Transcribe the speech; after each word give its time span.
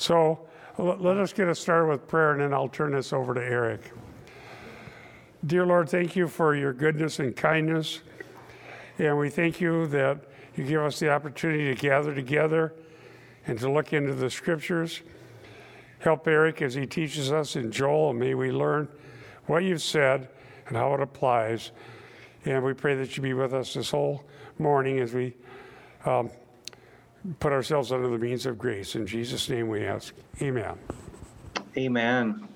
So 0.00 0.48
let 0.78 1.18
us 1.18 1.34
get 1.34 1.48
us 1.48 1.60
started 1.60 1.86
with 1.88 2.08
prayer, 2.08 2.32
and 2.32 2.40
then 2.40 2.54
I'll 2.54 2.70
turn 2.70 2.92
this 2.92 3.12
over 3.12 3.34
to 3.34 3.40
Eric. 3.40 3.92
Dear 5.44 5.66
Lord, 5.66 5.90
thank 5.90 6.16
you 6.16 6.26
for 6.26 6.56
your 6.56 6.72
goodness 6.72 7.18
and 7.18 7.36
kindness. 7.36 8.00
And 8.98 9.18
we 9.18 9.28
thank 9.28 9.60
you 9.60 9.86
that 9.88 10.24
you 10.56 10.64
give 10.64 10.80
us 10.80 10.98
the 11.00 11.10
opportunity 11.10 11.74
to 11.74 11.78
gather 11.78 12.14
together 12.14 12.72
and 13.46 13.58
to 13.58 13.70
look 13.70 13.92
into 13.92 14.14
the 14.14 14.30
scriptures. 14.30 15.02
Help 15.98 16.26
Eric 16.26 16.62
as 16.62 16.72
he 16.72 16.86
teaches 16.86 17.30
us 17.30 17.54
in 17.54 17.70
Joel, 17.70 18.08
and 18.08 18.18
may 18.18 18.34
we 18.34 18.50
learn 18.50 18.88
what 19.48 19.64
you've 19.64 19.82
said 19.82 20.30
and 20.68 20.78
how 20.78 20.94
it 20.94 21.00
applies. 21.00 21.72
And 22.46 22.64
we 22.64 22.72
pray 22.72 22.94
that 22.94 23.18
you 23.18 23.22
be 23.22 23.34
with 23.34 23.52
us 23.52 23.74
this 23.74 23.90
whole 23.90 24.24
morning 24.58 24.98
as 24.98 25.12
we 25.12 25.34
um, 26.06 26.30
put 27.38 27.52
ourselves 27.52 27.92
under 27.92 28.08
the 28.08 28.18
means 28.18 28.46
of 28.46 28.58
grace. 28.58 28.94
In 28.94 29.06
Jesus' 29.06 29.48
name 29.48 29.68
we 29.68 29.84
ask. 29.84 30.14
Amen. 30.40 30.78
Amen. 31.76 32.48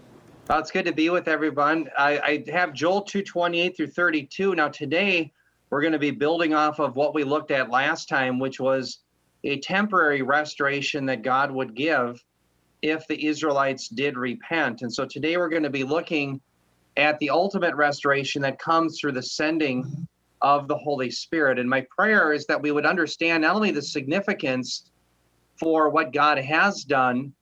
Well, 0.49 0.59
it's 0.59 0.71
good 0.71 0.85
to 0.87 0.93
be 0.93 1.09
with 1.11 1.29
everyone. 1.29 1.89
I, 1.97 2.19
I 2.19 2.51
have 2.53 2.75
Joel 2.75 3.03
228 3.03 3.77
through 3.77 3.87
32. 3.89 4.55
Now, 4.55 4.69
today 4.69 5.33
we're 5.71 5.81
going 5.81 5.93
to 5.93 5.99
be 5.99 6.11
building 6.11 6.55
off 6.55 6.79
of 6.79 6.97
what 6.97 7.15
we 7.15 7.25
looked 7.25 7.51
at 7.51 7.71
last 7.71 8.09
time, 8.09 8.39
which 8.39 8.61
was 8.61 9.01
a 9.45 9.59
temporary 9.61 10.23
restoration 10.23 11.07
that 11.07 11.23
God 11.23 11.51
would 11.51 11.75
give 11.75 12.23
if 12.83 13.07
the 13.07 13.27
Israelites 13.27 13.89
did 13.89 14.17
repent. 14.17 14.83
And 14.83 14.93
so 14.93 15.07
today 15.07 15.37
we're 15.37 15.49
going 15.49 15.63
to 15.63 15.71
be 15.71 15.85
looking 15.85 16.41
at 16.97 17.19
the 17.19 17.31
ultimate 17.31 17.75
restoration 17.75 18.43
that 18.43 18.59
comes 18.59 18.99
through 19.01 19.13
the 19.13 19.23
sending 19.23 20.07
of 20.45 20.69
the 20.69 20.77
Holy 20.77 21.11
Spirit. 21.11 21.59
And 21.59 21.69
my 21.69 21.87
prayer 21.91 22.35
is 22.35 22.45
that 22.47 22.61
we 22.61 22.71
would 22.71 22.85
understand 22.85 23.43
not 23.43 23.57
only 23.57 23.71
the 23.71 23.81
significance 23.81 24.91
for 25.59 25.89
what 25.89 26.13
God 26.13 26.37
has 26.39 26.85
done 26.85 27.33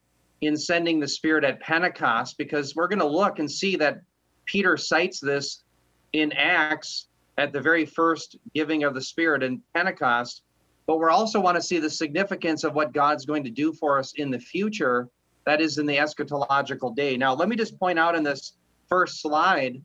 in 0.40 0.56
sending 0.56 1.00
the 1.00 1.08
Spirit 1.08 1.44
at 1.44 1.60
Pentecost, 1.60 2.38
because 2.38 2.76
we're 2.76 2.86
going 2.86 3.00
to 3.00 3.06
look 3.06 3.40
and 3.40 3.50
see 3.50 3.74
that 3.76 4.00
Peter 4.46 4.76
cites 4.76 5.18
this 5.18 5.64
in 6.12 6.30
Acts 6.32 7.08
at 7.38 7.52
the 7.52 7.60
very 7.60 7.84
first 7.84 8.36
giving 8.54 8.84
of 8.84 8.94
the 8.94 9.00
Spirit 9.00 9.42
in 9.42 9.60
Pentecost. 9.74 10.42
But 10.86 10.98
we 10.98 11.06
also 11.06 11.40
want 11.40 11.56
to 11.56 11.62
see 11.62 11.80
the 11.80 11.90
significance 11.90 12.62
of 12.62 12.74
what 12.74 12.92
God's 12.92 13.26
going 13.26 13.42
to 13.44 13.50
do 13.50 13.72
for 13.72 13.98
us 13.98 14.12
in 14.16 14.30
the 14.30 14.38
future, 14.38 15.08
that 15.44 15.60
is 15.60 15.78
in 15.78 15.86
the 15.86 15.96
eschatological 15.96 16.94
day. 16.94 17.16
Now, 17.16 17.34
let 17.34 17.48
me 17.48 17.56
just 17.56 17.78
point 17.80 17.98
out 17.98 18.14
in 18.14 18.22
this 18.22 18.52
first 18.88 19.20
slide 19.20 19.82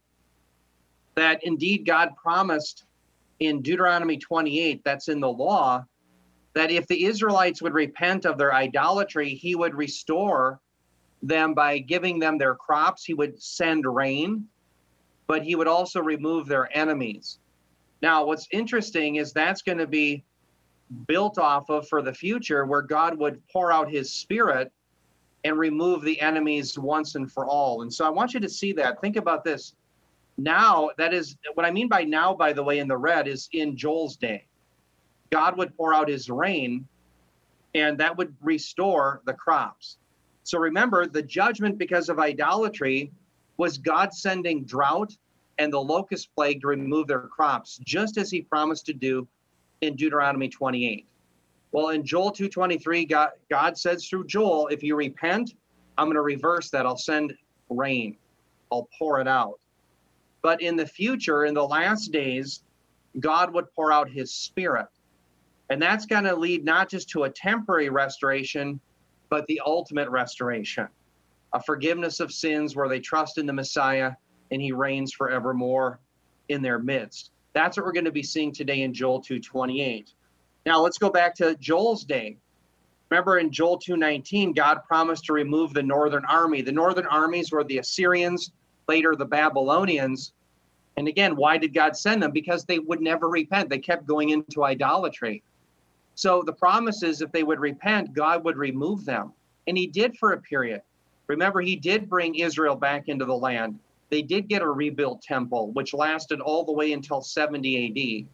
that 1.15 1.43
indeed 1.43 1.83
God 1.83 2.09
promised 2.15 2.83
in 3.39 3.61
Deuteronomy 3.61 4.17
28, 4.17 4.81
that's 4.83 5.07
in 5.09 5.19
the 5.19 5.31
law, 5.31 5.85
that 6.53 6.71
if 6.71 6.87
the 6.87 7.05
Israelites 7.05 7.61
would 7.61 7.73
repent 7.73 8.25
of 8.25 8.37
their 8.37 8.53
idolatry, 8.53 9.29
he 9.29 9.55
would 9.55 9.75
restore 9.75 10.59
them 11.21 11.53
by 11.53 11.77
giving 11.77 12.19
them 12.19 12.37
their 12.37 12.55
crops. 12.55 13.03
He 13.03 13.13
would 13.13 13.41
send 13.41 13.85
rain, 13.85 14.45
but 15.27 15.43
he 15.43 15.55
would 15.55 15.67
also 15.67 16.01
remove 16.01 16.47
their 16.47 16.75
enemies. 16.75 17.39
Now, 18.01 18.25
what's 18.25 18.47
interesting 18.51 19.15
is 19.15 19.33
that's 19.33 19.61
going 19.61 19.77
to 19.77 19.87
be 19.87 20.23
built 21.07 21.37
off 21.37 21.69
of 21.69 21.87
for 21.87 22.01
the 22.01 22.13
future, 22.13 22.65
where 22.65 22.81
God 22.81 23.17
would 23.17 23.41
pour 23.51 23.71
out 23.71 23.91
his 23.91 24.13
spirit 24.13 24.71
and 25.43 25.57
remove 25.57 26.01
the 26.01 26.19
enemies 26.21 26.77
once 26.77 27.15
and 27.15 27.31
for 27.31 27.45
all. 27.45 27.81
And 27.81 27.93
so 27.93 28.05
I 28.05 28.09
want 28.09 28.33
you 28.33 28.39
to 28.39 28.49
see 28.49 28.73
that. 28.73 29.01
Think 29.01 29.15
about 29.15 29.43
this. 29.43 29.75
Now, 30.37 30.91
that 30.97 31.13
is 31.13 31.35
what 31.55 31.65
I 31.65 31.71
mean 31.71 31.87
by 31.87 32.03
now, 32.03 32.33
by 32.33 32.53
the 32.53 32.63
way, 32.63 32.79
in 32.79 32.87
the 32.87 32.97
red 32.97 33.27
is 33.27 33.49
in 33.53 33.75
Joel's 33.75 34.17
day. 34.17 34.45
God 35.31 35.57
would 35.57 35.75
pour 35.75 35.93
out 35.93 36.07
his 36.07 36.29
rain 36.29 36.87
and 37.73 37.97
that 37.97 38.15
would 38.17 38.35
restore 38.41 39.21
the 39.25 39.33
crops. 39.33 39.97
So 40.43 40.57
remember, 40.57 41.05
the 41.05 41.21
judgment 41.21 41.77
because 41.77 42.09
of 42.09 42.19
idolatry 42.19 43.11
was 43.57 43.77
God 43.77 44.13
sending 44.13 44.63
drought 44.63 45.15
and 45.57 45.73
the 45.73 45.81
locust 45.81 46.29
plague 46.35 46.61
to 46.61 46.67
remove 46.67 47.07
their 47.07 47.21
crops, 47.21 47.79
just 47.83 48.17
as 48.17 48.29
he 48.29 48.41
promised 48.41 48.85
to 48.85 48.93
do 48.93 49.27
in 49.81 49.95
Deuteronomy 49.95 50.49
28. 50.49 51.05
Well, 51.71 51.89
in 51.89 52.05
Joel 52.05 52.31
2:23, 52.31 53.05
God, 53.05 53.31
God 53.49 53.77
says 53.77 54.07
through 54.07 54.27
Joel, 54.27 54.67
if 54.67 54.83
you 54.83 54.95
repent, 54.95 55.55
I'm 55.97 56.05
going 56.05 56.15
to 56.15 56.21
reverse 56.21 56.69
that. 56.69 56.85
I'll 56.85 56.97
send 56.97 57.33
rain. 57.69 58.17
I'll 58.71 58.87
pour 58.97 59.19
it 59.19 59.27
out. 59.27 59.59
But 60.41 60.61
in 60.61 60.75
the 60.75 60.85
future, 60.85 61.45
in 61.45 61.53
the 61.53 61.67
last 61.67 62.11
days, 62.11 62.63
God 63.19 63.53
would 63.53 63.71
pour 63.73 63.91
out 63.91 64.09
his 64.09 64.33
spirit. 64.33 64.87
And 65.69 65.81
that's 65.81 66.05
going 66.05 66.23
to 66.23 66.35
lead 66.35 66.63
not 66.63 66.89
just 66.89 67.09
to 67.09 67.23
a 67.23 67.29
temporary 67.29 67.89
restoration, 67.89 68.79
but 69.29 69.45
the 69.47 69.61
ultimate 69.65 70.09
restoration 70.09 70.87
a 71.53 71.63
forgiveness 71.63 72.19
of 72.19 72.31
sins 72.31 72.75
where 72.75 72.89
they 72.89 72.99
trust 72.99 73.37
in 73.37 73.45
the 73.45 73.53
Messiah 73.53 74.13
and 74.51 74.61
he 74.61 74.71
reigns 74.71 75.13
forevermore 75.13 75.99
in 76.49 76.61
their 76.61 76.79
midst. 76.79 77.31
That's 77.53 77.77
what 77.77 77.85
we're 77.85 77.93
going 77.93 78.05
to 78.05 78.11
be 78.11 78.23
seeing 78.23 78.53
today 78.53 78.81
in 78.81 78.93
Joel 78.93 79.21
2:28. 79.21 80.13
Now 80.65 80.81
let's 80.81 80.97
go 80.97 81.09
back 81.09 81.35
to 81.35 81.55
Joel's 81.55 82.03
day. 82.03 82.37
Remember 83.09 83.39
in 83.39 83.51
Joel 83.51 83.79
2:19, 83.79 84.53
God 84.53 84.79
promised 84.87 85.25
to 85.25 85.33
remove 85.33 85.73
the 85.73 85.83
northern 85.83 86.25
army. 86.25 86.61
The 86.61 86.71
northern 86.71 87.07
armies 87.07 87.51
were 87.51 87.63
the 87.63 87.79
Assyrians, 87.79 88.51
later 88.87 89.15
the 89.15 89.25
Babylonians. 89.25 90.33
And 90.97 91.07
again, 91.07 91.35
why 91.35 91.57
did 91.57 91.73
God 91.73 91.95
send 91.95 92.23
them? 92.23 92.31
Because 92.31 92.65
they 92.65 92.79
would 92.79 93.01
never 93.01 93.29
repent. 93.29 93.69
They 93.69 93.79
kept 93.79 94.07
going 94.07 94.29
into 94.29 94.63
idolatry. 94.63 95.43
So 96.15 96.41
the 96.41 96.53
promise 96.53 97.03
is 97.03 97.21
if 97.21 97.31
they 97.31 97.43
would 97.43 97.59
repent, 97.59 98.13
God 98.13 98.43
would 98.43 98.57
remove 98.57 99.05
them. 99.05 99.33
And 99.67 99.77
he 99.77 99.85
did 99.85 100.17
for 100.17 100.31
a 100.31 100.41
period. 100.41 100.81
Remember, 101.27 101.61
he 101.61 101.75
did 101.75 102.09
bring 102.09 102.35
Israel 102.35 102.75
back 102.75 103.09
into 103.09 103.25
the 103.25 103.35
land. 103.35 103.77
They 104.09 104.21
did 104.21 104.47
get 104.47 104.61
a 104.61 104.69
rebuilt 104.69 105.21
temple, 105.21 105.71
which 105.73 105.93
lasted 105.93 106.39
all 106.39 106.63
the 106.63 106.71
way 106.71 106.93
until 106.93 107.21
70 107.21 108.23
AD. 108.23 108.27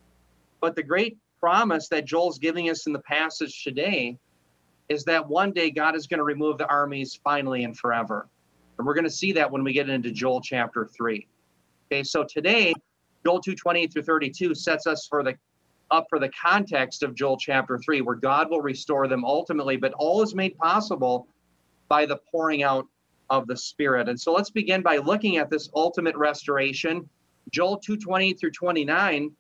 But 0.61 0.75
the 0.75 0.83
great 0.83 1.17
promise 1.39 1.89
that 1.89 2.05
Joel's 2.05 2.39
giving 2.39 2.69
us 2.69 2.85
in 2.85 2.93
the 2.93 2.99
passage 2.99 3.63
today 3.63 4.17
is 4.87 5.03
that 5.05 5.27
one 5.27 5.51
day 5.51 5.71
God 5.71 5.95
is 5.95 6.07
going 6.07 6.19
to 6.19 6.23
remove 6.23 6.57
the 6.57 6.67
armies 6.67 7.19
finally 7.23 7.63
and 7.63 7.77
forever. 7.77 8.27
And 8.77 8.87
we're 8.87 8.93
going 8.93 9.03
to 9.03 9.09
see 9.09 9.31
that 9.33 9.49
when 9.49 9.63
we 9.63 9.73
get 9.73 9.89
into 9.89 10.11
Joel 10.11 10.41
chapter 10.41 10.85
3. 10.85 11.27
Okay, 11.91 12.03
so 12.03 12.23
today, 12.23 12.73
Joel 13.25 13.39
228 13.39 13.93
through 13.93 14.03
32 14.03 14.55
sets 14.55 14.87
us 14.87 15.07
for 15.07 15.23
the 15.23 15.35
up 15.91 16.07
for 16.09 16.17
the 16.17 16.29
context 16.29 17.03
of 17.03 17.13
Joel 17.13 17.37
chapter 17.37 17.77
3, 17.77 18.01
where 18.01 18.15
God 18.15 18.49
will 18.49 18.61
restore 18.61 19.07
them 19.07 19.23
ultimately, 19.23 19.77
but 19.77 19.93
all 19.93 20.23
is 20.23 20.33
made 20.33 20.57
possible 20.57 21.27
by 21.87 22.05
the 22.05 22.17
pouring 22.31 22.63
out 22.63 22.87
of 23.29 23.47
the 23.47 23.55
Spirit. 23.55 24.09
And 24.09 24.19
so 24.19 24.33
let's 24.33 24.49
begin 24.49 24.81
by 24.81 24.97
looking 24.97 25.37
at 25.37 25.49
this 25.49 25.69
ultimate 25.75 26.15
restoration. 26.15 27.07
Joel 27.51 27.79
2:20 27.79 28.33
through 28.33 28.51
29. 28.51 29.31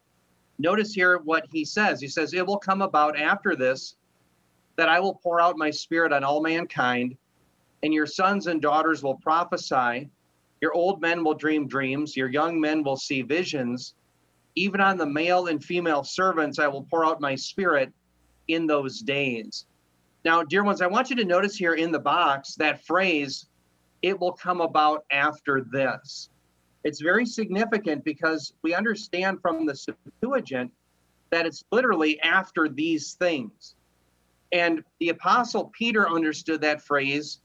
Notice 0.59 0.93
here 0.93 1.17
what 1.19 1.45
he 1.51 1.65
says. 1.65 1.99
He 1.99 2.07
says, 2.07 2.33
It 2.33 2.45
will 2.45 2.59
come 2.59 2.81
about 2.81 3.19
after 3.19 3.55
this 3.55 3.95
that 4.75 4.89
I 4.89 4.99
will 4.99 5.15
pour 5.15 5.39
out 5.39 5.57
my 5.57 5.69
spirit 5.69 6.13
on 6.13 6.23
all 6.23 6.41
mankind, 6.41 7.17
and 7.83 7.93
your 7.93 8.07
sons 8.07 8.47
and 8.47 8.61
daughters 8.61 9.03
will 9.03 9.17
prophesy, 9.17 10.09
your 10.61 10.73
old 10.73 11.01
men 11.01 11.23
will 11.23 11.33
dream 11.33 11.67
dreams, 11.67 12.15
your 12.15 12.29
young 12.29 12.59
men 12.59 12.81
will 12.81 12.95
see 12.95 13.21
visions. 13.21 13.95
Even 14.55 14.79
on 14.79 14.97
the 14.97 15.05
male 15.05 15.47
and 15.47 15.63
female 15.63 16.03
servants, 16.03 16.57
I 16.59 16.67
will 16.67 16.83
pour 16.83 17.05
out 17.05 17.19
my 17.19 17.35
spirit 17.35 17.91
in 18.47 18.65
those 18.65 18.99
days. 18.99 19.65
Now, 20.23 20.41
dear 20.41 20.63
ones, 20.63 20.81
I 20.81 20.87
want 20.87 21.09
you 21.09 21.17
to 21.17 21.25
notice 21.25 21.57
here 21.57 21.73
in 21.73 21.91
the 21.91 21.99
box 21.99 22.55
that 22.55 22.85
phrase, 22.85 23.47
it 24.01 24.17
will 24.17 24.31
come 24.31 24.61
about 24.61 25.03
after 25.11 25.65
this. 25.69 26.29
It's 26.85 27.01
very 27.01 27.25
significant 27.25 28.05
because 28.05 28.53
we 28.61 28.73
understand 28.73 29.41
from 29.41 29.65
the 29.65 29.75
Septuagint 29.75 30.71
that 31.31 31.45
it's 31.45 31.63
literally 31.71 32.21
after 32.21 32.69
these 32.69 33.13
things. 33.13 33.75
And 34.53 34.83
the 34.99 35.09
Apostle 35.09 35.71
Peter 35.77 36.07
understood 36.07 36.61
that 36.61 36.81
phrase 36.81 37.41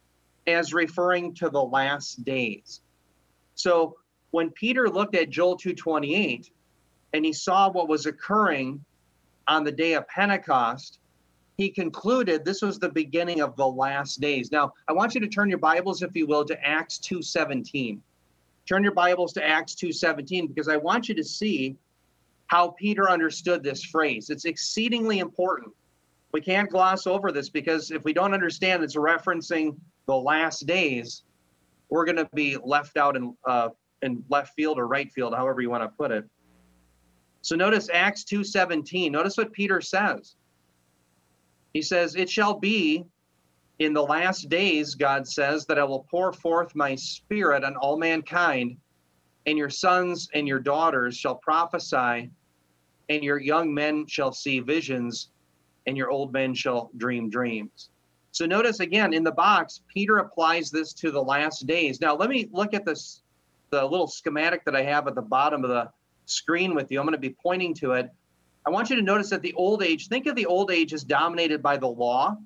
as 0.48 0.72
referring 0.72 1.34
to 1.34 1.50
the 1.50 1.62
last 1.62 2.24
days. 2.24 2.80
So 3.54 3.96
when 4.30 4.50
Peter 4.50 4.88
looked 4.88 5.14
at 5.14 5.30
Joel 5.30 5.56
2:28 5.56 6.50
and 7.12 7.24
he 7.24 7.32
saw 7.32 7.70
what 7.70 7.88
was 7.88 8.06
occurring 8.06 8.84
on 9.46 9.64
the 9.64 9.72
day 9.72 9.94
of 9.94 10.08
Pentecost, 10.08 11.00
he 11.56 11.68
concluded 11.70 12.44
this 12.44 12.62
was 12.62 12.78
the 12.78 12.88
beginning 12.88 13.40
of 13.40 13.56
the 13.56 13.66
last 13.66 14.20
days. 14.20 14.52
Now, 14.52 14.72
I 14.88 14.92
want 14.92 15.14
you 15.14 15.20
to 15.20 15.28
turn 15.28 15.48
your 15.48 15.58
Bibles 15.58 16.02
if 16.02 16.14
you 16.14 16.26
will 16.26 16.44
to 16.44 16.66
Acts 16.66 16.98
2:17. 16.98 18.00
Turn 18.66 18.82
your 18.82 18.92
Bibles 18.92 19.32
to 19.34 19.46
Acts 19.46 19.74
2:17 19.74 20.46
because 20.46 20.68
I 20.68 20.76
want 20.76 21.08
you 21.08 21.14
to 21.14 21.24
see 21.24 21.76
how 22.46 22.70
Peter 22.70 23.10
understood 23.10 23.62
this 23.62 23.84
phrase. 23.84 24.30
It's 24.30 24.44
exceedingly 24.44 25.18
important. 25.18 25.74
We 26.32 26.40
can't 26.40 26.70
gloss 26.70 27.06
over 27.06 27.32
this 27.32 27.48
because 27.48 27.90
if 27.90 28.04
we 28.04 28.12
don't 28.12 28.34
understand 28.34 28.82
it's 28.82 28.96
referencing 28.96 29.76
the 30.08 30.16
last 30.16 30.66
days, 30.66 31.22
we're 31.90 32.06
going 32.06 32.16
to 32.16 32.28
be 32.34 32.56
left 32.64 32.96
out 32.96 33.16
in 33.16 33.36
uh, 33.46 33.68
in 34.02 34.24
left 34.30 34.54
field 34.54 34.78
or 34.78 34.88
right 34.88 35.12
field, 35.12 35.34
however 35.34 35.60
you 35.60 35.70
want 35.70 35.84
to 35.84 35.88
put 35.88 36.10
it. 36.10 36.24
So 37.42 37.56
notice 37.56 37.88
Acts 37.92 38.24
2:17. 38.24 39.12
Notice 39.12 39.36
what 39.36 39.52
Peter 39.52 39.80
says. 39.80 40.36
He 41.74 41.82
says, 41.82 42.16
"It 42.16 42.30
shall 42.30 42.58
be 42.58 43.04
In 43.78 43.92
the 43.92 44.02
last 44.02 44.48
days, 44.48 44.96
God 44.96 45.28
says 45.28 45.66
that 45.66 45.78
I 45.78 45.84
will 45.84 46.06
pour 46.10 46.32
forth 46.32 46.74
my 46.74 46.96
spirit 46.96 47.62
on 47.62 47.76
all 47.76 47.96
mankind, 47.96 48.76
and 49.46 49.56
your 49.56 49.70
sons 49.70 50.28
and 50.34 50.48
your 50.48 50.58
daughters 50.58 51.16
shall 51.16 51.36
prophesy, 51.36 52.30
and 53.08 53.22
your 53.22 53.38
young 53.38 53.72
men 53.72 54.06
shall 54.08 54.32
see 54.32 54.60
visions, 54.60 55.30
and 55.86 55.96
your 55.96 56.10
old 56.10 56.32
men 56.32 56.54
shall 56.54 56.90
dream 56.96 57.30
dreams. 57.30 57.90
So 58.38 58.46
notice 58.46 58.78
again 58.78 59.14
in 59.14 59.24
the 59.24 59.32
box, 59.32 59.80
Peter 59.92 60.18
applies 60.18 60.70
this 60.70 60.92
to 60.92 61.10
the 61.10 61.20
last 61.20 61.66
days. 61.66 62.00
Now 62.00 62.14
let 62.14 62.30
me 62.30 62.48
look 62.52 62.72
at 62.72 62.84
this, 62.84 63.22
the 63.70 63.84
little 63.84 64.06
schematic 64.06 64.64
that 64.64 64.76
I 64.76 64.82
have 64.84 65.08
at 65.08 65.16
the 65.16 65.22
bottom 65.22 65.64
of 65.64 65.70
the 65.70 65.90
screen 66.26 66.72
with 66.72 66.88
you. 66.92 67.00
I'm 67.00 67.04
going 67.04 67.14
to 67.14 67.18
be 67.18 67.34
pointing 67.42 67.74
to 67.74 67.94
it. 67.94 68.08
I 68.64 68.70
want 68.70 68.90
you 68.90 68.94
to 68.94 69.02
notice 69.02 69.28
that 69.30 69.42
the 69.42 69.54
old 69.54 69.82
age, 69.82 70.06
think 70.06 70.26
of 70.26 70.36
the 70.36 70.46
old 70.46 70.70
age 70.70 70.92
as 70.92 71.02
dominated 71.02 71.64
by 71.64 71.78
the 71.78 71.88
law, 71.88 72.36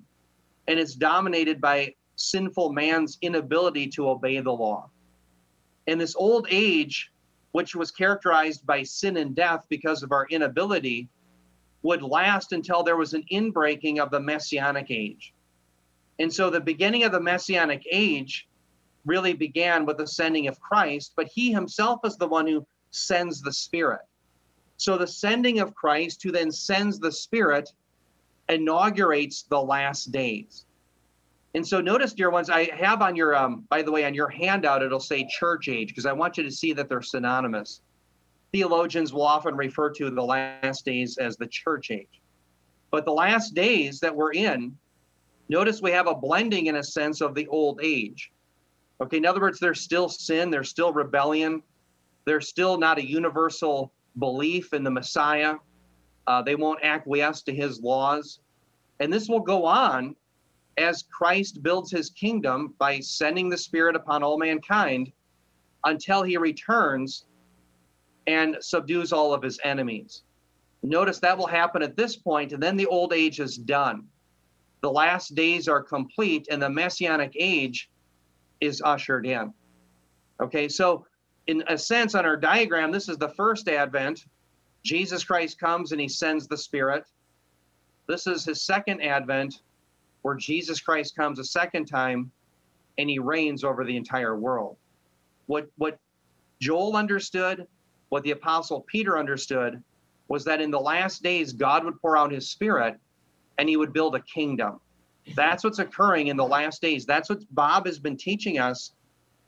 and 0.66 0.80
it's 0.80 0.94
dominated 0.94 1.60
by 1.60 1.94
sinful 2.16 2.72
man's 2.72 3.18
inability 3.20 3.86
to 3.88 4.08
obey 4.08 4.40
the 4.40 4.50
law. 4.50 4.88
And 5.88 6.00
this 6.00 6.16
old 6.16 6.46
age, 6.50 7.12
which 7.50 7.76
was 7.76 7.90
characterized 7.90 8.64
by 8.64 8.82
sin 8.82 9.18
and 9.18 9.34
death 9.34 9.66
because 9.68 10.02
of 10.02 10.10
our 10.10 10.26
inability, 10.30 11.10
would 11.82 12.00
last 12.00 12.52
until 12.52 12.82
there 12.82 12.96
was 12.96 13.12
an 13.12 13.24
inbreaking 13.30 13.98
of 13.98 14.10
the 14.10 14.20
messianic 14.20 14.86
age. 14.88 15.34
And 16.18 16.32
so 16.32 16.50
the 16.50 16.60
beginning 16.60 17.04
of 17.04 17.12
the 17.12 17.20
messianic 17.20 17.86
age 17.90 18.48
really 19.04 19.32
began 19.32 19.84
with 19.84 19.98
the 19.98 20.06
sending 20.06 20.46
of 20.46 20.60
Christ, 20.60 21.12
but 21.16 21.26
he 21.26 21.52
himself 21.52 22.00
is 22.04 22.16
the 22.16 22.28
one 22.28 22.46
who 22.46 22.66
sends 22.90 23.40
the 23.40 23.52
Spirit. 23.52 24.02
So 24.76 24.96
the 24.96 25.06
sending 25.06 25.60
of 25.60 25.74
Christ, 25.74 26.22
who 26.22 26.30
then 26.30 26.52
sends 26.52 26.98
the 26.98 27.12
Spirit, 27.12 27.72
inaugurates 28.48 29.42
the 29.42 29.60
last 29.60 30.12
days. 30.12 30.64
And 31.54 31.66
so 31.66 31.80
notice, 31.80 32.14
dear 32.14 32.30
ones, 32.30 32.48
I 32.48 32.70
have 32.74 33.02
on 33.02 33.14
your, 33.14 33.36
um, 33.36 33.64
by 33.68 33.82
the 33.82 33.92
way, 33.92 34.04
on 34.04 34.14
your 34.14 34.28
handout, 34.28 34.82
it'll 34.82 35.00
say 35.00 35.26
church 35.28 35.68
age, 35.68 35.88
because 35.88 36.06
I 36.06 36.12
want 36.12 36.36
you 36.36 36.44
to 36.44 36.50
see 36.50 36.72
that 36.72 36.88
they're 36.88 37.02
synonymous. 37.02 37.82
Theologians 38.52 39.12
will 39.12 39.22
often 39.22 39.54
refer 39.54 39.90
to 39.90 40.10
the 40.10 40.22
last 40.22 40.84
days 40.84 41.18
as 41.18 41.36
the 41.36 41.46
church 41.46 41.90
age. 41.90 42.20
But 42.90 43.04
the 43.04 43.12
last 43.12 43.54
days 43.54 44.00
that 44.00 44.14
we're 44.14 44.32
in, 44.32 44.76
notice 45.48 45.82
we 45.82 45.90
have 45.90 46.06
a 46.06 46.14
blending 46.14 46.66
in 46.66 46.76
a 46.76 46.84
sense 46.84 47.20
of 47.20 47.34
the 47.34 47.46
old 47.48 47.80
age. 47.82 48.32
Okay, 49.00 49.16
in 49.16 49.26
other 49.26 49.40
words, 49.40 49.58
there's 49.58 49.80
still 49.80 50.08
sin, 50.08 50.50
there's 50.50 50.68
still 50.68 50.92
rebellion, 50.92 51.62
there's 52.24 52.48
still 52.48 52.78
not 52.78 52.98
a 52.98 53.06
universal 53.06 53.92
belief 54.18 54.72
in 54.72 54.84
the 54.84 54.90
Messiah. 54.90 55.54
Uh, 56.26 56.42
they 56.42 56.54
won't 56.54 56.84
acquiesce 56.84 57.42
to 57.42 57.54
his 57.54 57.80
laws. 57.80 58.40
And 59.00 59.12
this 59.12 59.28
will 59.28 59.40
go 59.40 59.64
on 59.64 60.14
as 60.78 61.02
Christ 61.02 61.62
builds 61.62 61.90
his 61.90 62.10
kingdom 62.10 62.74
by 62.78 63.00
sending 63.00 63.48
the 63.48 63.58
Spirit 63.58 63.96
upon 63.96 64.22
all 64.22 64.38
mankind 64.38 65.12
until 65.84 66.22
he 66.22 66.36
returns 66.36 67.24
and 68.26 68.56
subdues 68.60 69.12
all 69.12 69.34
of 69.34 69.42
his 69.42 69.58
enemies. 69.64 70.22
Notice 70.82 71.18
that 71.20 71.36
will 71.36 71.46
happen 71.46 71.82
at 71.82 71.96
this 71.96 72.16
point, 72.16 72.52
and 72.52 72.62
then 72.62 72.76
the 72.76 72.86
old 72.86 73.12
age 73.12 73.40
is 73.40 73.56
done. 73.56 74.04
The 74.82 74.90
last 74.90 75.34
days 75.34 75.68
are 75.68 75.82
complete, 75.82 76.48
and 76.50 76.60
the 76.60 76.68
messianic 76.68 77.32
age 77.38 77.88
is 78.60 78.82
ushered 78.84 79.26
in. 79.26 79.54
Okay, 80.40 80.68
so 80.68 81.06
in 81.46 81.62
a 81.68 81.78
sense, 81.78 82.14
on 82.14 82.26
our 82.26 82.36
diagram, 82.36 82.90
this 82.90 83.08
is 83.08 83.16
the 83.16 83.28
first 83.30 83.68
advent. 83.68 84.26
Jesus 84.84 85.24
Christ 85.24 85.58
comes 85.58 85.92
and 85.92 86.00
he 86.00 86.08
sends 86.08 86.46
the 86.46 86.56
Spirit. 86.56 87.04
This 88.08 88.26
is 88.26 88.44
his 88.44 88.64
second 88.64 89.00
advent 89.02 89.62
where 90.22 90.34
Jesus 90.34 90.80
Christ 90.80 91.14
comes 91.16 91.38
a 91.38 91.44
second 91.44 91.86
time 91.86 92.30
and 92.98 93.08
he 93.08 93.18
reigns 93.18 93.64
over 93.64 93.84
the 93.84 93.96
entire 93.96 94.36
world. 94.36 94.76
What 95.46 95.68
what 95.76 95.98
Joel 96.60 96.96
understood, 96.96 97.66
what 98.08 98.22
the 98.22 98.32
apostle 98.32 98.84
Peter 98.88 99.18
understood 99.18 99.82
was 100.28 100.44
that 100.44 100.60
in 100.60 100.70
the 100.70 100.80
last 100.80 101.22
days 101.22 101.52
God 101.52 101.84
would 101.84 102.00
pour 102.00 102.16
out 102.16 102.32
his 102.32 102.50
spirit 102.50 102.96
and 103.62 103.68
he 103.68 103.76
would 103.76 103.92
build 103.92 104.16
a 104.16 104.20
kingdom. 104.22 104.80
That's 105.36 105.62
what's 105.62 105.78
occurring 105.78 106.26
in 106.26 106.36
the 106.36 106.44
last 106.44 106.82
days. 106.82 107.06
That's 107.06 107.28
what 107.30 107.44
Bob 107.52 107.86
has 107.86 108.00
been 108.00 108.16
teaching 108.16 108.58
us 108.58 108.92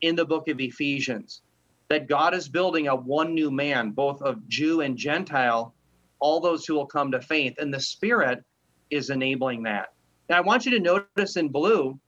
in 0.03 0.15
the 0.15 0.25
book 0.25 0.47
of 0.47 0.61
Ephesians. 0.61 1.43
That 1.89 2.07
God 2.07 2.33
is 2.33 2.49
building 2.49 2.87
a 2.87 2.95
one 2.95 3.35
new 3.35 3.51
man, 3.51 3.91
both 3.91 4.23
of 4.23 4.49
Jew 4.49 4.83
and 4.83 4.97
Gentile, 4.97 5.75
all 6.21 6.39
those 6.39 6.65
who 6.65 6.75
will 6.75 6.87
come 6.87 7.11
to 7.11 7.21
faith. 7.21 7.55
And 7.59 7.75
the 7.75 7.81
Spirit 7.81 8.45
is 8.89 9.11
enabling 9.11 9.65
that. 9.65 9.89
Now, 10.29 10.39
I 10.39 10.43
want 10.43 10.65
you 10.65 10.71
to 10.71 10.79
notice 10.79 11.35
in 11.37 11.49
blue 11.49 11.99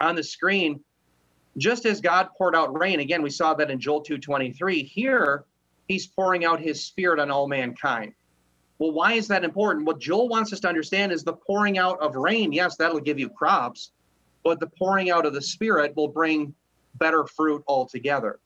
on 0.00 0.16
the 0.16 0.24
screen, 0.24 0.80
just 1.56 1.86
as 1.86 2.00
God 2.00 2.30
poured 2.36 2.56
out 2.56 2.76
rain, 2.76 2.98
again, 2.98 3.22
we 3.22 3.30
saw 3.30 3.54
that 3.54 3.70
in 3.70 3.78
Joel 3.78 4.02
2.23, 4.02 4.84
here 4.84 5.44
he's 5.86 6.08
pouring 6.08 6.44
out 6.44 6.58
his 6.58 6.84
spirit 6.84 7.20
on 7.20 7.30
all 7.30 7.46
mankind. 7.46 8.12
Well, 8.78 8.92
why 8.92 9.14
is 9.14 9.28
that 9.28 9.44
important? 9.44 9.86
What 9.86 9.98
Joel 9.98 10.28
wants 10.28 10.52
us 10.52 10.60
to 10.60 10.68
understand 10.68 11.12
is 11.12 11.24
the 11.24 11.32
pouring 11.32 11.78
out 11.78 12.00
of 12.00 12.14
rain, 12.14 12.52
yes, 12.52 12.76
that'll 12.76 13.00
give 13.00 13.18
you 13.18 13.28
crops, 13.28 13.92
but 14.44 14.60
the 14.60 14.68
pouring 14.68 15.10
out 15.10 15.26
of 15.26 15.34
the 15.34 15.42
spirit 15.42 15.96
will 15.96 16.08
bring 16.08 16.54
better 16.94 17.26
fruit 17.26 17.62
altogether 17.66 18.38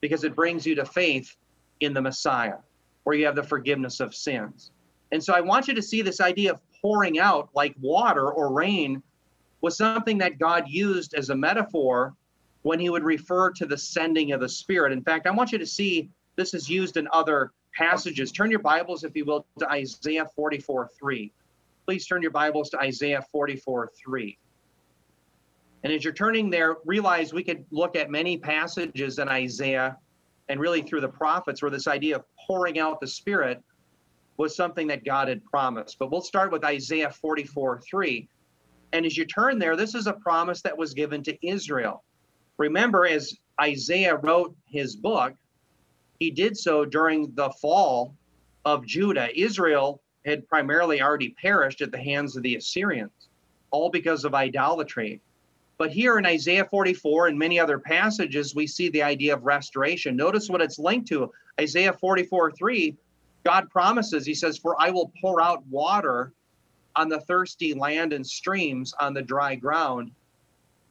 because 0.00 0.24
it 0.24 0.36
brings 0.36 0.66
you 0.66 0.74
to 0.74 0.84
faith 0.84 1.36
in 1.80 1.94
the 1.94 2.00
Messiah, 2.00 2.58
where 3.04 3.16
you 3.16 3.24
have 3.24 3.36
the 3.36 3.42
forgiveness 3.42 4.00
of 4.00 4.14
sins. 4.14 4.70
And 5.12 5.22
so 5.22 5.32
I 5.32 5.40
want 5.40 5.66
you 5.66 5.74
to 5.74 5.82
see 5.82 6.02
this 6.02 6.20
idea 6.20 6.52
of 6.52 6.60
pouring 6.80 7.18
out 7.18 7.48
like 7.54 7.74
water 7.80 8.30
or 8.30 8.52
rain 8.52 9.02
was 9.60 9.76
something 9.76 10.18
that 10.18 10.38
God 10.38 10.64
used 10.68 11.14
as 11.14 11.30
a 11.30 11.34
metaphor 11.34 12.14
when 12.62 12.78
he 12.78 12.90
would 12.90 13.04
refer 13.04 13.50
to 13.50 13.66
the 13.66 13.76
sending 13.76 14.32
of 14.32 14.40
the 14.40 14.48
Spirit. 14.48 14.92
In 14.92 15.02
fact, 15.02 15.26
I 15.26 15.30
want 15.30 15.52
you 15.52 15.58
to 15.58 15.66
see 15.66 16.10
this 16.36 16.54
is 16.54 16.68
used 16.68 16.96
in 16.96 17.08
other 17.12 17.52
passages. 17.72 18.32
Turn 18.32 18.50
your 18.50 18.60
Bibles, 18.60 19.04
if 19.04 19.16
you 19.16 19.24
will, 19.24 19.46
to 19.58 19.70
Isaiah 19.70 20.26
44 20.36 20.90
3. 20.98 21.32
Please 21.86 22.06
turn 22.06 22.22
your 22.22 22.30
Bibles 22.30 22.70
to 22.70 22.78
Isaiah 22.78 23.24
44 23.32 23.90
3. 23.96 24.38
And 25.82 25.92
as 25.92 26.04
you're 26.04 26.12
turning 26.12 26.50
there, 26.50 26.76
realize 26.84 27.32
we 27.32 27.42
could 27.42 27.64
look 27.70 27.96
at 27.96 28.10
many 28.10 28.36
passages 28.36 29.18
in 29.18 29.28
Isaiah 29.28 29.96
and 30.48 30.60
really 30.60 30.82
through 30.82 31.00
the 31.00 31.08
prophets 31.08 31.62
where 31.62 31.70
this 31.70 31.86
idea 31.86 32.16
of 32.16 32.24
pouring 32.46 32.78
out 32.78 33.00
the 33.00 33.06
Spirit 33.06 33.62
was 34.36 34.56
something 34.56 34.86
that 34.88 35.04
God 35.04 35.28
had 35.28 35.44
promised. 35.44 35.98
But 35.98 36.10
we'll 36.10 36.20
start 36.20 36.50
with 36.52 36.64
Isaiah 36.64 37.10
44 37.10 37.80
3. 37.88 38.28
And 38.92 39.06
as 39.06 39.16
you 39.16 39.24
turn 39.24 39.58
there, 39.58 39.76
this 39.76 39.94
is 39.94 40.06
a 40.06 40.12
promise 40.14 40.62
that 40.62 40.76
was 40.76 40.94
given 40.94 41.22
to 41.24 41.46
Israel. 41.46 42.02
Remember, 42.58 43.06
as 43.06 43.34
Isaiah 43.60 44.16
wrote 44.16 44.54
his 44.66 44.96
book, 44.96 45.34
he 46.20 46.30
did 46.30 46.56
so 46.56 46.84
during 46.84 47.32
the 47.34 47.50
fall 47.62 48.14
of 48.66 48.86
Judah. 48.86 49.28
Israel 49.34 50.02
had 50.26 50.46
primarily 50.48 51.00
already 51.00 51.30
perished 51.30 51.80
at 51.80 51.90
the 51.90 51.98
hands 51.98 52.36
of 52.36 52.42
the 52.42 52.56
Assyrians, 52.56 53.28
all 53.70 53.88
because 53.88 54.26
of 54.26 54.34
idolatry. 54.34 55.22
But 55.78 55.90
here 55.90 56.18
in 56.18 56.26
Isaiah 56.26 56.66
44 56.66 57.28
and 57.28 57.38
many 57.38 57.58
other 57.58 57.78
passages, 57.78 58.54
we 58.54 58.66
see 58.66 58.90
the 58.90 59.02
idea 59.02 59.32
of 59.32 59.44
restoration. 59.44 60.14
Notice 60.14 60.50
what 60.50 60.60
it's 60.60 60.78
linked 60.78 61.08
to. 61.08 61.32
Isaiah 61.58 61.94
44 61.94 62.52
3 62.52 62.96
God 63.42 63.70
promises, 63.70 64.26
He 64.26 64.34
says, 64.34 64.58
For 64.58 64.76
I 64.78 64.90
will 64.90 65.10
pour 65.22 65.40
out 65.40 65.66
water 65.68 66.34
on 66.96 67.08
the 67.08 67.20
thirsty 67.20 67.72
land 67.72 68.12
and 68.12 68.26
streams 68.26 68.92
on 69.00 69.14
the 69.14 69.22
dry 69.22 69.54
ground. 69.54 70.10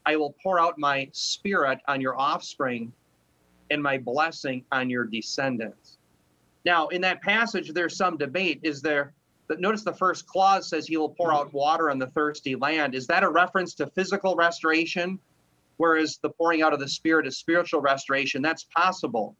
I 0.07 0.15
will 0.15 0.35
pour 0.41 0.59
out 0.59 0.79
my 0.79 1.07
spirit 1.11 1.77
on 1.87 2.01
your 2.01 2.19
offspring 2.19 2.91
and 3.69 3.81
my 3.81 3.97
blessing 3.97 4.63
on 4.71 4.89
your 4.89 5.05
descendants. 5.05 5.97
Now, 6.65 6.87
in 6.87 7.01
that 7.01 7.21
passage, 7.21 7.71
there's 7.73 7.95
some 7.95 8.17
debate. 8.17 8.59
Is 8.63 8.81
there, 8.81 9.13
notice 9.57 9.83
the 9.83 9.93
first 9.93 10.27
clause 10.27 10.67
says 10.69 10.87
he 10.87 10.97
will 10.97 11.09
pour 11.09 11.33
out 11.33 11.53
water 11.53 11.89
on 11.89 11.99
the 11.99 12.07
thirsty 12.07 12.55
land. 12.55 12.95
Is 12.95 13.07
that 13.07 13.23
a 13.23 13.29
reference 13.29 13.73
to 13.75 13.87
physical 13.87 14.35
restoration? 14.35 15.19
Whereas 15.77 16.19
the 16.21 16.29
pouring 16.29 16.61
out 16.61 16.73
of 16.73 16.79
the 16.79 16.89
spirit 16.89 17.25
is 17.25 17.37
spiritual 17.37 17.79
restoration. 17.81 18.41
That's 18.41 18.65
possible. 18.75 19.35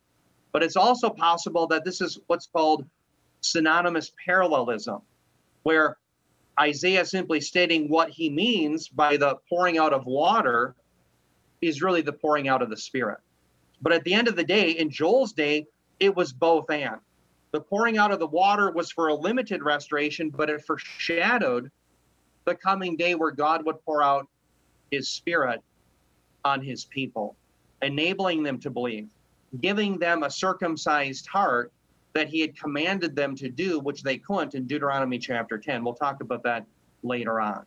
But 0.52 0.64
it's 0.64 0.78
also 0.78 1.10
possible 1.10 1.68
that 1.68 1.84
this 1.84 2.02
is 2.02 2.20
what's 2.28 2.48
called 2.48 2.86
synonymous 3.42 4.12
parallelism, 4.26 5.02
where 5.64 5.98
Isaiah 6.60 7.06
simply 7.06 7.42
stating 7.42 7.90
what 7.90 8.10
he 8.10 8.30
means 8.30 8.88
by 8.88 9.18
the 9.18 9.36
pouring 9.48 9.78
out 9.78 9.94
of 9.94 10.06
water 10.06 10.76
is 11.62 11.82
really 11.82 12.02
the 12.02 12.14
pouring 12.14 12.48
out 12.48 12.62
of 12.62 12.70
the 12.70 12.78
Spirit. 12.78 13.20
But 13.82 13.94
at 13.94 14.04
the 14.04 14.14
end 14.14 14.28
of 14.28 14.36
the 14.36 14.44
day, 14.44 14.72
in 14.72 14.90
Joel's 14.90 15.34
day, 15.34 15.66
it 16.00 16.16
was 16.16 16.34
both 16.34 16.70
and. 16.70 17.00
The 17.52 17.62
pouring 17.62 17.98
out 17.98 18.12
of 18.12 18.20
the 18.20 18.28
water 18.28 18.72
was 18.72 18.92
for 18.92 19.08
a 19.08 19.16
limited 19.16 19.64
restoration, 19.64 20.30
but 20.30 20.50
it 20.50 20.66
foreshadowed 20.66 21.72
the 22.46 22.56
coming 22.56 22.96
day 22.96 23.16
where 23.16 23.32
God 23.32 23.66
would 23.66 23.84
pour 23.86 24.04
out 24.04 24.28
his 24.92 25.10
Spirit 25.10 25.62
on 26.46 26.62
his 26.62 26.86
people, 26.86 27.36
enabling 27.82 28.44
them 28.44 28.60
to 28.60 28.70
believe, 28.70 29.10
giving 29.62 29.98
them 29.98 30.24
a 30.24 30.30
circumcised 30.30 31.28
heart 31.28 31.72
that 32.14 32.28
he 32.28 32.40
had 32.40 32.58
commanded 32.60 33.16
them 33.16 33.36
to 33.36 33.50
do, 33.50 33.80
which 33.80 34.04
they 34.04 34.18
couldn't 34.18 34.56
in 34.56 34.66
Deuteronomy 34.66 35.20
chapter 35.20 35.58
10. 35.58 35.84
We'll 35.84 35.94
talk 35.94 36.22
about 36.22 36.44
that 36.44 36.66
later 37.04 37.40
on. 37.40 37.66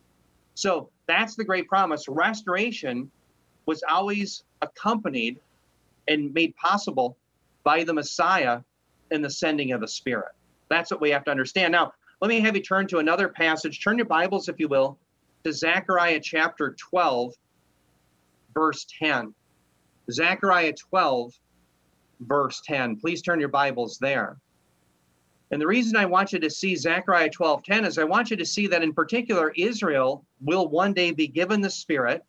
So 0.55 0.89
That's 1.07 1.35
the 1.35 1.43
great 1.43 1.67
promise. 1.67 2.07
Restoration 2.07 3.11
was 3.65 3.83
always 3.89 4.43
accompanied 4.61 5.39
and 6.07 6.33
made 6.33 6.55
possible 6.55 7.17
by 7.63 7.83
the 7.83 7.93
Messiah 7.93 8.61
and 9.11 9.23
the 9.23 9.29
sending 9.29 9.71
of 9.71 9.81
the 9.81 9.87
Spirit. 9.87 10.31
That's 10.69 10.91
what 10.91 11.01
we 11.01 11.11
have 11.11 11.23
to 11.25 11.31
understand. 11.31 11.71
Now, 11.71 11.93
let 12.21 12.29
me 12.29 12.39
have 12.41 12.55
you 12.55 12.61
turn 12.61 12.87
to 12.87 12.99
another 12.99 13.27
passage. 13.27 13.83
Turn 13.83 13.97
your 13.97 14.05
Bibles, 14.05 14.49
if 14.49 14.59
you 14.59 14.67
will, 14.67 14.97
to 15.43 15.53
Zechariah 15.53 16.19
chapter 16.21 16.75
12, 16.79 17.33
verse 18.53 18.85
10. 18.99 19.33
Zechariah 20.11 20.73
12, 20.73 21.33
verse 22.21 22.61
10. 22.65 22.97
Please 22.97 23.21
turn 23.21 23.39
your 23.39 23.49
Bibles 23.49 23.97
there. 23.99 24.37
And 25.51 25.61
the 25.61 25.67
reason 25.67 25.95
I 25.95 26.05
want 26.05 26.33
you 26.33 26.39
to 26.39 26.49
see 26.49 26.75
Zechariah 26.75 27.29
12, 27.29 27.63
10 27.63 27.85
is 27.85 27.97
I 27.97 28.03
want 28.03 28.31
you 28.31 28.37
to 28.37 28.45
see 28.45 28.67
that 28.67 28.81
in 28.81 28.93
particular, 28.93 29.53
Israel 29.55 30.25
will 30.41 30.67
one 30.67 30.93
day 30.93 31.11
be 31.11 31.27
given 31.27 31.61
the 31.61 31.69
Spirit 31.69 32.23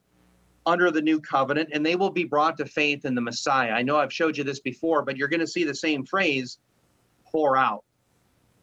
under 0.67 0.91
the 0.91 1.03
new 1.03 1.21
covenant 1.21 1.71
and 1.73 1.85
they 1.85 1.97
will 1.97 2.11
be 2.11 2.25
brought 2.25 2.57
to 2.57 2.65
faith 2.65 3.05
in 3.05 3.15
the 3.15 3.21
Messiah. 3.21 3.71
I 3.71 3.83
know 3.83 3.97
I've 3.97 4.13
showed 4.13 4.37
you 4.37 4.45
this 4.45 4.61
before, 4.61 5.03
but 5.03 5.17
you're 5.17 5.29
going 5.29 5.41
to 5.41 5.47
see 5.47 5.65
the 5.65 5.75
same 5.75 6.05
phrase 6.05 6.59
pour 7.27 7.57
out. 7.57 7.85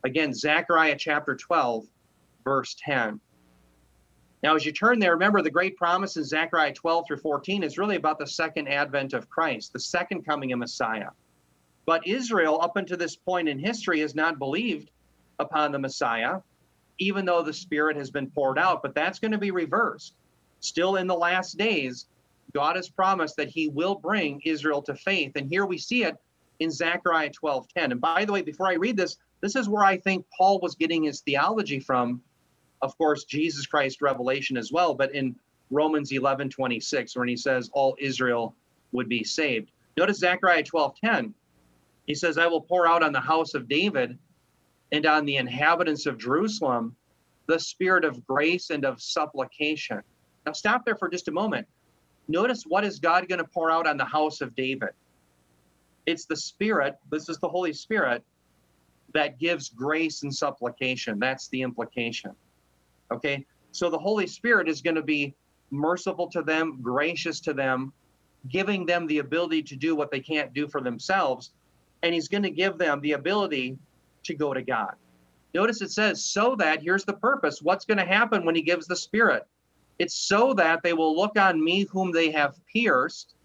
Again, 0.03 0.34
Zechariah 0.34 0.96
chapter 0.98 1.36
12, 1.36 1.86
verse 2.43 2.75
10. 2.84 3.20
Now, 4.43 4.55
as 4.55 4.65
you 4.65 4.72
turn 4.72 4.98
there, 4.98 5.12
remember 5.12 5.43
the 5.43 5.51
great 5.51 5.77
promise 5.77 6.17
in 6.17 6.24
Zechariah 6.24 6.74
12 6.74 7.05
through 7.08 7.17
14 7.17 7.63
is 7.63 7.77
really 7.77 7.96
about 7.96 8.17
the 8.17 8.25
second 8.25 8.67
advent 8.67 9.13
of 9.13 9.29
Christ, 9.29 9.74
the 9.74 9.79
second 9.79 10.25
coming 10.25 10.51
of 10.51 10.60
Messiah. 10.60 11.10
But 11.86 12.08
Israel, 12.08 12.60
up 12.62 12.77
until 12.77 12.98
this 12.98 13.15
point 13.15 13.48
in 13.50 13.60
history, 13.60 14.00
has 14.00 14.15
not 14.15 14.39
believed 14.39 14.89
upon 15.38 15.72
the 15.72 15.79
Messiah, 15.79 16.39
even 16.98 17.25
though 17.25 17.43
the 17.43 17.53
Spirit 17.53 17.98
has 17.98 18.10
been 18.10 18.31
poured 18.31 18.58
out. 18.58 18.81
But 18.81 18.96
that's 18.96 19.20
going 19.20 19.31
to 19.31 19.38
be 19.38 19.51
reversed. 19.51 20.15
Still 20.62 20.96
in 20.96 21.08
the 21.08 21.15
last 21.15 21.58
days, 21.58 22.08
God 22.53 22.75
has 22.75 22.89
promised 22.89 23.36
that 23.38 23.50
he 23.50 23.68
will 23.68 23.96
bring 23.96 24.41
Israel 24.46 24.82
to 24.84 24.96
faith. 24.96 25.34
And 25.36 25.50
here 25.50 25.65
we 25.65 25.77
see 25.77 26.03
it 26.03 26.15
in 26.60 26.72
Zechariah 26.72 27.32
12:10. 27.32 27.91
And 27.91 28.01
by 28.01 28.25
the 28.25 28.34
way, 28.34 28.41
before 28.41 28.68
I 28.68 28.75
read 28.75 28.98
this, 28.98 29.18
this 29.41 29.56
is 29.56 29.68
where 29.68 29.84
I 29.84 29.98
think 29.98 30.25
Paul 30.38 30.60
was 30.60 30.75
getting 30.75 31.03
his 31.03 31.22
theology 31.22 31.80
from 31.80 32.22
of 32.82 32.98
course, 32.98 33.25
Jesus 33.25 33.68
Christ 33.68 34.01
revelation 34.01 34.58
as 34.58 34.72
well, 34.72 34.96
but 34.96 35.13
in 35.13 35.36
Romans 35.70 36.12
11:26 36.12 37.15
when 37.15 37.27
he 37.27 37.38
says 37.38 37.70
all 37.74 37.96
Israel 38.00 38.56
would 38.91 39.08
be 39.08 39.24
saved. 39.24 39.72
Notice 39.98 40.20
Zechariah 40.20 40.63
12:10. 40.63 41.34
He 42.08 42.15
says, 42.15 42.38
I 42.38 42.48
will 42.48 42.62
pour 42.62 42.88
out 42.88 43.03
on 43.03 43.13
the 43.13 43.22
house 43.22 43.53
of 43.53 43.70
David 43.70 44.18
and 44.91 45.06
on 45.06 45.25
the 45.25 45.38
inhabitants 45.38 46.06
of 46.06 46.18
Jerusalem 46.18 46.96
the 47.48 47.60
spirit 47.60 48.06
of 48.06 48.25
grace 48.25 48.70
and 48.70 48.86
of 48.86 49.01
supplication. 49.01 50.01
Now, 50.45 50.53
stop 50.53 50.86
there 50.86 50.95
for 50.95 51.10
just 51.10 51.27
a 51.27 51.31
moment. 51.31 51.67
Notice 52.27 52.63
what 52.63 52.83
is 52.83 53.00
God 53.00 53.27
going 53.27 53.39
to 53.39 53.45
pour 53.45 53.71
out 53.71 53.88
on 53.88 53.98
the 53.98 54.05
house 54.05 54.41
of 54.41 54.55
David? 54.55 54.89
It's 56.05 56.25
the 56.25 56.36
Spirit, 56.36 56.95
this 57.12 57.29
is 57.29 57.38
the 57.38 57.50
Holy 57.50 57.74
Spirit, 57.74 58.24
that 59.13 59.39
gives 59.39 59.69
grace 59.69 60.24
and 60.24 60.33
supplication. 60.33 61.19
That's 61.19 61.48
the 61.50 61.62
implication. 61.62 62.31
Okay. 63.12 63.45
So 63.71 63.89
the 63.89 64.00
Holy 64.00 64.27
Spirit 64.27 64.67
is 64.67 64.81
going 64.81 64.95
to 64.95 65.01
be 65.01 65.36
merciful 65.69 66.27
to 66.27 66.41
them, 66.41 66.79
gracious 66.81 67.39
to 67.41 67.53
them, 67.53 67.93
giving 68.50 68.86
them 68.86 69.07
the 69.07 69.19
ability 69.19 69.63
to 69.63 69.75
do 69.75 69.95
what 69.95 70.12
they 70.12 70.19
can't 70.19 70.53
do 70.53 70.67
for 70.67 70.81
themselves. 70.81 71.51
And 72.03 72.13
He's 72.13 72.27
going 72.27 72.43
to 72.43 72.50
give 72.50 72.77
them 72.77 73.00
the 73.01 73.13
ability 73.13 73.77
to 74.24 74.33
go 74.33 74.53
to 74.53 74.62
God. 74.62 74.95
Notice 75.53 75.81
it 75.81 75.91
says, 75.91 76.24
so 76.24 76.55
that, 76.55 76.81
here's 76.81 77.03
the 77.03 77.13
purpose. 77.13 77.62
What's 77.62 77.86
going 77.86 77.98
to 77.98 78.05
happen 78.05 78.45
when 78.45 78.55
He 78.55 78.62
gives 78.62 78.88
the 78.88 78.95
Spirit? 78.95 79.45
It's 80.00 80.15
so 80.15 80.53
that 80.53 80.81
they 80.83 80.93
will 80.93 81.15
look 81.15 81.38
on 81.38 81.63
me 81.63 81.86
whom 81.86 82.12
they 82.12 82.31
have 82.31 82.60
pierced, 82.71 83.36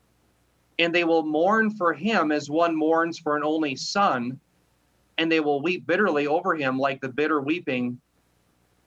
and 0.79 0.95
they 0.95 1.05
will 1.05 1.25
mourn 1.25 1.71
for 1.71 1.93
him 1.93 2.33
as 2.33 2.51
one 2.51 2.75
mourns 2.75 3.19
for 3.19 3.37
an 3.37 3.45
only 3.45 3.77
son, 3.77 4.41
and 5.19 5.31
they 5.31 5.41
will 5.41 5.63
weep 5.63 5.87
bitterly 5.87 6.27
over 6.27 6.55
him 6.55 6.79
like 6.79 7.01
the 7.01 7.09
bitter 7.09 7.41
weeping 7.41 8.01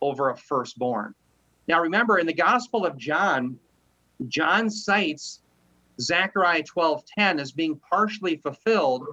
over 0.01 0.30
a 0.30 0.38
firstborn. 0.38 1.13
Now, 1.68 1.82
remember, 1.82 2.18
in 2.18 2.28
the 2.28 2.34
Gospel 2.34 2.86
of 2.86 2.98
John, 2.98 3.60
John 4.28 4.70
cites 4.70 5.42
Zechariah 6.00 6.63
12:10 6.63 7.39
as 7.39 7.51
being 7.51 7.80
partially 7.89 8.38
fulfilled 8.38 9.06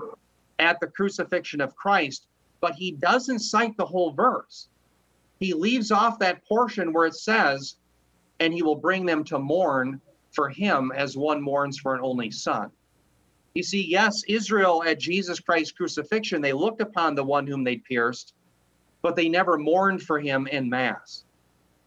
at 0.58 0.80
the 0.80 0.86
crucifixion 0.86 1.60
of 1.60 1.76
Christ, 1.76 2.26
but 2.60 2.74
he 2.74 2.92
doesn't 2.92 3.40
cite 3.40 3.76
the 3.76 3.84
whole 3.84 4.12
verse. 4.12 4.68
He 5.38 5.52
leaves 5.52 5.90
off 5.90 6.18
that 6.20 6.44
portion 6.46 6.92
where 6.92 7.06
it 7.06 7.14
says, 7.14 7.76
"And 8.40 8.52
he 8.52 8.62
will 8.62 8.76
bring 8.76 9.06
them 9.06 9.24
to 9.24 9.38
mourn 9.38 10.00
for 10.32 10.48
him 10.48 10.92
as 10.94 11.16
one 11.16 11.40
mourns 11.40 11.78
for 11.78 11.94
an 11.94 12.00
only 12.02 12.30
son." 12.30 12.70
You 13.54 13.62
see, 13.62 13.86
yes, 13.86 14.22
Israel 14.28 14.82
at 14.84 15.00
Jesus 15.00 15.40
Christ's 15.40 15.72
crucifixion, 15.72 16.42
they 16.42 16.52
looked 16.52 16.82
upon 16.82 17.14
the 17.14 17.24
one 17.24 17.46
whom 17.46 17.64
they 17.64 17.78
pierced, 17.78 18.34
but 19.00 19.16
they 19.16 19.30
never 19.30 19.56
mourned 19.56 20.02
for 20.02 20.20
him 20.20 20.46
in 20.48 20.68
mass. 20.68 21.24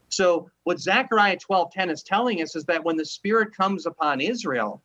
So 0.10 0.50
what 0.64 0.80
Zechariah 0.80 1.38
12:10 1.38 1.92
is 1.92 2.02
telling 2.02 2.42
us 2.42 2.56
is 2.56 2.66
that 2.66 2.84
when 2.84 2.98
the 2.98 3.06
Spirit 3.06 3.56
comes 3.56 3.86
upon 3.86 4.20
Israel, 4.20 4.82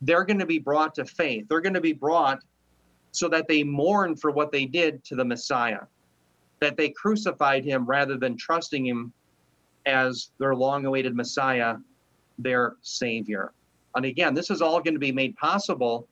they're 0.00 0.24
going 0.24 0.38
to 0.38 0.46
be 0.46 0.60
brought 0.60 0.94
to 0.94 1.04
faith. 1.04 1.46
They're 1.48 1.60
going 1.60 1.74
to 1.74 1.80
be 1.80 1.92
brought 1.92 2.38
so 3.10 3.28
that 3.28 3.48
they 3.48 3.64
mourn 3.64 4.14
for 4.14 4.30
what 4.30 4.52
they 4.52 4.66
did 4.66 5.02
to 5.04 5.16
the 5.16 5.24
Messiah, 5.24 5.80
that 6.60 6.76
they 6.76 6.90
crucified 6.90 7.64
him 7.64 7.84
rather 7.86 8.16
than 8.16 8.36
trusting 8.36 8.86
him 8.86 9.12
as 9.86 10.30
their 10.38 10.54
long-awaited 10.54 11.14
Messiah, 11.14 11.76
their 12.38 12.74
Savior. 12.82 13.52
And 13.94 14.04
again, 14.04 14.34
this 14.34 14.50
is 14.50 14.60
all 14.62 14.80
going 14.80 14.94
to 14.94 15.00
be 15.00 15.12
made 15.12 15.36
possible 15.36 16.08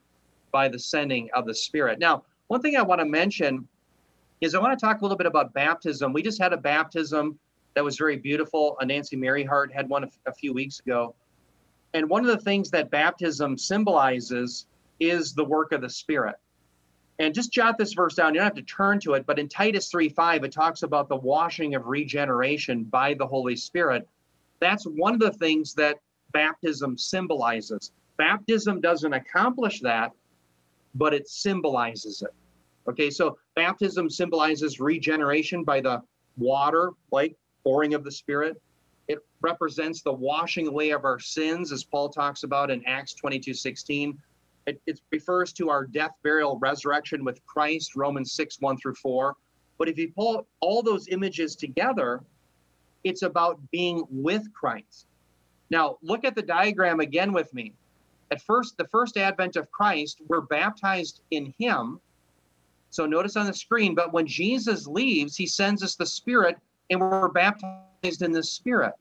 by 0.52 0.68
the 0.68 0.78
sending 0.78 1.28
of 1.34 1.46
the 1.46 1.54
Spirit. 1.54 1.98
Now, 1.98 2.24
one 2.48 2.60
thing 2.60 2.76
I 2.76 2.82
want 2.82 3.00
to 3.00 3.06
mention 3.06 3.66
is 4.40 4.54
I 4.54 4.60
want 4.60 4.78
to 4.78 4.84
talk 4.84 5.00
a 5.00 5.04
little 5.04 5.16
bit 5.16 5.26
about 5.26 5.52
baptism. 5.54 6.12
We 6.12 6.22
just 6.22 6.40
had 6.40 6.52
a 6.52 6.56
baptism 6.56 7.38
that 7.74 7.82
was 7.82 7.96
very 7.96 8.16
beautiful. 8.16 8.76
A 8.80 8.86
Nancy 8.86 9.16
Maryhart 9.16 9.72
had 9.72 9.88
one 9.88 10.08
a 10.26 10.32
few 10.34 10.52
weeks 10.52 10.80
ago. 10.80 11.14
And 11.94 12.08
one 12.08 12.22
of 12.22 12.26
the 12.26 12.42
things 12.42 12.70
that 12.70 12.90
baptism 12.90 13.56
symbolizes 13.56 14.66
is 15.00 15.32
the 15.32 15.44
work 15.44 15.72
of 15.72 15.80
the 15.80 15.90
Spirit. 15.90 16.36
And 17.22 17.32
just 17.32 17.52
jot 17.52 17.78
this 17.78 17.92
verse 17.92 18.16
down. 18.16 18.34
You 18.34 18.40
don't 18.40 18.46
have 18.46 18.54
to 18.56 18.62
turn 18.62 18.98
to 19.00 19.14
it, 19.14 19.26
but 19.26 19.38
in 19.38 19.48
Titus 19.48 19.88
3 19.88 20.08
5, 20.08 20.42
it 20.42 20.50
talks 20.50 20.82
about 20.82 21.08
the 21.08 21.14
washing 21.14 21.76
of 21.76 21.86
regeneration 21.86 22.82
by 22.82 23.14
the 23.14 23.24
Holy 23.24 23.54
Spirit. 23.54 24.08
That's 24.58 24.82
one 24.84 25.14
of 25.14 25.20
the 25.20 25.30
things 25.30 25.72
that 25.74 26.00
baptism 26.32 26.98
symbolizes. 26.98 27.92
Baptism 28.16 28.80
doesn't 28.80 29.12
accomplish 29.12 29.78
that, 29.82 30.10
but 30.96 31.14
it 31.14 31.28
symbolizes 31.28 32.22
it. 32.22 32.34
Okay, 32.88 33.08
so 33.08 33.38
baptism 33.54 34.10
symbolizes 34.10 34.80
regeneration 34.80 35.62
by 35.62 35.80
the 35.80 36.02
water, 36.36 36.90
like 37.12 37.36
pouring 37.62 37.94
of 37.94 38.02
the 38.02 38.10
Spirit. 38.10 38.60
It 39.06 39.20
represents 39.42 40.02
the 40.02 40.12
washing 40.12 40.66
away 40.66 40.90
of 40.90 41.04
our 41.04 41.20
sins, 41.20 41.70
as 41.70 41.84
Paul 41.84 42.08
talks 42.08 42.42
about 42.42 42.72
in 42.72 42.84
Acts 42.84 43.14
22 43.14 43.54
16. 43.54 44.18
It, 44.66 44.80
it 44.86 45.00
refers 45.10 45.52
to 45.54 45.70
our 45.70 45.86
death, 45.86 46.12
burial, 46.22 46.58
resurrection 46.58 47.24
with 47.24 47.44
Christ, 47.46 47.96
Romans 47.96 48.32
6 48.32 48.60
1 48.60 48.76
through 48.78 48.94
4. 48.94 49.36
But 49.78 49.88
if 49.88 49.98
you 49.98 50.12
pull 50.12 50.46
all 50.60 50.82
those 50.82 51.08
images 51.08 51.56
together, 51.56 52.22
it's 53.04 53.22
about 53.22 53.58
being 53.70 54.04
with 54.10 54.52
Christ. 54.52 55.06
Now, 55.70 55.98
look 56.02 56.24
at 56.24 56.34
the 56.34 56.42
diagram 56.42 57.00
again 57.00 57.32
with 57.32 57.52
me. 57.52 57.72
At 58.30 58.42
first, 58.42 58.76
the 58.76 58.86
first 58.88 59.16
advent 59.16 59.56
of 59.56 59.70
Christ, 59.70 60.20
we're 60.28 60.42
baptized 60.42 61.22
in 61.30 61.52
Him 61.58 62.00
so 62.92 63.06
notice 63.06 63.36
on 63.36 63.46
the 63.46 63.54
screen, 63.54 63.94
but 63.94 64.12
when 64.12 64.26
Jesus 64.26 64.86
leaves, 64.86 65.34
he 65.34 65.46
sends 65.46 65.82
us 65.82 65.94
the 65.96 66.04
Spirit 66.04 66.58
and 66.90 67.00
we're 67.00 67.28
baptized 67.28 68.20
in 68.20 68.32
the 68.32 68.42
Spirit. 68.42 68.92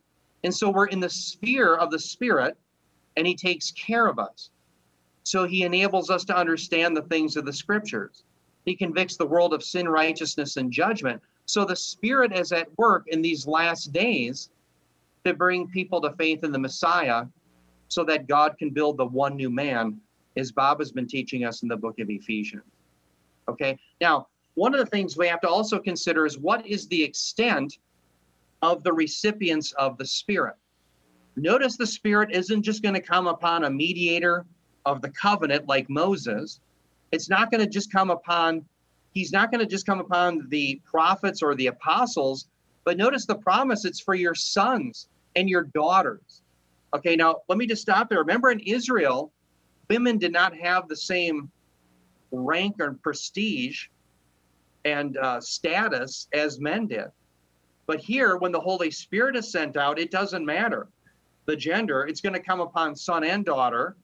And 0.46 0.56
so 0.56 0.70
we're 0.70 0.86
in 0.86 1.02
the 1.02 1.10
sphere 1.10 1.76
of 1.76 1.92
the 1.92 2.00
Spirit 2.00 2.56
and 3.18 3.28
he 3.28 3.36
takes 3.36 3.72
care 3.72 4.08
of 4.08 4.18
us. 4.18 4.50
So 5.24 5.46
he 5.46 5.64
enables 5.64 6.10
us 6.10 6.26
to 6.26 6.36
understand 6.36 6.96
the 6.96 7.04
things 7.04 7.36
of 7.36 7.46
the 7.46 7.54
scriptures. 7.54 8.24
He 8.66 8.76
convicts 8.76 9.18
the 9.18 9.26
world 9.26 9.54
of 9.54 9.64
sin, 9.64 9.88
righteousness, 9.88 10.58
and 10.58 10.72
judgment. 10.72 11.22
So 11.46 11.66
the 11.66 11.76
Spirit 11.76 12.34
is 12.34 12.52
at 12.52 12.76
work 12.78 13.08
in 13.08 13.22
these 13.22 13.48
last 13.48 13.92
days 13.92 14.50
to 15.26 15.34
bring 15.34 15.68
people 15.68 16.02
to 16.02 16.14
faith 16.14 16.44
in 16.44 16.52
the 16.52 16.60
Messiah 16.60 17.26
so 17.88 18.04
that 18.06 18.28
God 18.28 18.58
can 18.58 18.70
build 18.70 18.98
the 18.98 19.06
one 19.06 19.36
new 19.36 19.50
man, 19.50 20.00
as 20.38 20.52
Bob 20.52 20.80
has 20.80 20.92
been 20.92 21.08
teaching 21.08 21.44
us 21.44 21.62
in 21.62 21.68
the 21.68 21.76
book 21.78 22.00
of 22.00 22.10
Ephesians. 22.10 22.64
Okay. 23.50 23.78
Now, 24.00 24.28
one 24.56 24.74
of 24.74 24.80
the 24.80 24.86
things 24.86 25.18
we 25.18 25.28
have 25.28 25.42
to 25.42 25.50
also 25.50 25.80
consider 25.80 26.26
is 26.26 26.38
what 26.38 26.66
is 26.66 26.88
the 26.88 27.04
extent 27.04 27.78
of 28.62 28.84
the 28.84 28.94
recipients 28.94 29.72
of 29.74 29.98
the 29.98 30.06
Spirit. 30.06 30.56
Notice 31.36 31.78
the 31.78 31.88
Spirit 31.88 32.32
isn't 32.32 32.64
just 32.64 32.84
going 32.84 32.96
to 32.96 33.02
come 33.02 33.28
upon 33.28 33.64
a 33.64 33.70
mediator 33.70 34.46
of 34.86 35.02
the 35.02 35.10
covenant 35.10 35.68
like 35.68 35.90
Moses. 35.90 36.60
It's 37.12 37.30
not 37.30 37.52
going 37.52 37.64
to 37.64 37.70
just 37.70 37.92
come 37.92 38.10
upon, 38.10 38.66
he's 39.14 39.32
not 39.32 39.52
going 39.52 39.60
to 39.60 39.70
just 39.70 39.86
come 39.86 40.00
upon 40.00 40.48
the 40.50 40.82
prophets 40.86 41.42
or 41.42 41.56
the 41.56 41.68
apostles, 41.68 42.48
but 42.84 42.98
notice 42.98 43.26
the 43.26 43.36
promise 43.36 43.86
it's 43.86 44.00
for 44.00 44.16
your 44.16 44.36
sons 44.36 45.08
and 45.36 45.50
your 45.50 45.64
daughters. 45.64 46.42
Okay, 46.94 47.16
now 47.16 47.38
let 47.48 47.58
me 47.58 47.66
just 47.66 47.82
stop 47.82 48.10
there. 48.10 48.20
Remember 48.20 48.52
in 48.52 48.60
Israel, 48.62 49.32
women 49.90 50.18
did 50.18 50.32
not 50.32 50.56
have 50.56 50.88
the 50.88 50.96
same 50.96 51.50
rank 52.32 52.76
or 52.80 52.94
prestige 52.94 53.88
and 54.86 55.18
uh, 55.18 55.40
status 55.40 56.28
as 56.34 56.60
men 56.60 56.88
did. 56.88 57.06
But 57.88 58.00
here, 58.00 58.38
when 58.38 58.52
the 58.52 58.60
Holy 58.60 58.92
Spirit 58.92 59.36
is 59.36 59.52
sent 59.52 59.78
out, 59.78 60.00
it 60.00 60.12
doesn't 60.12 60.46
matter 60.46 60.88
the 61.46 61.56
gender. 61.56 62.06
It's 62.06 62.22
going 62.22 62.34
to 62.34 62.40
come 62.40 62.62
upon 62.62 62.96
son 62.96 63.24
and 63.24 63.44
daughter. 63.44 63.96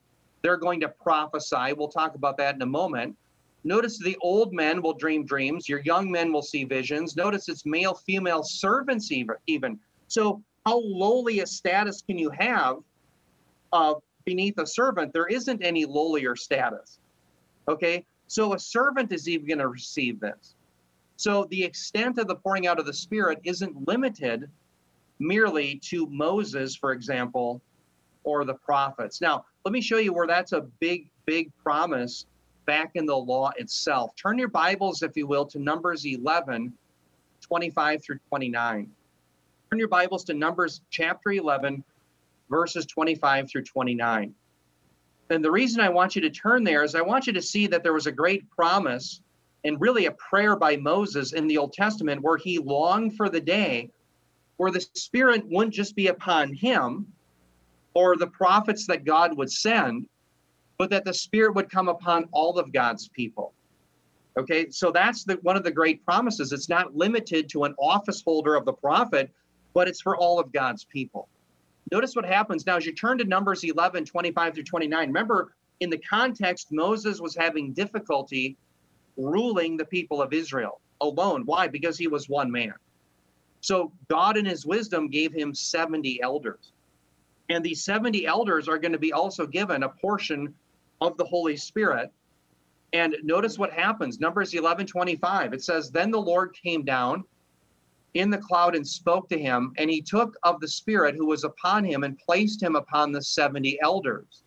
They're 0.41 0.57
going 0.57 0.79
to 0.81 0.89
prophesy. 0.89 1.73
We'll 1.75 1.87
talk 1.87 2.15
about 2.15 2.37
that 2.37 2.55
in 2.55 2.61
a 2.61 2.67
moment. 2.67 3.15
Notice 3.63 3.97
the 3.97 4.17
old 4.21 4.53
men 4.53 4.81
will 4.81 4.93
dream 4.93 5.25
dreams. 5.25 5.67
Your 5.67 5.79
young 5.79 6.09
men 6.09 6.31
will 6.31 6.41
see 6.41 6.63
visions. 6.63 7.15
Notice 7.15 7.49
it's 7.49 7.65
male, 7.65 7.93
female 7.93 8.43
servants 8.43 9.11
even. 9.11 9.79
So 10.07 10.41
how 10.65 10.79
lowly 10.79 11.41
a 11.41 11.47
status 11.47 12.01
can 12.01 12.17
you 12.17 12.29
have 12.29 12.77
uh, 13.73 13.95
beneath 14.25 14.57
a 14.59 14.65
servant? 14.65 15.11
There 15.11 15.27
isn't 15.27 15.63
any 15.63 15.85
lowlier 15.85 16.37
status. 16.37 16.99
Okay, 17.67 18.05
so 18.27 18.53
a 18.53 18.59
servant 18.59 19.11
is 19.11 19.27
even 19.27 19.47
going 19.47 19.59
to 19.59 19.67
receive 19.67 20.19
this. 20.19 20.55
So 21.17 21.45
the 21.49 21.63
extent 21.63 22.19
of 22.19 22.27
the 22.27 22.35
pouring 22.35 22.67
out 22.67 22.79
of 22.79 22.85
the 22.85 22.93
Spirit 22.93 23.39
isn't 23.43 23.87
limited 23.87 24.49
merely 25.19 25.79
to 25.85 26.07
Moses, 26.07 26.75
for 26.75 26.91
example, 26.91 27.59
or 28.23 28.45
the 28.45 28.53
prophets. 28.53 29.19
Now, 29.19 29.45
let 29.67 29.73
me 29.73 29.81
show 29.81 29.97
you 29.97 30.13
where 30.13 30.27
that's 30.27 30.53
a 30.53 30.61
big, 30.79 31.09
big 31.25 31.51
promise 31.61 32.25
back 32.65 32.91
in 32.95 33.05
the 33.05 33.17
law 33.17 33.51
itself. 33.57 34.15
Turn 34.15 34.39
your 34.39 34.47
Bibles, 34.47 35.01
if 35.01 35.17
you 35.17 35.27
will, 35.27 35.45
to 35.47 35.59
Numbers 35.59 36.05
11, 36.05 36.71
25 37.41 38.01
through 38.01 38.19
29. 38.29 38.89
Turn 39.69 39.77
your 39.77 39.89
Bibles 39.89 40.23
to 40.23 40.33
Numbers 40.33 40.79
chapter 40.89 41.31
11, 41.31 41.83
verses 42.49 42.85
25 42.85 43.49
through 43.49 43.63
29. 43.63 44.33
And 45.31 45.43
the 45.43 45.51
reason 45.51 45.81
I 45.81 45.89
want 45.89 46.15
you 46.15 46.21
to 46.21 46.29
turn 46.29 46.63
there 46.63 46.85
is 46.85 46.95
I 46.95 47.01
want 47.01 47.27
you 47.27 47.33
to 47.33 47.41
see 47.41 47.67
that 47.67 47.83
there 47.83 47.91
was 47.91 48.07
a 48.07 48.11
great 48.13 48.49
promise 48.49 49.19
and 49.65 49.81
really 49.81 50.05
a 50.05 50.11
prayer 50.11 50.55
by 50.55 50.77
Moses 50.77 51.33
in 51.33 51.45
the 51.45 51.57
Old 51.57 51.73
Testament 51.73 52.23
where 52.23 52.37
he 52.37 52.57
longed 52.57 53.17
for 53.17 53.27
the 53.27 53.41
day 53.41 53.91
where 54.55 54.71
the 54.71 54.79
Spirit 54.93 55.43
wouldn't 55.49 55.73
just 55.73 55.93
be 55.93 56.07
upon 56.07 56.53
him 56.53 57.11
or 57.93 58.15
the 58.15 58.27
prophets 58.27 58.85
that 58.87 59.05
God 59.05 59.37
would 59.37 59.51
send, 59.51 60.07
but 60.77 60.89
that 60.89 61.05
the 61.05 61.13
Spirit 61.13 61.55
would 61.55 61.69
come 61.69 61.89
upon 61.89 62.25
all 62.31 62.57
of 62.59 62.71
God's 62.71 63.07
people. 63.09 63.53
Okay, 64.37 64.69
so 64.69 64.91
that's 64.91 65.23
the, 65.23 65.35
one 65.41 65.57
of 65.57 65.63
the 65.63 65.71
great 65.71 66.05
promises. 66.05 66.51
It's 66.51 66.69
not 66.69 66.95
limited 66.95 67.49
to 67.49 67.63
an 67.63 67.73
office 67.79 68.21
holder 68.21 68.53
of 68.55 68.65
the 68.65 68.73
prophet, 68.73 69.31
but 69.73 69.87
it's 69.87 70.01
for 70.01 70.15
all 70.15 70.39
of 70.39 70.51
God's 70.51 70.83
people. 70.85 71.27
Notice 71.91 72.15
what 72.15 72.25
happens 72.25 72.65
now 72.65 72.77
as 72.77 72.85
you 72.85 72.93
turn 72.93 73.17
to 73.17 73.23
Numbers 73.23 73.63
11, 73.63 74.05
25 74.05 74.53
through 74.53 74.63
29. 74.63 75.07
Remember, 75.07 75.53
in 75.79 75.89
the 75.89 75.97
context, 75.97 76.67
Moses 76.71 77.19
was 77.19 77.35
having 77.35 77.73
difficulty 77.73 78.57
ruling 79.15 79.77
the 79.77 79.85
people 79.85 80.21
of 80.21 80.33
Israel 80.33 80.81
alone. 81.01 81.43
Why? 81.45 81.67
Because 81.67 81.97
he 81.97 82.07
was 82.07 82.29
one 82.29 82.51
man. 82.51 82.73
So 83.61 83.91
God, 84.07 84.37
in 84.37 84.45
his 84.45 84.65
wisdom, 84.65 85.09
gave 85.09 85.33
him 85.33 85.53
70 85.53 86.21
elders. 86.21 86.73
And 87.49 87.63
these 87.63 87.83
70 87.83 88.25
elders 88.25 88.67
are 88.67 88.77
going 88.77 88.91
to 88.91 88.97
be 88.97 89.13
also 89.13 89.47
given 89.47 89.83
a 89.83 89.89
portion 89.89 90.53
of 91.01 91.17
the 91.17 91.25
Holy 91.25 91.55
Spirit. 91.55 92.11
And 92.93 93.15
notice 93.23 93.57
what 93.57 93.71
happens. 93.71 94.19
Numbers 94.19 94.53
11 94.53 94.87
25. 94.87 95.53
It 95.53 95.63
says, 95.63 95.89
Then 95.89 96.11
the 96.11 96.19
Lord 96.19 96.55
came 96.61 96.83
down 96.83 97.23
in 98.13 98.29
the 98.29 98.37
cloud 98.37 98.75
and 98.75 98.87
spoke 98.87 99.29
to 99.29 99.37
him, 99.37 99.73
and 99.77 99.89
he 99.89 100.01
took 100.01 100.35
of 100.43 100.59
the 100.59 100.67
Spirit 100.67 101.15
who 101.15 101.25
was 101.25 101.43
upon 101.43 101.83
him 101.83 102.03
and 102.03 102.17
placed 102.17 102.61
him 102.61 102.75
upon 102.75 103.11
the 103.11 103.21
70 103.21 103.79
elders. 103.81 104.43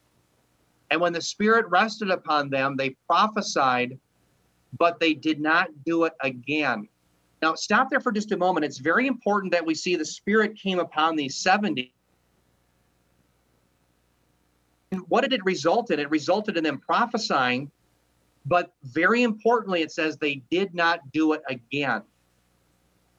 And 0.90 1.00
when 1.00 1.12
the 1.12 1.22
Spirit 1.22 1.66
rested 1.68 2.10
upon 2.10 2.50
them, 2.50 2.76
they 2.76 2.96
prophesied, 3.06 3.98
but 4.78 4.98
they 4.98 5.14
did 5.14 5.40
not 5.40 5.68
do 5.84 6.04
it 6.04 6.14
again. 6.22 6.88
Now, 7.42 7.54
stop 7.54 7.88
there 7.90 8.00
for 8.00 8.12
just 8.12 8.32
a 8.32 8.36
moment. 8.36 8.66
It's 8.66 8.78
very 8.78 9.06
important 9.06 9.52
that 9.52 9.64
we 9.64 9.74
see 9.74 9.96
the 9.96 10.04
Spirit 10.04 10.58
came 10.58 10.78
upon 10.78 11.16
these 11.16 11.36
70. 11.36 11.94
What 15.08 15.20
did 15.20 15.32
it 15.32 15.44
result 15.44 15.90
in? 15.90 16.00
It 16.00 16.10
resulted 16.10 16.56
in 16.56 16.64
them 16.64 16.78
prophesying, 16.78 17.70
but 18.44 18.72
very 18.82 19.22
importantly, 19.22 19.82
it 19.82 19.92
says 19.92 20.16
they 20.16 20.42
did 20.50 20.74
not 20.74 21.12
do 21.12 21.32
it 21.32 21.42
again. 21.48 22.02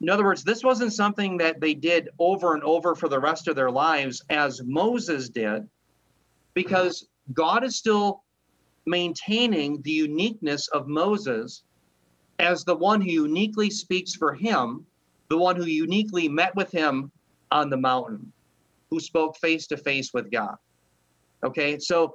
In 0.02 0.10
other 0.10 0.24
words, 0.24 0.44
this 0.44 0.64
wasn't 0.64 0.92
something 0.92 1.38
that 1.38 1.60
they 1.60 1.74
did 1.74 2.10
over 2.18 2.54
and 2.54 2.62
over 2.64 2.94
for 2.94 3.08
the 3.08 3.20
rest 3.20 3.48
of 3.48 3.56
their 3.56 3.70
lives 3.70 4.22
as 4.28 4.62
Moses 4.64 5.28
did, 5.28 5.66
because 6.54 7.06
God 7.32 7.64
is 7.64 7.76
still 7.76 8.22
maintaining 8.84 9.80
the 9.82 9.92
uniqueness 9.92 10.68
of 10.68 10.88
Moses 10.88 11.62
as 12.38 12.64
the 12.64 12.76
one 12.76 13.00
who 13.00 13.10
uniquely 13.10 13.70
speaks 13.70 14.14
for 14.14 14.34
him, 14.34 14.84
the 15.28 15.38
one 15.38 15.56
who 15.56 15.64
uniquely 15.64 16.28
met 16.28 16.54
with 16.56 16.70
him 16.70 17.12
on 17.50 17.70
the 17.70 17.76
mountain, 17.76 18.32
who 18.90 18.98
spoke 18.98 19.38
face 19.38 19.66
to 19.68 19.76
face 19.76 20.12
with 20.12 20.30
God. 20.30 20.56
Okay, 21.44 21.78
so 21.78 22.14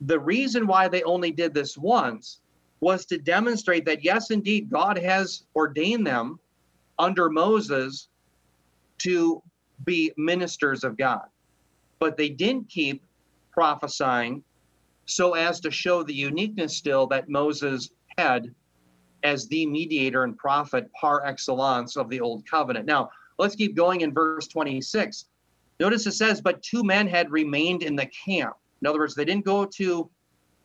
the 0.00 0.18
reason 0.18 0.66
why 0.66 0.88
they 0.88 1.02
only 1.04 1.30
did 1.30 1.54
this 1.54 1.78
once 1.78 2.40
was 2.80 3.06
to 3.06 3.18
demonstrate 3.18 3.84
that, 3.86 4.02
yes, 4.04 4.30
indeed, 4.30 4.68
God 4.68 4.98
has 4.98 5.44
ordained 5.54 6.06
them 6.06 6.40
under 6.98 7.30
Moses 7.30 8.08
to 8.98 9.42
be 9.84 10.12
ministers 10.16 10.82
of 10.82 10.96
God. 10.96 11.22
But 12.00 12.16
they 12.16 12.28
didn't 12.28 12.68
keep 12.68 13.04
prophesying 13.52 14.42
so 15.06 15.34
as 15.34 15.60
to 15.60 15.70
show 15.70 16.02
the 16.02 16.14
uniqueness 16.14 16.76
still 16.76 17.06
that 17.08 17.28
Moses 17.28 17.90
had 18.18 18.52
as 19.22 19.46
the 19.46 19.66
mediator 19.66 20.24
and 20.24 20.36
prophet 20.36 20.90
par 21.00 21.24
excellence 21.24 21.96
of 21.96 22.08
the 22.08 22.20
old 22.20 22.44
covenant. 22.48 22.86
Now, 22.86 23.10
let's 23.38 23.54
keep 23.54 23.76
going 23.76 24.00
in 24.00 24.12
verse 24.12 24.48
26. 24.48 25.26
Notice 25.80 26.06
it 26.06 26.12
says, 26.12 26.40
But 26.40 26.62
two 26.62 26.84
men 26.84 27.06
had 27.08 27.30
remained 27.30 27.82
in 27.82 27.96
the 27.96 28.06
camp. 28.06 28.54
In 28.80 28.88
other 28.88 28.98
words, 28.98 29.14
they 29.14 29.24
didn't 29.24 29.44
go 29.44 29.64
to 29.64 30.10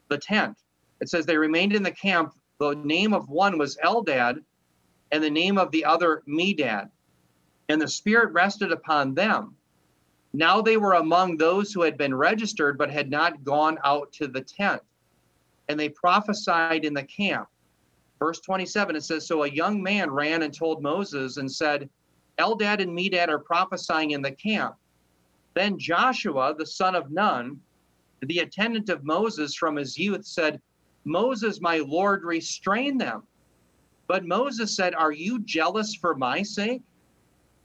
the 0.09 0.17
tent. 0.17 0.57
It 1.01 1.09
says 1.09 1.25
they 1.25 1.37
remained 1.37 1.73
in 1.73 1.83
the 1.83 1.91
camp. 1.91 2.33
The 2.59 2.75
name 2.75 3.13
of 3.13 3.29
one 3.29 3.57
was 3.57 3.77
Eldad, 3.83 4.43
and 5.11 5.23
the 5.23 5.29
name 5.29 5.57
of 5.57 5.71
the 5.71 5.85
other 5.85 6.23
Medad. 6.27 6.89
And 7.69 7.81
the 7.81 7.87
Spirit 7.87 8.33
rested 8.33 8.71
upon 8.71 9.13
them. 9.13 9.55
Now 10.33 10.61
they 10.61 10.77
were 10.77 10.93
among 10.93 11.37
those 11.37 11.71
who 11.71 11.81
had 11.81 11.97
been 11.97 12.13
registered 12.13 12.77
but 12.77 12.91
had 12.91 13.09
not 13.09 13.43
gone 13.43 13.77
out 13.83 14.11
to 14.13 14.27
the 14.27 14.41
tent. 14.41 14.81
And 15.69 15.79
they 15.79 15.89
prophesied 15.89 16.85
in 16.85 16.93
the 16.93 17.03
camp. 17.03 17.47
Verse 18.19 18.39
27, 18.41 18.95
it 18.95 19.03
says, 19.03 19.27
So 19.27 19.43
a 19.43 19.49
young 19.49 19.81
man 19.81 20.09
ran 20.09 20.41
and 20.41 20.53
told 20.53 20.81
Moses 20.81 21.37
and 21.37 21.51
said, 21.51 21.89
Eldad 22.39 22.81
and 22.81 22.97
Medad 22.97 23.29
are 23.29 23.39
prophesying 23.39 24.11
in 24.11 24.21
the 24.21 24.31
camp. 24.31 24.75
Then 25.57 25.79
Joshua, 25.79 26.53
the 26.55 26.67
son 26.67 26.93
of 26.93 27.09
Nun, 27.09 27.59
the 28.21 28.39
attendant 28.39 28.89
of 28.89 29.03
Moses 29.03 29.55
from 29.55 29.75
his 29.75 29.97
youth, 29.97 30.23
said, 30.23 30.61
Moses, 31.03 31.59
my 31.59 31.77
Lord, 31.79 32.23
restrain 32.23 32.99
them. 32.99 33.23
But 34.05 34.27
Moses 34.27 34.75
said, 34.75 34.93
Are 34.93 35.11
you 35.11 35.39
jealous 35.39 35.95
for 35.95 36.13
my 36.13 36.43
sake? 36.43 36.83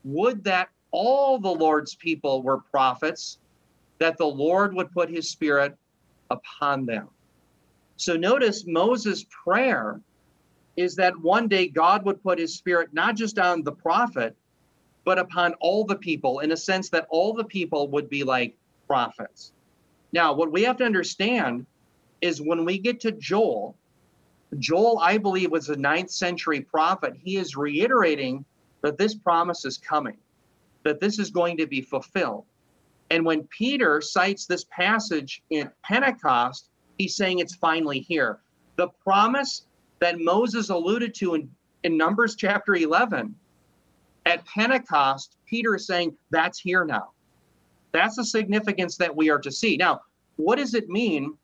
Would 0.04 0.42
that 0.44 0.70
all 0.90 1.38
the 1.38 1.50
Lord's 1.50 1.94
people 1.94 2.42
were 2.42 2.62
prophets, 2.62 3.36
that 3.98 4.16
the 4.16 4.24
Lord 4.24 4.74
would 4.74 4.90
put 4.92 5.10
his 5.10 5.28
spirit 5.28 5.76
upon 6.30 6.86
them. 6.86 7.10
So 7.98 8.16
notice 8.16 8.64
Moses' 8.66 9.26
prayer 9.44 10.00
is 10.78 10.96
that 10.96 11.20
one 11.20 11.46
day 11.46 11.68
God 11.68 12.06
would 12.06 12.22
put 12.22 12.38
his 12.38 12.54
spirit 12.54 12.94
not 12.94 13.16
just 13.16 13.38
on 13.38 13.62
the 13.62 13.72
prophet, 13.72 14.34
but 15.04 15.18
upon 15.18 15.54
all 15.54 15.84
the 15.84 15.96
people 15.96 16.40
in 16.40 16.52
a 16.52 16.56
sense 16.56 16.88
that 16.90 17.06
all 17.10 17.32
the 17.32 17.44
people 17.44 17.88
would 17.88 18.08
be 18.08 18.22
like 18.22 18.56
prophets. 18.86 19.52
Now, 20.12 20.32
what 20.32 20.52
we 20.52 20.62
have 20.62 20.76
to 20.78 20.84
understand 20.84 21.66
is 22.20 22.40
when 22.40 22.64
we 22.64 22.78
get 22.78 23.00
to 23.00 23.12
Joel, 23.12 23.76
Joel, 24.58 24.98
I 24.98 25.18
believe, 25.18 25.50
was 25.50 25.68
a 25.68 25.76
ninth 25.76 26.10
century 26.10 26.60
prophet. 26.60 27.14
He 27.22 27.38
is 27.38 27.56
reiterating 27.56 28.44
that 28.82 28.98
this 28.98 29.14
promise 29.14 29.64
is 29.64 29.78
coming, 29.78 30.18
that 30.84 31.00
this 31.00 31.18
is 31.18 31.30
going 31.30 31.56
to 31.56 31.66
be 31.66 31.80
fulfilled. 31.80 32.44
And 33.10 33.24
when 33.24 33.44
Peter 33.44 34.00
cites 34.00 34.46
this 34.46 34.64
passage 34.64 35.42
in 35.50 35.70
Pentecost, 35.82 36.68
he's 36.98 37.16
saying 37.16 37.38
it's 37.38 37.54
finally 37.54 38.00
here. 38.00 38.40
The 38.76 38.88
promise 39.02 39.66
that 40.00 40.18
Moses 40.18 40.70
alluded 40.70 41.14
to 41.16 41.34
in, 41.34 41.50
in 41.84 41.96
Numbers 41.96 42.36
chapter 42.36 42.74
11. 42.74 43.34
At 44.26 44.44
Pentecost, 44.46 45.36
Peter 45.46 45.74
is 45.74 45.86
saying, 45.86 46.16
That's 46.30 46.58
here 46.58 46.84
now. 46.84 47.10
That's 47.92 48.16
the 48.16 48.24
significance 48.24 48.96
that 48.96 49.14
we 49.14 49.30
are 49.30 49.38
to 49.38 49.50
see. 49.50 49.76
Now, 49.76 50.00
what 50.36 50.56
does 50.56 50.74
it 50.74 50.88
mean 50.88 51.36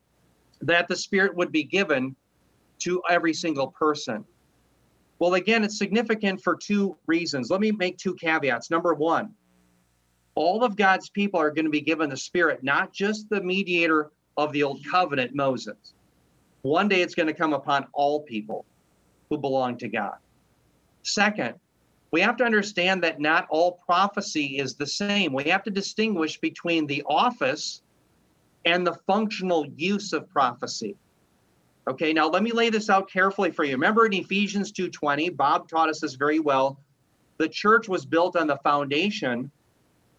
that 0.60 0.88
the 0.88 0.96
Spirit 0.96 1.34
would 1.36 1.52
be 1.52 1.64
given 1.64 2.16
to 2.80 3.02
every 3.10 3.34
single 3.34 3.68
person? 3.68 4.24
Well, 5.18 5.34
again, 5.34 5.64
it's 5.64 5.78
significant 5.78 6.42
for 6.42 6.56
two 6.56 6.96
reasons. 7.06 7.50
Let 7.50 7.60
me 7.60 7.72
make 7.72 7.98
two 7.98 8.14
caveats. 8.14 8.70
Number 8.70 8.94
one, 8.94 9.34
all 10.36 10.62
of 10.62 10.76
God's 10.76 11.10
people 11.10 11.40
are 11.40 11.50
going 11.50 11.64
to 11.64 11.70
be 11.70 11.80
given 11.80 12.08
the 12.08 12.16
Spirit, 12.16 12.62
not 12.62 12.92
just 12.92 13.28
the 13.28 13.40
mediator 13.40 14.10
of 14.36 14.52
the 14.52 14.62
old 14.62 14.80
covenant, 14.88 15.34
Moses. 15.34 15.94
One 16.62 16.88
day 16.88 17.02
it's 17.02 17.14
going 17.14 17.26
to 17.26 17.34
come 17.34 17.52
upon 17.52 17.86
all 17.92 18.20
people 18.20 18.64
who 19.28 19.38
belong 19.38 19.76
to 19.78 19.88
God. 19.88 20.14
Second, 21.02 21.54
we 22.10 22.20
have 22.20 22.36
to 22.38 22.44
understand 22.44 23.02
that 23.02 23.20
not 23.20 23.46
all 23.50 23.80
prophecy 23.84 24.58
is 24.58 24.74
the 24.74 24.86
same. 24.86 25.32
We 25.32 25.44
have 25.44 25.62
to 25.64 25.70
distinguish 25.70 26.38
between 26.38 26.86
the 26.86 27.02
office 27.06 27.82
and 28.64 28.86
the 28.86 28.98
functional 29.06 29.66
use 29.76 30.12
of 30.12 30.28
prophecy. 30.30 30.96
Okay, 31.86 32.12
now 32.12 32.28
let 32.28 32.42
me 32.42 32.52
lay 32.52 32.70
this 32.70 32.90
out 32.90 33.10
carefully 33.10 33.50
for 33.50 33.64
you. 33.64 33.72
Remember 33.72 34.06
in 34.06 34.12
Ephesians 34.12 34.72
2:20, 34.72 35.30
Bob 35.30 35.68
taught 35.68 35.88
us 35.88 36.00
this 36.00 36.14
very 36.14 36.38
well. 36.38 36.78
The 37.38 37.48
church 37.48 37.88
was 37.88 38.04
built 38.04 38.36
on 38.36 38.46
the 38.46 38.58
foundation 38.58 39.50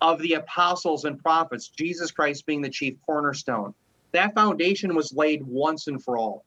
of 0.01 0.19
the 0.19 0.33
apostles 0.33 1.05
and 1.05 1.21
prophets, 1.21 1.67
Jesus 1.67 2.11
Christ 2.11 2.45
being 2.45 2.61
the 2.61 2.69
chief 2.69 2.95
cornerstone. 3.05 3.73
That 4.13 4.33
foundation 4.33 4.95
was 4.95 5.13
laid 5.13 5.45
once 5.45 5.87
and 5.87 6.03
for 6.03 6.17
all. 6.17 6.45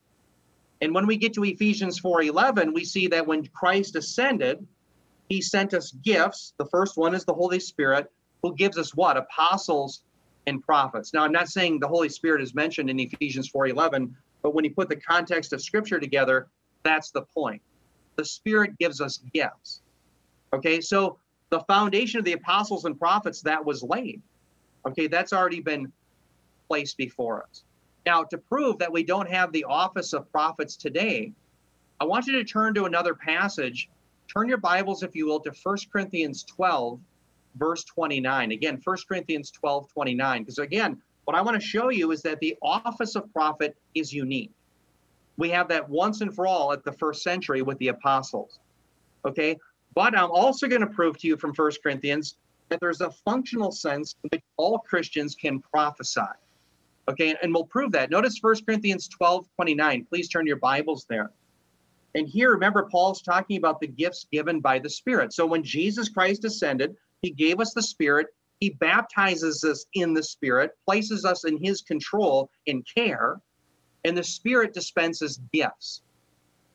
And 0.81 0.95
when 0.95 1.07
we 1.07 1.17
get 1.17 1.35
to 1.35 1.45
Ephesians 1.45 2.01
4:11, 2.01 2.73
we 2.73 2.85
see 2.85 3.07
that 3.09 3.27
when 3.27 3.47
Christ 3.47 3.95
ascended, 3.95 4.67
he 5.33 5.41
sent 5.41 5.73
us 5.73 5.93
gifts. 6.05 6.53
The 6.59 6.67
first 6.67 6.97
one 6.99 7.15
is 7.15 7.25
the 7.25 7.33
Holy 7.33 7.59
Spirit, 7.59 8.11
who 8.43 8.55
gives 8.55 8.77
us 8.77 8.95
what? 8.95 9.17
Apostles 9.17 10.03
and 10.47 10.63
prophets. 10.63 11.15
Now, 11.15 11.25
I'm 11.25 11.33
not 11.33 11.49
saying 11.49 11.81
the 11.81 11.89
Holy 11.89 12.09
Spirit 12.09 12.43
is 12.43 12.55
mentioned 12.55 12.91
in 12.91 13.01
Ephesians 13.01 13.49
4:11, 13.49 14.15
but 14.43 14.55
when 14.55 14.65
you 14.65 14.75
put 14.75 14.89
the 14.89 14.97
context 14.97 15.53
of 15.53 15.63
scripture 15.63 15.99
together, 15.99 16.49
that's 16.83 17.11
the 17.13 17.23
point. 17.23 17.63
The 18.17 18.25
Spirit 18.25 18.77
gives 18.79 19.01
us 19.01 19.19
gifts. 19.33 19.81
Okay, 20.53 20.81
so 20.81 21.19
the 21.49 21.61
foundation 21.61 22.19
of 22.19 22.25
the 22.25 22.33
apostles 22.33 22.85
and 22.85 22.99
prophets 22.99 23.41
that 23.43 23.65
was 23.65 23.83
laid. 23.83 24.21
Okay, 24.87 25.07
that's 25.07 25.33
already 25.33 25.61
been 25.61 25.91
placed 26.69 26.97
before 26.99 27.45
us. 27.45 27.65
Now, 28.05 28.25
to 28.25 28.37
prove 28.37 28.79
that 28.79 28.93
we 28.93 29.03
don't 29.03 29.31
have 29.31 29.53
the 29.53 29.65
office 29.65 30.13
of 30.13 30.31
prophets 30.31 30.77
today, 30.77 31.33
I 32.01 32.05
want 32.05 32.27
you 32.27 32.33
to 32.35 32.45
turn 32.45 32.75
to 32.75 32.85
another 32.85 33.15
passage. 33.15 33.89
Turn 34.35 34.49
your 34.49 34.59
Bibles, 34.59 35.03
if 35.03 35.15
you 35.15 35.27
will, 35.27 35.41
to 35.41 35.53
1 35.63 35.77
Corinthians 35.93 36.43
12, 36.45 36.99
verse 37.57 37.85
29. 37.85 38.53
Again, 38.53 38.81
1 38.83 38.97
Corinthians 39.07 39.51
12, 39.51 39.93
29. 39.93 40.43
Because 40.43 40.59
again, 40.59 41.03
what 41.25 41.37
I 41.37 41.43
want 41.43 41.61
to 41.61 41.67
show 41.67 41.91
you 41.91 42.13
is 42.13 42.23
that 42.23 42.41
the 42.41 42.57
office 42.63 43.15
of 43.15 43.31
prophet 43.33 43.77
is 43.95 44.13
unique. 44.13 44.51
We 45.37 45.51
have 45.51 45.69
that 45.69 45.89
once 45.89 46.23
and 46.23 46.35
for 46.35 46.47
all 46.47 46.73
at 46.73 46.83
the 46.83 46.93
first 46.93 47.23
century 47.23 47.61
with 47.61 47.77
the 47.79 47.89
apostles. 47.89 48.59
Okay, 49.27 49.59
but 49.95 50.17
I'm 50.17 50.31
also 50.31 50.67
going 50.67 50.81
to 50.81 50.87
prove 50.87 51.19
to 51.19 51.27
you 51.27 51.37
from 51.37 51.53
1 51.53 51.71
Corinthians 51.83 52.37
that 52.71 52.81
there's 52.81 53.03
a 53.03 53.11
functional 53.11 53.71
sense 53.71 54.17
in 54.25 54.31
which 54.31 54.43
all 54.57 54.79
Christians 54.79 55.35
can 55.35 55.61
prophesy. 55.61 56.21
Okay, 57.09 57.35
and 57.43 57.53
we'll 57.53 57.67
prove 57.67 57.93
that. 57.93 58.11
Notice 58.11 58.39
1 58.41 58.65
Corinthians 58.65 59.09
12 59.09 59.47
29. 59.57 60.07
Please 60.07 60.29
turn 60.29 60.47
your 60.47 60.57
Bibles 60.57 61.05
there. 61.09 61.31
And 62.15 62.29
here, 62.29 62.51
remember, 62.53 62.89
Paul's 62.91 63.23
talking 63.23 63.57
about 63.57 63.81
the 63.81 63.87
gifts 63.87 64.27
given 64.31 64.61
by 64.61 64.79
the 64.79 64.91
Spirit. 64.91 65.33
So 65.33 65.47
when 65.47 65.63
Jesus 65.63 66.09
Christ 66.09 66.45
ascended, 66.45 66.95
he 67.23 67.31
gave 67.31 67.61
us 67.61 67.73
the 67.73 67.83
Spirit. 67.83 68.27
He 68.61 68.71
baptizes 68.71 69.65
us 69.65 69.87
in 69.95 70.13
the 70.13 70.23
Spirit, 70.23 70.73
places 70.85 71.25
us 71.25 71.45
in 71.45 71.63
his 71.63 71.83
control 71.83 72.51
and 72.67 72.87
care, 72.87 73.41
and 74.05 74.17
the 74.17 74.23
Spirit 74.23 74.75
dispenses 74.75 75.41
gifts. 75.53 76.03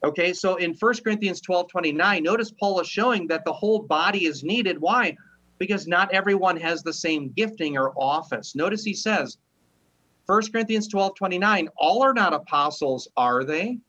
Okay, 0.04 0.34
so 0.34 0.56
in 0.58 0.74
1 0.74 0.94
Corinthians 1.04 1.42
12 1.42 1.70
29, 1.70 2.24
notice 2.24 2.52
Paul 2.52 2.80
is 2.80 2.88
showing 2.88 3.28
that 3.28 3.46
the 3.46 3.54
whole 3.54 3.80
body 3.80 4.26
is 4.26 4.44
needed. 4.44 4.80
Why? 4.80 5.16
Because 5.60 5.88
not 5.88 6.14
everyone 6.14 6.58
has 6.58 6.84
the 6.84 6.94
same 6.94 7.30
gifting 7.36 7.78
or 7.78 7.94
office. 7.98 8.56
Notice 8.56 8.84
he 8.84 8.94
says, 8.94 9.38
1 10.28 10.52
Corinthians 10.52 10.88
12 10.88 11.16
29, 11.16 11.70
all 11.78 12.04
are 12.04 12.14
not 12.14 12.34
apostles, 12.34 13.08
are 13.18 13.44
they? 13.44 13.80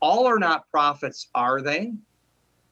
All 0.00 0.26
are 0.26 0.38
not 0.38 0.70
prophets, 0.70 1.28
are 1.34 1.60
they? 1.60 1.92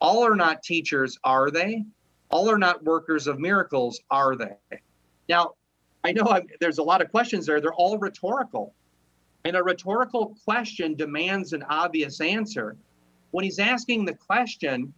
All 0.01 0.25
are 0.25 0.35
not 0.35 0.63
teachers, 0.63 1.17
are 1.23 1.51
they? 1.51 1.85
All 2.31 2.49
are 2.49 2.57
not 2.57 2.83
workers 2.83 3.27
of 3.27 3.39
miracles, 3.39 3.99
are 4.09 4.35
they? 4.35 4.55
Now, 5.27 5.53
I 6.03 6.11
know 6.11 6.23
I'm, 6.23 6.47
there's 6.59 6.77
a 6.77 6.83
lot 6.83 7.01
of 7.01 7.11
questions 7.11 7.45
there. 7.45 7.59
They're 7.59 7.73
all 7.73 7.97
rhetorical. 7.97 8.73
And 9.45 9.55
a 9.55 9.63
rhetorical 9.63 10.35
question 10.43 10.95
demands 10.95 11.53
an 11.53 11.63
obvious 11.63 12.21
answer. 12.21 12.77
When 13.31 13.43
he's 13.43 13.59
asking 13.59 14.05
the 14.05 14.15
question, 14.15 14.93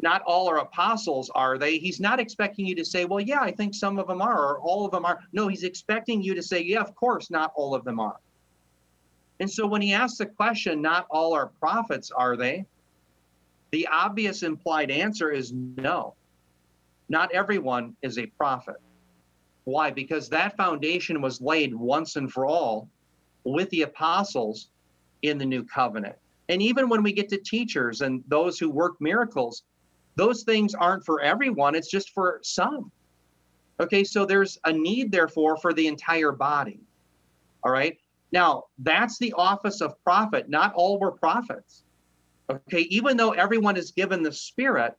not 0.00 0.22
all 0.22 0.48
are 0.48 0.58
apostles, 0.58 1.30
are 1.34 1.58
they? 1.58 1.78
He's 1.78 2.00
not 2.00 2.20
expecting 2.20 2.66
you 2.66 2.74
to 2.76 2.84
say, 2.84 3.04
well, 3.04 3.20
yeah, 3.20 3.40
I 3.40 3.50
think 3.50 3.74
some 3.74 3.98
of 3.98 4.06
them 4.06 4.22
are, 4.22 4.54
or 4.54 4.60
all 4.60 4.84
of 4.84 4.92
them 4.92 5.04
are. 5.04 5.18
No, 5.32 5.48
he's 5.48 5.64
expecting 5.64 6.22
you 6.22 6.34
to 6.34 6.42
say, 6.42 6.62
yeah, 6.62 6.80
of 6.80 6.94
course, 6.94 7.30
not 7.30 7.52
all 7.56 7.74
of 7.74 7.84
them 7.84 7.98
are. 7.98 8.16
And 9.40 9.50
so 9.50 9.66
when 9.66 9.82
he 9.82 9.92
asks 9.92 10.18
the 10.18 10.26
question, 10.26 10.82
not 10.82 11.06
all 11.10 11.32
are 11.32 11.46
prophets, 11.60 12.10
are 12.10 12.36
they? 12.36 12.66
The 13.70 13.86
obvious 13.86 14.42
implied 14.42 14.90
answer 14.90 15.30
is 15.30 15.52
no. 15.52 16.14
Not 17.08 17.32
everyone 17.32 17.96
is 18.02 18.18
a 18.18 18.26
prophet. 18.26 18.76
Why? 19.64 19.90
Because 19.90 20.28
that 20.28 20.56
foundation 20.56 21.20
was 21.20 21.40
laid 21.40 21.74
once 21.74 22.16
and 22.16 22.32
for 22.32 22.46
all 22.46 22.88
with 23.44 23.68
the 23.70 23.82
apostles 23.82 24.68
in 25.22 25.38
the 25.38 25.44
new 25.44 25.64
covenant. 25.64 26.16
And 26.48 26.62
even 26.62 26.88
when 26.88 27.02
we 27.02 27.12
get 27.12 27.28
to 27.30 27.38
teachers 27.38 28.00
and 28.00 28.24
those 28.28 28.58
who 28.58 28.70
work 28.70 29.00
miracles, 29.00 29.64
those 30.16 30.42
things 30.42 30.74
aren't 30.74 31.04
for 31.04 31.20
everyone, 31.20 31.74
it's 31.74 31.90
just 31.90 32.10
for 32.10 32.40
some. 32.42 32.90
Okay, 33.80 34.02
so 34.02 34.24
there's 34.24 34.58
a 34.64 34.72
need, 34.72 35.12
therefore, 35.12 35.56
for 35.56 35.72
the 35.72 35.86
entire 35.86 36.32
body. 36.32 36.80
All 37.62 37.70
right. 37.70 37.98
Now, 38.32 38.64
that's 38.78 39.18
the 39.18 39.32
office 39.34 39.80
of 39.80 40.02
prophet. 40.04 40.48
Not 40.48 40.74
all 40.74 40.98
were 40.98 41.12
prophets. 41.12 41.84
Okay, 42.50 42.82
even 42.82 43.16
though 43.16 43.32
everyone 43.32 43.76
is 43.76 43.90
given 43.90 44.22
the 44.22 44.32
Spirit, 44.32 44.94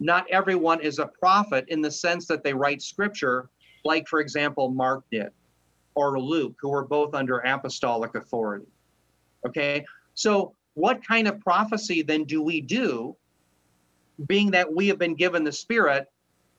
not 0.00 0.26
everyone 0.30 0.80
is 0.80 0.98
a 0.98 1.06
prophet 1.06 1.64
in 1.68 1.80
the 1.80 1.90
sense 1.90 2.26
that 2.26 2.42
they 2.42 2.52
write 2.52 2.82
scripture, 2.82 3.48
like, 3.84 4.08
for 4.08 4.20
example, 4.20 4.70
Mark 4.70 5.04
did 5.10 5.30
or 5.94 6.18
Luke, 6.18 6.56
who 6.60 6.70
were 6.70 6.84
both 6.84 7.14
under 7.14 7.38
apostolic 7.38 8.14
authority. 8.16 8.66
Okay, 9.46 9.84
so 10.14 10.54
what 10.74 11.06
kind 11.06 11.28
of 11.28 11.40
prophecy 11.40 12.02
then 12.02 12.24
do 12.24 12.42
we 12.42 12.60
do, 12.60 13.16
being 14.26 14.50
that 14.50 14.72
we 14.72 14.88
have 14.88 14.98
been 14.98 15.14
given 15.14 15.44
the 15.44 15.52
Spirit 15.52 16.06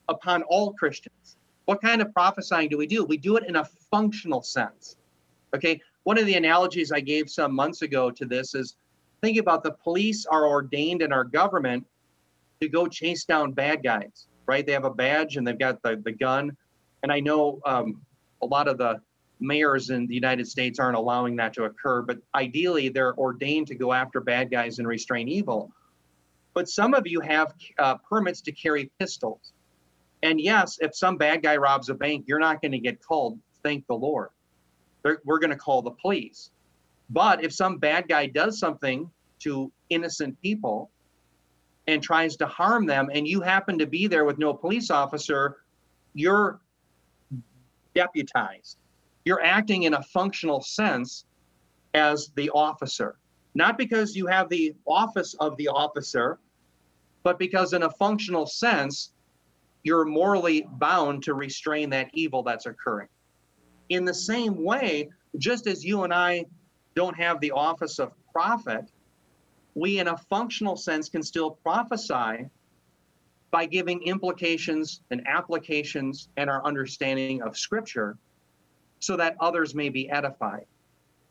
upon 0.08 0.44
all 0.44 0.74
Christians? 0.74 1.36
What 1.66 1.82
kind 1.82 2.02
of 2.02 2.14
prophesying 2.14 2.70
do 2.70 2.78
we 2.78 2.88
do? 2.88 3.04
We 3.04 3.18
do 3.18 3.36
it 3.38 3.44
in 3.48 3.58
a 3.58 3.66
functional 3.92 4.42
sense. 4.42 4.96
Okay, 5.56 5.80
one 6.04 6.18
of 6.18 6.26
the 6.26 6.36
analogies 6.36 6.92
I 6.92 7.00
gave 7.00 7.30
some 7.30 7.56
months 7.56 7.82
ago 7.82 8.12
to 8.12 8.26
this 8.26 8.54
is 8.56 8.76
think 9.22 9.38
about 9.38 9.64
the 9.64 9.72
police 9.72 10.26
are 10.26 10.48
ordained 10.48 11.02
in 11.02 11.14
our 11.14 11.24
government 11.24 11.86
to 12.62 12.68
go 12.68 12.88
chase 12.88 13.24
down 13.24 13.54
bad 13.54 13.82
guys, 13.84 14.28
right? 14.46 14.66
They 14.66 14.74
have 14.74 14.86
a 14.86 14.94
badge 14.94 15.38
and 15.38 15.48
they've 15.48 15.58
got 15.58 15.82
the, 15.82 16.02
the 16.04 16.12
gun. 16.12 16.56
And 17.04 17.12
I 17.12 17.22
know 17.22 17.60
um, 17.66 18.02
a 18.42 18.46
lot 18.46 18.68
of 18.68 18.78
the 18.78 19.00
mayors 19.40 19.90
in 19.90 20.08
the 20.08 20.14
United 20.14 20.48
States 20.48 20.78
aren't 20.78 20.98
allowing 20.98 21.38
that 21.38 21.54
to 21.54 21.64
occur, 21.64 22.02
but 22.02 22.18
ideally 22.36 22.90
they're 22.90 23.16
ordained 23.18 23.68
to 23.68 23.76
go 23.76 23.94
after 23.94 24.20
bad 24.20 24.52
guys 24.52 24.80
and 24.80 24.88
restrain 24.88 25.28
evil. 25.28 25.72
But 26.54 26.70
some 26.70 26.94
of 26.94 27.08
you 27.08 27.22
have 27.22 27.54
uh, 27.80 27.96
permits 28.10 28.42
to 28.42 28.52
carry 28.52 28.92
pistols. 29.00 29.54
And 30.24 30.40
yes, 30.40 30.78
if 30.82 30.96
some 30.96 31.18
bad 31.18 31.44
guy 31.44 31.56
robs 31.58 31.90
a 31.90 31.94
bank, 31.94 32.26
you're 32.28 32.40
not 32.40 32.62
going 32.62 32.72
to 32.74 32.80
get 32.80 33.02
called, 33.02 33.40
thank 33.64 33.86
the 33.88 33.96
Lord. 33.96 34.30
We're 35.24 35.40
going 35.40 35.52
to 35.52 35.56
call 35.56 35.82
the 35.82 35.92
police. 35.92 36.52
But 37.10 37.44
if 37.44 37.54
some 37.54 37.78
bad 37.78 38.08
guy 38.08 38.26
does 38.28 38.60
something 38.60 39.10
to 39.40 39.72
innocent 39.90 40.42
people 40.42 40.90
and 41.88 42.02
tries 42.02 42.36
to 42.38 42.48
harm 42.48 42.86
them, 42.86 43.10
and 43.14 43.28
you 43.28 43.42
happen 43.42 43.78
to 43.78 43.86
be 43.86 44.08
there 44.08 44.26
with 44.26 44.40
no 44.40 44.54
police 44.54 44.90
officer, 44.90 45.58
you're 46.14 46.60
deputized 47.94 48.78
you're 49.26 49.44
acting 49.44 49.84
in 49.84 49.96
a 49.96 50.04
functional 50.04 50.62
sense 50.62 51.26
as 51.96 52.32
the 52.36 52.50
officer, 52.52 53.18
not 53.56 53.78
because 53.78 54.16
you 54.16 54.28
have 54.28 54.48
the 54.50 54.74
office 54.86 55.34
of 55.40 55.58
the 55.58 55.68
officer, 55.68 56.40
but 57.24 57.40
because 57.40 57.74
in 57.74 57.84
a 57.84 57.90
functional 57.90 58.46
sense, 58.46 59.12
you're 59.84 60.06
morally 60.06 60.68
bound 60.74 61.24
to 61.24 61.34
restrain 61.34 61.90
that 61.90 62.10
evil 62.14 62.44
that's 62.44 62.68
occurring. 62.68 63.08
In 63.90 64.06
the 64.06 64.14
same 64.14 64.64
way, 64.64 65.10
just 65.38 65.68
as 65.68 65.84
you 65.84 66.04
and 66.04 66.14
I 66.14 66.46
don't 66.96 67.16
have 67.16 67.40
the 67.40 67.52
office 67.52 68.00
of 68.00 68.12
prophet, 68.32 68.86
we 69.76 70.00
in 70.00 70.08
a 70.08 70.18
functional 70.18 70.78
sense 70.78 71.10
can 71.10 71.22
still 71.22 71.52
prophesy 71.52 72.50
by 73.52 73.66
giving 73.66 74.02
implications 74.04 75.02
and 75.12 75.26
applications 75.28 76.30
and 76.38 76.50
our 76.50 76.66
understanding 76.66 77.42
of 77.42 77.58
scripture 77.58 78.18
so 79.00 79.16
that 79.18 79.36
others 79.40 79.76
may 79.76 79.90
be 79.90 80.10
edified. 80.10 80.66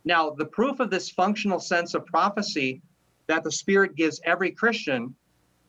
Now, 0.04 0.30
the 0.30 0.44
proof 0.44 0.80
of 0.80 0.90
this 0.90 1.10
functional 1.10 1.58
sense 1.58 1.94
of 1.94 2.04
prophecy 2.06 2.82
that 3.26 3.42
the 3.42 3.50
Spirit 3.50 3.96
gives 3.96 4.20
every 4.24 4.50
Christian 4.50 5.14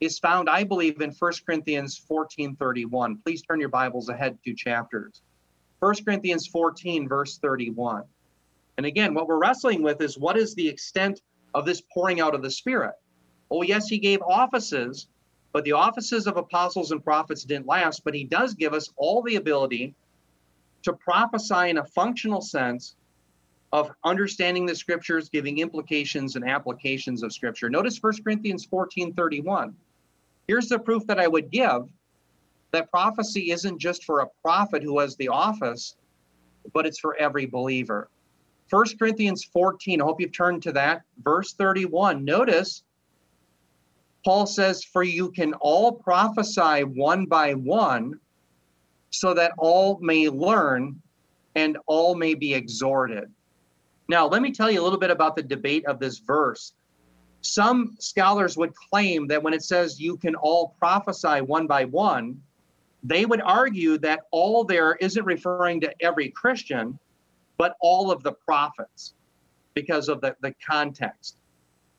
is 0.02 0.19
found, 0.19 0.50
I 0.50 0.65
believe, 0.65 1.02
in 1.02 1.12
1 1.12 1.34
Corinthians 1.45 1.98
14 1.98 2.58
31. 2.58 3.17
Please 3.26 3.41
turn 3.41 3.60
your 3.60 3.69
Bibles 3.69 4.10
ahead 4.10 4.38
two 4.43 4.54
chapters. 4.54 5.21
1 5.80 5.96
Corinthians 6.04 6.48
14, 6.48 7.08
verse 7.08 7.38
31. 7.38 8.04
And 8.78 8.86
again, 8.86 9.14
what 9.14 9.28
we're 9.28 9.38
wrestling 9.38 9.82
with 9.82 10.02
is 10.02 10.18
what 10.18 10.38
is 10.38 10.54
the 10.56 10.68
extent 10.68 11.22
of 11.54 11.66
this 11.66 11.82
pouring 11.94 12.20
out 12.20 12.36
of 12.36 12.42
the 12.42 12.52
Spirit? 12.52 12.94
Oh, 13.52 13.62
yes, 13.62 13.88
he 13.88 13.98
gave 13.98 14.22
offices, 14.22 15.08
but 15.54 15.64
the 15.64 15.72
offices 15.72 16.28
of 16.28 16.38
apostles 16.38 16.92
and 16.92 17.04
prophets 17.04 17.44
didn't 17.44 17.68
last. 17.68 18.04
But 18.04 18.14
he 18.14 18.24
does 18.24 18.54
give 18.54 18.74
us 18.74 18.92
all 18.98 19.22
the 19.22 19.36
ability 19.36 19.96
to 20.84 20.94
prophesy 20.94 21.70
in 21.70 21.78
a 21.78 21.86
functional 21.86 22.42
sense 22.42 22.96
of 23.72 23.92
understanding 24.04 24.66
the 24.66 24.76
scriptures, 24.76 25.30
giving 25.30 25.60
implications 25.60 26.36
and 26.36 26.48
applications 26.48 27.24
of 27.24 27.34
scripture. 27.34 27.70
Notice 27.70 28.02
1 28.02 28.24
Corinthians 28.24 28.66
14 28.66 29.14
31. 29.14 29.76
Here's 30.48 30.70
the 30.70 30.80
proof 30.80 31.06
that 31.08 31.20
I 31.20 31.28
would 31.28 31.50
give 31.52 31.88
that 32.76 32.92
prophecy 32.92 33.52
isn't 33.52 33.80
just 33.80 34.04
for 34.04 34.20
a 34.20 34.28
prophet 34.42 34.84
who 34.84 35.00
has 35.00 35.16
the 35.16 35.30
office, 35.30 35.96
but 36.74 36.86
it's 36.86 37.00
for 37.00 37.16
every 37.16 37.46
believer. 37.46 38.10
1 38.70 38.86
Corinthians 38.98 39.44
14, 39.44 40.02
I 40.02 40.04
hope 40.04 40.20
you've 40.20 40.36
turned 40.36 40.64
to 40.64 40.72
that, 40.74 41.04
verse 41.24 41.54
31. 41.54 42.26
Notice 42.26 42.84
Paul 44.24 44.48
says, 44.48 44.84
For 44.84 45.04
you 45.04 45.32
can 45.32 45.54
all 45.56 45.92
prophesy 45.92 46.84
one 46.84 47.26
by 47.26 47.54
one, 47.54 48.20
so 49.12 49.34
that 49.34 49.54
all 49.58 50.00
may 50.02 50.30
learn 50.30 51.02
and 51.54 51.78
all 51.86 52.16
may 52.16 52.34
be 52.34 52.54
exhorted. 52.54 53.32
Now, 54.10 54.28
let 54.28 54.42
me 54.42 54.52
tell 54.52 54.70
you 54.70 54.82
a 54.82 54.84
little 54.84 55.00
bit 55.00 55.12
about 55.12 55.36
the 55.36 55.44
debate 55.44 55.86
of 55.86 56.00
this 56.00 56.20
verse. 56.20 56.74
Some 57.42 57.96
scholars 58.00 58.58
would 58.58 58.74
claim 58.76 59.28
that 59.28 59.42
when 59.42 59.54
it 59.54 59.64
says 59.64 60.02
you 60.02 60.18
can 60.18 60.36
all 60.36 60.76
prophesy 60.80 61.42
one 61.42 61.68
by 61.68 61.86
one, 61.86 62.42
they 63.06 63.26
would 63.26 63.41
argue 63.41 64.00
that 64.00 64.22
all 64.32 64.63
there 64.63 64.96
isn't 64.96 65.26
referring 65.26 65.80
to 65.82 65.94
every 66.02 66.30
Christian, 66.30 66.98
but 67.58 67.76
all 67.80 68.10
of 68.10 68.24
the 68.24 68.32
prophets 68.32 69.13
because 69.76 70.10
of 70.10 70.22
the, 70.22 70.36
the 70.41 70.56
context. 70.65 71.38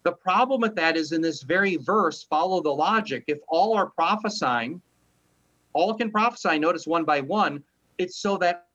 The 0.02 0.12
problem 0.12 0.60
with 0.60 0.74
that 0.74 0.96
is 0.96 1.12
in 1.12 1.20
this 1.20 1.42
very 1.42 1.76
verse, 1.76 2.24
follow 2.24 2.60
the 2.60 2.70
logic. 2.70 3.22
If 3.28 3.38
all 3.48 3.76
are 3.76 3.86
prophesying, 3.86 4.82
all 5.74 5.94
can 5.94 6.10
prophesy, 6.10 6.58
notice 6.58 6.88
one 6.88 7.04
by 7.04 7.20
one, 7.20 7.62
it's 7.98 8.16
so 8.16 8.36
that 8.38 8.66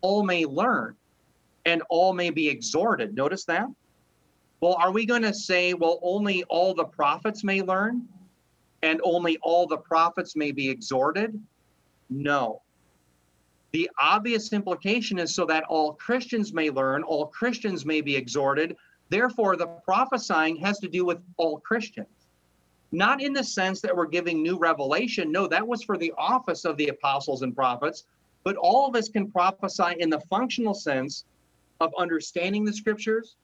all 0.00 0.22
may 0.22 0.44
learn 0.44 0.94
and 1.66 1.82
all 1.90 2.12
may 2.12 2.30
be 2.30 2.48
exhorted. 2.48 3.16
Notice 3.16 3.44
that? 3.46 3.66
Well, 4.60 4.74
are 4.74 4.92
we 4.92 5.06
going 5.06 5.22
to 5.22 5.34
say, 5.34 5.74
well, 5.74 5.98
only 6.02 6.44
all 6.44 6.72
the 6.72 6.84
prophets 6.84 7.42
may 7.42 7.62
learn 7.62 8.06
and 8.82 9.00
only 9.02 9.38
all 9.42 9.66
the 9.66 9.78
prophets 9.78 10.36
may 10.36 10.52
be 10.52 10.68
exhorted? 10.68 11.40
No. 12.10 12.62
The 13.72 13.88
obvious 14.00 14.52
implication 14.52 15.18
is 15.18 15.34
so 15.34 15.46
that 15.46 15.64
all 15.64 15.94
Christians 15.94 16.52
may 16.52 16.70
learn, 16.70 17.04
all 17.04 17.26
Christians 17.26 17.86
may 17.86 18.00
be 18.00 18.16
exhorted. 18.16 18.76
Therefore, 19.08 19.56
the 19.56 19.66
prophesying 19.66 20.56
has 20.56 20.78
to 20.80 20.88
do 20.88 21.04
with 21.04 21.18
all 21.36 21.60
Christians. 21.60 22.08
Not 22.92 23.22
in 23.22 23.32
the 23.32 23.44
sense 23.44 23.80
that 23.80 23.96
we're 23.96 24.06
giving 24.06 24.42
new 24.42 24.58
revelation. 24.58 25.30
No, 25.30 25.46
that 25.46 25.66
was 25.66 25.84
for 25.84 25.96
the 25.96 26.12
office 26.18 26.64
of 26.64 26.76
the 26.76 26.88
apostles 26.88 27.42
and 27.42 27.54
prophets. 27.54 28.04
But 28.42 28.56
all 28.56 28.88
of 28.88 28.96
us 28.96 29.08
can 29.08 29.30
prophesy 29.30 29.94
in 29.98 30.10
the 30.10 30.20
functional 30.28 30.74
sense 30.74 31.24
of 31.80 31.92
understanding 31.96 32.64
the 32.64 32.72
scriptures, 32.72 33.36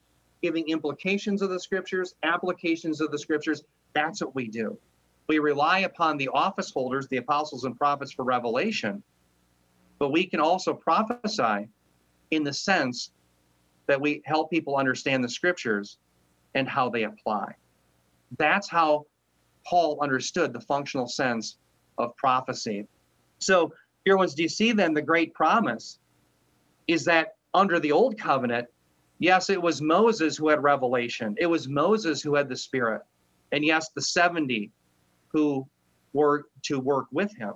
giving 0.43 0.69
implications 0.69 1.43
of 1.43 1.51
the 1.51 1.61
scriptures, 1.61 2.17
applications 2.25 3.01
of 3.01 3.13
the 3.13 3.19
scriptures. 3.19 3.63
That's 3.93 4.21
what 4.21 4.35
we 4.35 4.49
do. 4.49 4.77
We 5.29 5.39
rely 5.39 5.81
upon 5.81 6.17
the 6.17 6.29
office 6.29 6.71
holders, 6.71 7.09
the 7.09 7.17
apostles 7.17 7.65
and 7.65 7.77
prophets, 7.77 8.13
for 8.13 8.25
revelation, 8.25 9.03
but 9.99 10.11
we 10.11 10.27
can 10.27 10.41
also 10.41 10.73
prophesy 10.73 11.69
in 12.31 12.45
the 12.45 12.53
sense 12.53 13.11
that 13.87 14.01
we 14.01 14.23
help 14.25 14.51
people 14.51 14.77
understand 14.77 15.23
the 15.23 15.29
scriptures 15.29 15.99
and 16.55 16.69
how 16.69 16.89
they 16.89 17.05
apply. 17.05 17.55
That's 18.39 18.69
how 18.69 19.07
Paul 19.65 19.99
understood 20.01 20.53
the 20.53 20.61
functional 20.61 21.07
sense 21.07 21.59
of 21.99 22.17
prophecy. 22.17 22.87
So, 23.39 23.73
dear 24.05 24.17
ones, 24.17 24.35
do 24.35 24.43
you 24.43 24.49
see 24.49 24.73
then 24.73 24.95
the 24.95 25.03
great 25.03 25.35
promise 25.35 25.99
is 26.87 27.05
that 27.05 27.35
under 27.55 27.81
the 27.81 27.93
old 27.93 28.19
covenant, 28.19 28.69
yes, 29.19 29.51
it 29.51 29.61
was 29.61 29.81
Moses 29.81 30.37
who 30.37 30.49
had 30.49 30.63
revelation, 30.63 31.35
it 31.39 31.47
was 31.47 31.69
Moses 31.69 32.23
who 32.23 32.35
had 32.35 32.49
the 32.49 32.57
Spirit. 32.57 33.03
And 33.53 33.65
yes, 33.65 33.91
the 33.95 34.03
70 34.03 34.71
who 35.37 35.69
were 36.15 36.47
to 36.63 36.81
work 36.81 37.09
with 37.13 37.37
him. 37.37 37.53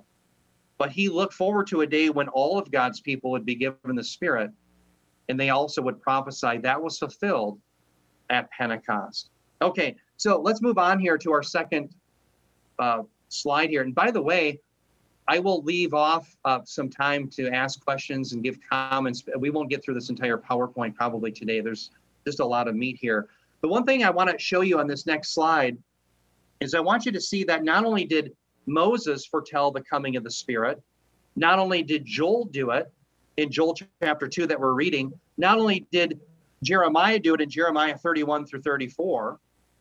But 0.77 0.91
he 0.91 1.09
looked 1.09 1.33
forward 1.33 1.65
to 1.67 1.81
a 1.81 1.87
day 1.87 2.11
when 2.11 2.27
all 2.27 2.59
of 2.59 2.69
God's 2.69 2.99
people 2.99 3.31
would 3.31 3.43
be 3.43 3.55
given 3.55 3.95
the 3.95 4.03
Spirit, 4.03 4.51
and 5.29 5.39
they 5.39 5.49
also 5.49 5.81
would 5.81 5.99
prophesy. 5.99 6.59
That 6.59 6.79
was 6.79 6.99
fulfilled 6.99 7.59
at 8.29 8.51
Pentecost. 8.51 9.31
Okay, 9.63 9.95
so 10.17 10.39
let's 10.39 10.61
move 10.61 10.77
on 10.77 10.99
here 10.99 11.17
to 11.17 11.31
our 11.31 11.41
second 11.41 11.89
uh, 12.77 13.01
slide 13.29 13.71
here. 13.71 13.81
And 13.81 13.95
by 13.95 14.11
the 14.11 14.21
way, 14.21 14.59
I 15.27 15.39
will 15.39 15.63
leave 15.63 15.95
off 15.95 16.35
uh, 16.45 16.59
some 16.65 16.89
time 16.89 17.29
to 17.29 17.49
ask 17.49 17.83
questions 17.83 18.33
and 18.33 18.43
give 18.43 18.59
comments. 18.69 19.23
We 19.39 19.49
won't 19.49 19.71
get 19.71 19.83
through 19.83 19.95
this 19.95 20.09
entire 20.09 20.37
PowerPoint 20.37 20.93
probably 20.93 21.31
today. 21.31 21.61
There's 21.61 21.89
just 22.27 22.41
a 22.41 22.45
lot 22.45 22.67
of 22.67 22.75
meat 22.75 22.97
here. 23.01 23.27
The 23.61 23.67
one 23.67 23.85
thing 23.85 24.03
I 24.03 24.11
want 24.11 24.29
to 24.29 24.37
show 24.37 24.61
you 24.61 24.79
on 24.79 24.85
this 24.85 25.07
next 25.07 25.33
slide 25.33 25.77
is 26.61 26.73
I 26.73 26.79
want 26.79 27.05
you 27.05 27.11
to 27.11 27.19
see 27.19 27.43
that 27.45 27.63
not 27.63 27.85
only 27.85 28.05
did 28.05 28.31
Moses 28.67 29.25
foretell 29.25 29.71
the 29.71 29.81
coming 29.81 30.15
of 30.15 30.23
the 30.23 30.31
Spirit, 30.31 30.81
not 31.35 31.59
only 31.59 31.81
did 31.81 32.05
Joel 32.05 32.45
do 32.45 32.71
it 32.71 32.91
in 33.37 33.51
Joel 33.51 33.75
chapter 34.01 34.27
2 34.27 34.47
that 34.47 34.59
we're 34.59 34.73
reading, 34.73 35.11
not 35.37 35.57
only 35.57 35.87
did 35.91 36.19
Jeremiah 36.63 37.19
do 37.19 37.33
it 37.33 37.41
in 37.41 37.49
Jeremiah 37.49 37.97
31 37.97 38.45
through 38.45 38.61
34, 38.61 39.39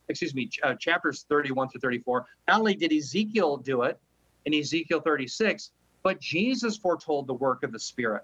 excuse 0.09 0.35
me, 0.35 0.49
uh, 0.63 0.75
chapters 0.75 1.27
31 1.29 1.69
through 1.69 1.81
34, 1.81 2.27
not 2.49 2.59
only 2.59 2.75
did 2.75 2.93
Ezekiel 2.93 3.59
do 3.59 3.83
it 3.83 4.01
in 4.47 4.55
Ezekiel 4.55 5.01
36, 5.01 5.73
but 6.03 6.19
Jesus 6.21 6.79
foretold 6.79 7.27
the 7.27 7.35
work 7.35 7.63
of 7.63 7.73
the 7.73 7.79
Spirit. 7.79 8.23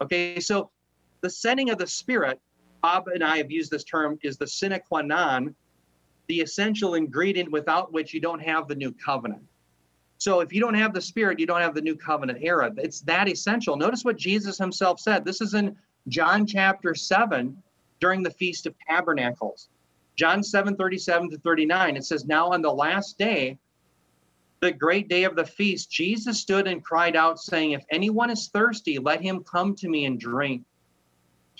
Okay, 0.00 0.38
so 0.38 0.70
the 1.22 1.30
sending 1.30 1.70
of 1.70 1.78
the 1.78 1.86
Spirit, 1.86 2.40
Bob 2.82 3.08
and 3.08 3.24
I 3.24 3.38
have 3.38 3.50
used 3.50 3.70
this 3.70 3.84
term, 3.84 4.18
is 4.22 4.36
the 4.36 4.46
sine 4.46 4.80
qua 4.88 5.02
non, 5.02 5.54
the 6.30 6.40
essential 6.42 6.94
ingredient 6.94 7.50
without 7.50 7.92
which 7.92 8.14
you 8.14 8.20
don't 8.20 8.38
have 8.38 8.68
the 8.68 8.74
new 8.76 8.92
covenant. 8.92 9.42
So 10.18 10.38
if 10.38 10.52
you 10.52 10.60
don't 10.60 10.74
have 10.74 10.94
the 10.94 11.00
Spirit, 11.00 11.40
you 11.40 11.46
don't 11.46 11.60
have 11.60 11.74
the 11.74 11.80
new 11.80 11.96
covenant 11.96 12.38
era. 12.40 12.70
It's 12.76 13.00
that 13.00 13.28
essential. 13.28 13.76
Notice 13.76 14.04
what 14.04 14.16
Jesus 14.16 14.56
himself 14.56 15.00
said. 15.00 15.24
This 15.24 15.40
is 15.40 15.54
in 15.54 15.76
John 16.06 16.46
chapter 16.46 16.94
7 16.94 17.60
during 17.98 18.22
the 18.22 18.30
Feast 18.30 18.66
of 18.66 18.76
Tabernacles. 18.88 19.70
John 20.14 20.44
7 20.44 20.76
37 20.76 21.30
to 21.30 21.38
39. 21.38 21.96
It 21.96 22.04
says, 22.04 22.24
Now 22.24 22.52
on 22.52 22.62
the 22.62 22.72
last 22.72 23.18
day, 23.18 23.58
the 24.60 24.70
great 24.70 25.08
day 25.08 25.24
of 25.24 25.34
the 25.34 25.44
feast, 25.44 25.90
Jesus 25.90 26.38
stood 26.38 26.68
and 26.68 26.84
cried 26.84 27.16
out, 27.16 27.40
saying, 27.40 27.72
If 27.72 27.84
anyone 27.90 28.30
is 28.30 28.46
thirsty, 28.46 29.00
let 29.00 29.20
him 29.20 29.42
come 29.42 29.74
to 29.74 29.88
me 29.88 30.04
and 30.04 30.20
drink. 30.20 30.62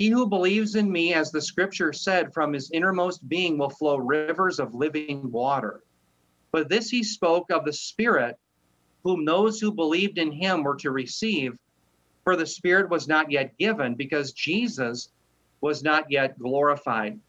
He 0.00 0.08
who 0.08 0.26
believes 0.26 0.76
in 0.76 0.90
me, 0.90 1.12
as 1.12 1.30
the 1.30 1.42
scripture 1.42 1.92
said, 1.92 2.32
from 2.32 2.54
his 2.54 2.70
innermost 2.70 3.28
being 3.28 3.58
will 3.58 3.68
flow 3.68 3.98
rivers 3.98 4.58
of 4.58 4.74
living 4.74 5.30
water. 5.30 5.82
But 6.52 6.70
this 6.70 6.88
he 6.88 7.02
spoke 7.02 7.50
of 7.50 7.66
the 7.66 7.72
Spirit, 7.74 8.38
whom 9.04 9.26
those 9.26 9.60
who 9.60 9.70
believed 9.70 10.16
in 10.16 10.32
him 10.32 10.62
were 10.62 10.76
to 10.76 10.90
receive, 10.90 11.54
for 12.24 12.34
the 12.34 12.46
Spirit 12.46 12.88
was 12.88 13.08
not 13.08 13.30
yet 13.30 13.58
given, 13.58 13.94
because 13.94 14.32
Jesus 14.32 15.10
was 15.60 15.82
not 15.82 16.10
yet 16.10 16.38
glorified. 16.38 17.20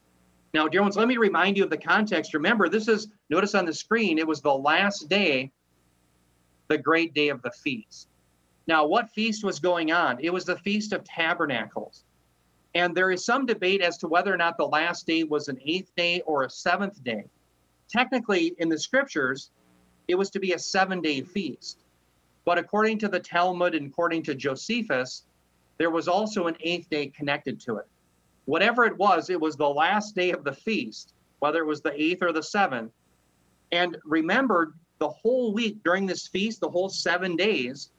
Now, 0.54 0.70
dear 0.70 0.82
ones, 0.82 0.96
let 0.96 1.10
me 1.10 1.18
remind 1.18 1.58
you 1.58 1.66
of 1.66 1.70
the 1.70 1.78
context. 1.78 2.34
Remember, 2.34 2.70
this 2.70 2.88
is, 2.88 3.10
notice 3.30 3.54
on 3.54 3.66
the 3.66 3.74
screen, 3.74 4.18
it 4.18 4.26
was 4.26 4.40
the 4.40 4.56
last 4.56 5.10
day 5.10 5.52
the 6.70 6.78
great 6.78 7.14
day 7.14 7.28
of 7.28 7.42
the 7.42 7.52
feast. 7.52 8.08
Now, 8.66 8.86
what 8.86 9.12
feast 9.12 9.44
was 9.44 9.60
going 9.60 9.92
on? 9.92 10.20
It 10.22 10.32
was 10.32 10.46
the 10.46 10.58
Feast 10.60 10.94
of 10.94 11.04
Tabernacles. 11.04 12.06
And 12.74 12.96
there 12.96 13.12
is 13.12 13.26
some 13.26 13.46
debate 13.46 13.82
as 13.82 13.98
to 13.98 14.08
whether 14.08 14.34
or 14.34 14.38
not 14.38 14.58
the 14.58 14.68
last 14.68 15.06
day 15.06 15.24
was 15.24 15.48
an 15.48 15.60
eighth 15.66 15.92
day 15.96 16.22
or 16.26 16.44
a 16.44 16.50
seventh 16.50 17.04
day. 17.04 17.26
Technically, 17.90 18.56
in 18.60 18.70
the 18.70 18.80
scriptures, 18.80 19.52
it 20.08 20.16
was 20.16 20.30
to 20.32 20.40
be 20.40 20.54
a 20.54 20.60
seven 20.60 21.02
day 21.02 21.22
feast. 21.22 21.80
But 22.46 22.58
according 22.58 23.00
to 23.00 23.08
the 23.08 23.20
Talmud 23.20 23.76
and 23.76 23.88
according 23.88 24.24
to 24.24 24.36
Josephus, 24.36 25.26
there 25.78 25.90
was 25.90 26.08
also 26.08 26.48
an 26.48 26.56
eighth 26.62 26.90
day 26.90 27.08
connected 27.08 27.60
to 27.62 27.78
it. 27.78 27.88
Whatever 28.46 28.86
it 28.86 28.98
was, 28.98 29.30
it 29.30 29.40
was 29.40 29.56
the 29.56 29.70
last 29.70 30.16
day 30.16 30.32
of 30.32 30.44
the 30.44 30.54
feast, 30.54 31.14
whether 31.40 31.60
it 31.60 31.68
was 31.68 31.82
the 31.82 32.02
eighth 32.02 32.24
or 32.24 32.32
the 32.32 32.44
seventh. 32.44 32.92
And 33.72 33.98
remember, 34.04 34.74
the 35.00 35.10
whole 35.10 35.54
week 35.54 35.78
during 35.84 36.06
this 36.06 36.28
feast, 36.28 36.62
the 36.62 36.70
whole 36.70 36.90
seven 36.90 37.36
days, 37.36 37.90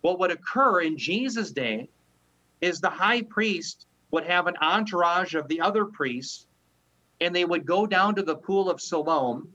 what 0.00 0.18
would 0.18 0.30
occur 0.30 0.82
in 0.82 0.96
Jesus' 0.96 1.50
day 1.50 1.88
is 2.60 2.80
the 2.80 2.90
high 2.90 3.22
priest 3.22 3.86
would 4.10 4.24
have 4.24 4.46
an 4.46 4.56
entourage 4.60 5.34
of 5.34 5.48
the 5.48 5.60
other 5.60 5.84
priests, 5.84 6.46
and 7.20 7.34
they 7.34 7.44
would 7.44 7.66
go 7.66 7.86
down 7.86 8.14
to 8.14 8.22
the 8.22 8.36
pool 8.36 8.70
of 8.70 8.80
Siloam. 8.80 9.48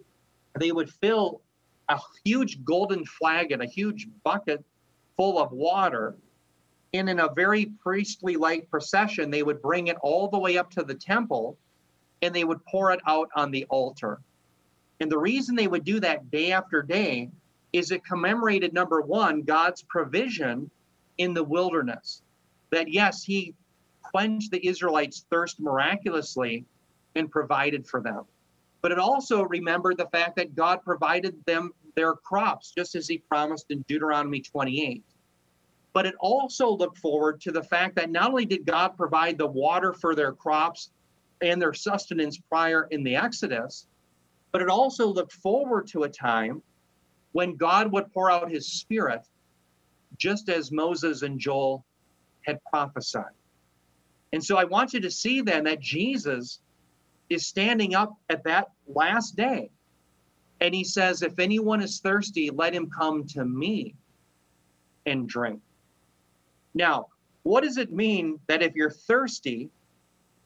They 0.60 0.72
would 0.72 0.90
fill 0.90 1.42
a 1.90 2.00
huge 2.24 2.64
golden 2.64 3.06
flagon, 3.06 3.62
a 3.62 3.66
huge 3.66 4.08
bucket 4.24 4.64
full 5.18 5.40
of 5.40 5.52
water. 5.52 6.16
And 6.94 7.10
in 7.10 7.20
a 7.20 7.34
very 7.34 7.68
priestly 7.82 8.36
like 8.36 8.70
procession, 8.70 9.30
they 9.30 9.44
would 9.44 9.62
bring 9.62 9.88
it 9.88 9.98
all 10.02 10.28
the 10.28 10.40
way 10.40 10.58
up 10.58 10.72
to 10.72 10.84
the 10.84 10.96
temple 10.96 11.58
and 12.22 12.34
they 12.36 12.44
would 12.44 12.64
pour 12.66 12.92
it 12.92 13.00
out 13.08 13.30
on 13.36 13.52
the 13.52 13.66
altar. 13.70 14.20
And 15.00 15.12
the 15.12 15.18
reason 15.18 15.56
they 15.56 15.68
would 15.68 15.84
do 15.84 16.00
that 16.00 16.30
day 16.30 16.52
after 16.52 16.82
day 16.82 17.30
is 17.74 17.92
it 17.92 18.06
commemorated 18.06 18.74
number 18.74 19.02
one, 19.02 19.42
God's 19.42 19.82
provision 19.84 20.70
in 21.18 21.34
the 21.34 21.44
wilderness. 21.44 22.22
That 22.70 22.92
yes, 22.92 23.24
He 23.24 23.56
quenched 24.12 24.52
the 24.52 24.66
Israelites' 24.66 25.26
thirst 25.30 25.60
miraculously 25.60 26.66
and 27.16 27.32
provided 27.32 27.88
for 27.88 28.02
them. 28.02 28.26
But 28.82 28.92
it 28.92 29.00
also 29.00 29.44
remembered 29.44 29.98
the 29.98 30.08
fact 30.08 30.36
that 30.38 30.56
God 30.56 30.84
provided 30.84 31.36
them 31.46 31.72
their 31.96 32.14
crops, 32.14 32.74
just 32.76 32.96
as 32.96 33.08
He 33.08 33.20
promised 33.20 33.68
in 33.70 33.84
Deuteronomy 33.88 34.42
28. 34.42 35.04
But 35.94 36.06
it 36.06 36.16
also 36.20 36.70
looked 36.70 36.98
forward 36.98 37.42
to 37.42 37.52
the 37.52 37.64
fact 37.64 37.96
that 37.96 38.10
not 38.10 38.30
only 38.30 38.46
did 38.46 38.66
God 38.66 38.96
provide 38.98 39.38
the 39.38 39.48
water 39.48 39.94
for 39.94 40.16
their 40.16 40.32
crops 40.32 40.90
and 41.42 41.62
their 41.62 41.74
sustenance 41.74 42.38
prior 42.38 42.88
in 42.92 43.04
the 43.04 43.16
Exodus, 43.16 43.88
but 44.52 44.62
it 44.62 44.70
also 44.70 45.08
looked 45.08 45.34
forward 45.34 45.88
to 45.88 46.04
a 46.04 46.10
time 46.10 46.62
when 47.34 47.56
God 47.56 47.92
would 47.92 48.12
pour 48.14 48.30
out 48.30 48.52
his 48.52 48.68
spirit, 48.68 49.22
just 50.18 50.50
as 50.50 50.72
Moses 50.72 51.22
and 51.22 51.40
Joel 51.40 51.86
had 52.42 52.60
prophesied. 52.70 53.34
And 54.34 54.44
so 54.44 54.58
I 54.58 54.64
want 54.64 54.94
you 54.94 55.00
to 55.02 55.12
see 55.12 55.42
then 55.42 55.64
that 55.66 55.80
Jesus 55.80 56.60
is 57.30 57.48
standing 57.48 57.96
up 57.96 58.16
at 58.30 58.44
that 58.44 58.70
last 58.88 59.36
day. 59.36 59.70
And 60.60 60.76
he 60.76 60.84
says, 60.84 61.22
If 61.22 61.40
anyone 61.40 61.82
is 61.82 62.00
thirsty, 62.00 62.50
let 62.50 62.74
him 62.74 62.90
come 62.90 63.26
to 63.28 63.44
me 63.44 63.96
and 65.06 65.28
drink. 65.28 65.60
Now, 66.74 67.08
what 67.44 67.64
does 67.64 67.78
it 67.78 67.92
mean 67.92 68.40
that 68.48 68.62
if 68.62 68.76
you're 68.76 68.92
thirsty, 68.92 69.70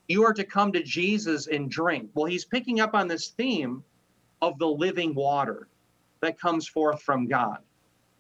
you 0.08 0.24
are 0.24 0.34
to 0.34 0.44
come 0.44 0.72
to 0.72 0.84
Jesus 0.84 1.48
and 1.48 1.70
drink? 1.70 2.10
Well, 2.14 2.26
he's 2.26 2.46
picking 2.46 2.80
up 2.80 2.94
on 2.94 3.08
this 3.08 3.30
theme 3.30 3.84
of 4.42 4.58
the 4.58 4.68
living 4.68 5.14
water 5.14 5.68
that 6.22 6.40
comes 6.40 6.68
forth 6.68 7.02
from 7.02 7.28
God. 7.28 7.58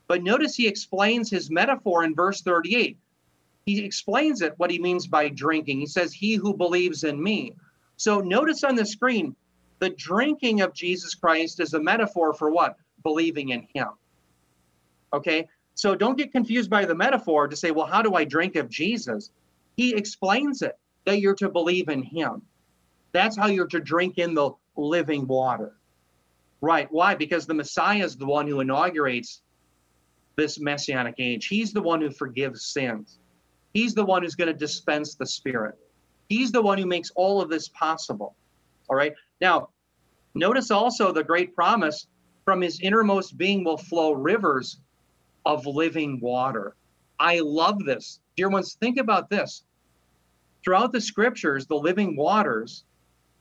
But 0.07 0.23
notice 0.23 0.55
he 0.55 0.67
explains 0.67 1.29
his 1.29 1.49
metaphor 1.49 2.03
in 2.03 2.13
verse 2.13 2.41
38. 2.41 2.97
He 3.65 3.83
explains 3.83 4.41
it 4.41 4.53
what 4.57 4.69
he 4.69 4.79
means 4.79 5.07
by 5.07 5.29
drinking. 5.29 5.79
He 5.79 5.87
says, 5.87 6.13
He 6.13 6.35
who 6.35 6.55
believes 6.55 7.03
in 7.03 7.21
me. 7.21 7.55
So 7.97 8.19
notice 8.19 8.63
on 8.63 8.75
the 8.75 8.85
screen, 8.85 9.35
the 9.79 9.89
drinking 9.89 10.61
of 10.61 10.73
Jesus 10.73 11.15
Christ 11.15 11.59
is 11.59 11.73
a 11.73 11.81
metaphor 11.81 12.33
for 12.33 12.51
what? 12.51 12.75
Believing 13.03 13.49
in 13.49 13.67
him. 13.73 13.89
Okay, 15.13 15.47
so 15.73 15.95
don't 15.95 16.17
get 16.17 16.31
confused 16.31 16.69
by 16.69 16.85
the 16.85 16.95
metaphor 16.95 17.47
to 17.47 17.55
say, 17.55 17.71
well, 17.71 17.85
how 17.85 18.01
do 18.01 18.15
I 18.15 18.23
drink 18.23 18.55
of 18.55 18.69
Jesus? 18.69 19.31
He 19.75 19.95
explains 19.95 20.61
it 20.61 20.77
that 21.05 21.19
you're 21.19 21.35
to 21.35 21.49
believe 21.49 21.89
in 21.89 22.03
him. 22.03 22.41
That's 23.11 23.37
how 23.37 23.47
you're 23.47 23.67
to 23.67 23.79
drink 23.79 24.17
in 24.17 24.33
the 24.33 24.51
living 24.75 25.27
water. 25.27 25.75
Right. 26.61 26.87
Why? 26.91 27.15
Because 27.15 27.45
the 27.45 27.53
Messiah 27.53 28.03
is 28.03 28.15
the 28.15 28.25
one 28.25 28.47
who 28.47 28.59
inaugurates 28.59 29.41
this 30.35 30.59
messianic 30.59 31.15
age. 31.19 31.47
He's 31.47 31.71
the 31.71 31.81
one 31.81 32.01
who 32.01 32.09
forgives 32.09 32.65
sins. 32.65 33.19
He's 33.75 33.93
the 33.93 34.05
one 34.05 34.23
who's 34.23 34.35
going 34.35 34.47
to 34.47 34.57
dispense 34.57 35.15
the 35.15 35.27
Spirit. 35.27 35.75
He's 36.29 36.53
the 36.53 36.61
one 36.61 36.77
who 36.77 36.85
makes 36.85 37.11
all 37.13 37.41
of 37.41 37.49
this 37.49 37.67
possible. 37.67 38.33
All 38.89 38.95
right. 38.95 39.13
Now, 39.41 39.67
notice 40.33 40.71
also 40.71 41.11
the 41.11 41.25
great 41.25 41.53
promise 41.53 42.07
from 42.45 42.61
his 42.61 42.79
innermost 42.79 43.37
being 43.37 43.65
will 43.65 43.77
flow 43.77 44.13
rivers 44.13 44.79
of 45.45 45.65
living 45.65 46.21
water. 46.21 46.73
I 47.19 47.41
love 47.41 47.83
this. 47.83 48.21
Dear 48.37 48.49
ones, 48.49 48.77
think 48.79 48.97
about 48.97 49.29
this. 49.29 49.65
Throughout 50.63 50.93
the 50.93 51.01
scriptures, 51.01 51.67
the 51.67 51.75
living 51.75 52.15
waters 52.15 52.85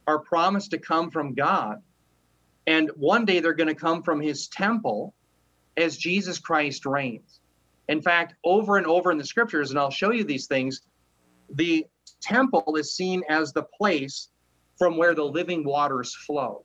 are 0.08 0.18
promised 0.18 0.72
to 0.72 0.78
come 0.78 1.12
from 1.12 1.34
God. 1.34 1.80
And 2.66 2.90
one 2.96 3.24
day 3.24 3.38
they're 3.38 3.54
going 3.54 3.68
to 3.68 3.74
come 3.76 4.02
from 4.02 4.20
his 4.20 4.48
temple 4.48 5.14
as 5.76 5.96
Jesus 5.96 6.40
Christ 6.40 6.86
reigns. 6.86 7.38
In 7.88 8.00
fact, 8.00 8.34
over 8.44 8.76
and 8.76 8.86
over 8.86 9.10
in 9.10 9.18
the 9.18 9.24
scriptures, 9.24 9.70
and 9.70 9.78
I'll 9.78 9.90
show 9.90 10.10
you 10.10 10.24
these 10.24 10.46
things, 10.46 10.82
the 11.50 11.86
temple 12.20 12.76
is 12.76 12.94
seen 12.94 13.22
as 13.28 13.52
the 13.52 13.62
place 13.62 14.30
from 14.78 14.96
where 14.96 15.14
the 15.14 15.24
living 15.24 15.64
waters 15.64 16.14
flow. 16.14 16.64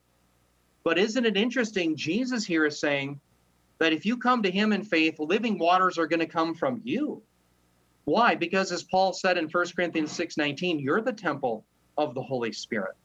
But 0.83 0.97
isn't 0.97 1.25
it 1.25 1.37
interesting? 1.37 1.95
Jesus 1.95 2.45
here 2.45 2.65
is 2.65 2.79
saying 2.79 3.19
that 3.79 3.93
if 3.93 4.05
you 4.05 4.17
come 4.17 4.43
to 4.43 4.51
him 4.51 4.71
in 4.71 4.83
faith, 4.83 5.19
living 5.19 5.57
waters 5.57 5.97
are 5.97 6.07
going 6.07 6.19
to 6.21 6.25
come 6.25 6.55
from 6.55 6.81
you. 6.83 7.21
Why? 8.05 8.35
Because 8.35 8.71
as 8.71 8.83
Paul 8.83 9.13
said 9.13 9.37
in 9.37 9.49
1 9.49 9.65
Corinthians 9.75 10.11
6:19, 10.17 10.81
you're 10.81 11.01
the 11.01 11.13
temple 11.13 11.65
of 11.97 12.15
the 12.15 12.21
Holy 12.21 12.51
Spirit. 12.51 12.95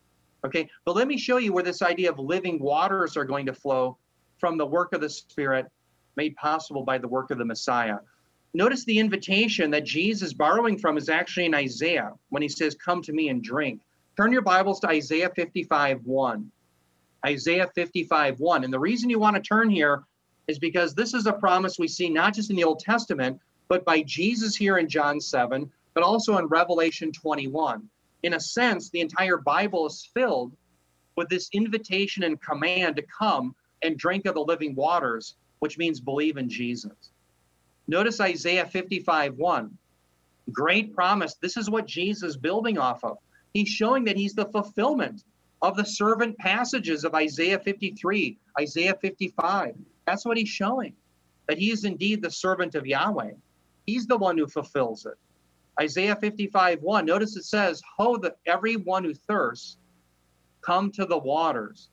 Okay, 0.44 0.68
but 0.85 0.96
let 0.96 1.09
me 1.09 1.18
show 1.18 1.38
you 1.38 1.53
where 1.53 1.62
this 1.62 1.83
idea 1.83 2.11
of 2.11 2.18
living 2.18 2.59
waters 2.59 3.16
are 3.16 3.24
going 3.24 3.46
to 3.46 3.53
flow 3.53 3.98
from 4.38 4.57
the 4.57 4.66
work 4.66 4.92
of 4.92 5.00
the 5.00 5.11
Spirit 5.11 5.66
made 6.16 6.37
possible 6.37 6.83
by 6.83 6.98
the 6.98 7.09
work 7.09 7.31
of 7.31 7.38
the 7.38 7.44
Messiah. 7.44 7.98
Notice 8.53 8.85
the 8.85 8.98
invitation 8.98 9.70
that 9.72 9.85
Jesus 9.85 10.33
borrowing 10.33 10.79
from 10.79 10.96
is 10.96 11.09
actually 11.09 11.46
in 11.46 11.55
Isaiah 11.55 12.12
when 12.29 12.42
he 12.42 12.48
says, 12.48 12.77
Come 12.77 13.03
to 13.03 13.12
me 13.12 13.29
and 13.29 13.42
drink. 13.42 13.83
Turn 14.16 14.33
your 14.33 14.42
Bibles 14.42 14.79
to 14.81 14.88
Isaiah 14.88 15.31
55 15.35 16.05
1. 16.05 16.53
Isaiah 17.27 17.70
55 17.74 18.38
1. 18.38 18.64
And 18.64 18.72
the 18.72 18.79
reason 18.79 19.11
you 19.11 19.18
want 19.18 19.35
to 19.35 19.42
turn 19.42 19.70
here 19.70 20.05
is 20.46 20.59
because 20.59 20.94
this 20.94 21.14
is 21.14 21.27
a 21.27 21.33
promise 21.33 21.79
we 21.79 21.88
see 21.88 22.09
not 22.09 22.35
just 22.35 22.50
in 22.50 22.57
the 22.57 22.64
Old 22.64 22.81
Testament, 22.81 23.40
but 23.68 23.85
by 23.85 24.03
Jesus 24.03 24.55
here 24.55 24.79
in 24.79 24.88
John 24.88 25.20
7, 25.20 25.70
but 25.94 26.05
also 26.05 26.38
in 26.38 26.46
Revelation 26.46 27.12
21. 27.12 27.88
In 28.22 28.35
a 28.35 28.40
sense, 28.40 28.90
the 28.90 29.00
entire 29.00 29.37
Bible 29.37 29.87
is 29.87 30.09
filled 30.14 30.53
with 31.16 31.29
this 31.29 31.48
invitation 31.53 32.22
and 32.24 32.40
command 32.40 32.96
to 32.96 33.03
come 33.03 33.55
and 33.83 33.98
drink 33.98 34.27
of 34.27 34.35
the 34.35 34.40
living 34.40 34.74
waters, 34.74 35.37
which 35.64 35.79
means 35.79 35.98
believe 35.98 36.37
in 36.37 36.46
Jesus. 36.46 36.92
Notice 37.88 38.20
Isaiah 38.20 38.66
55 38.66 39.38
1. 39.38 39.79
Great 40.53 40.94
promise. 40.94 41.37
This 41.40 41.57
is 41.57 41.70
what 41.70 41.87
Jesus 41.87 42.33
is 42.33 42.37
building 42.37 42.77
off 42.77 43.03
of. 43.03 43.16
He's 43.55 43.70
showing 43.70 44.05
that 44.05 44.18
he's 44.18 44.35
the 44.35 44.44
fulfillment 44.44 45.24
of 45.62 45.74
the 45.74 45.87
servant 45.87 46.37
passages 46.37 47.03
of 47.03 47.14
Isaiah 47.14 47.59
53, 47.59 48.37
Isaiah 48.61 48.94
55. 49.00 49.74
That's 50.07 50.27
what 50.27 50.37
he's 50.37 50.50
showing, 50.50 50.92
that 51.48 51.57
he 51.57 51.70
is 51.70 51.87
indeed 51.87 52.20
the 52.20 52.31
servant 52.31 52.74
of 52.74 52.87
Yahweh. 52.87 53.33
He's 53.87 54.07
the 54.07 54.18
one 54.18 54.37
who 54.37 54.46
fulfills 54.46 55.07
it. 55.07 55.16
Isaiah 55.81 56.16
55, 56.16 56.83
1. 56.83 57.07
Notice 57.07 57.38
it 57.38 57.44
says, 57.44 57.83
Ho, 57.96 58.18
that 58.18 58.37
everyone 58.44 59.03
who 59.03 59.14
thirsts, 59.14 59.79
come 60.61 60.90
to 60.90 61.07
the 61.07 61.16
waters. 61.16 61.88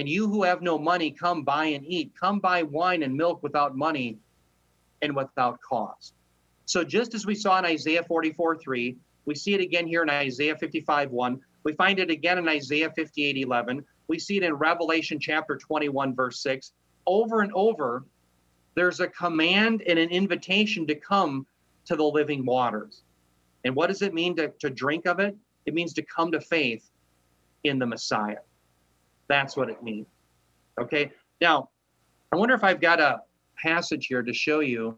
And 0.00 0.08
you 0.08 0.26
who 0.28 0.44
have 0.44 0.62
no 0.62 0.78
money, 0.78 1.10
come 1.10 1.42
buy 1.42 1.66
and 1.66 1.84
eat. 1.86 2.12
Come 2.18 2.38
buy 2.38 2.62
wine 2.62 3.02
and 3.02 3.14
milk 3.14 3.42
without 3.42 3.76
money 3.76 4.16
and 5.02 5.14
without 5.14 5.60
cost. 5.60 6.14
So 6.64 6.82
just 6.82 7.12
as 7.12 7.26
we 7.26 7.34
saw 7.34 7.58
in 7.58 7.66
Isaiah 7.66 8.02
44, 8.02 8.56
3, 8.56 8.96
we 9.26 9.34
see 9.34 9.52
it 9.52 9.60
again 9.60 9.86
here 9.86 10.02
in 10.02 10.08
Isaiah 10.08 10.56
55, 10.56 11.10
1. 11.10 11.40
We 11.64 11.74
find 11.74 11.98
it 11.98 12.08
again 12.08 12.38
in 12.38 12.48
Isaiah 12.48 12.90
58, 12.96 13.36
11. 13.36 13.84
We 14.08 14.18
see 14.18 14.38
it 14.38 14.42
in 14.42 14.54
Revelation 14.54 15.20
chapter 15.20 15.58
21, 15.58 16.14
verse 16.14 16.40
6. 16.40 16.72
Over 17.04 17.42
and 17.42 17.52
over, 17.52 18.02
there's 18.76 19.00
a 19.00 19.08
command 19.08 19.82
and 19.86 19.98
an 19.98 20.08
invitation 20.08 20.86
to 20.86 20.94
come 20.94 21.46
to 21.84 21.94
the 21.94 22.04
living 22.04 22.46
waters. 22.46 23.02
And 23.66 23.76
what 23.76 23.88
does 23.88 24.00
it 24.00 24.14
mean 24.14 24.34
to, 24.36 24.48
to 24.60 24.70
drink 24.70 25.06
of 25.06 25.20
it? 25.20 25.36
It 25.66 25.74
means 25.74 25.92
to 25.92 26.02
come 26.02 26.32
to 26.32 26.40
faith 26.40 26.88
in 27.64 27.78
the 27.78 27.86
Messiah. 27.86 28.38
That's 29.30 29.56
what 29.56 29.70
it 29.70 29.80
means. 29.80 30.08
Okay. 30.78 31.12
Now, 31.40 31.70
I 32.32 32.36
wonder 32.36 32.52
if 32.52 32.64
I've 32.64 32.80
got 32.80 32.98
a 32.98 33.20
passage 33.62 34.08
here 34.08 34.22
to 34.22 34.34
show 34.34 34.58
you. 34.58 34.96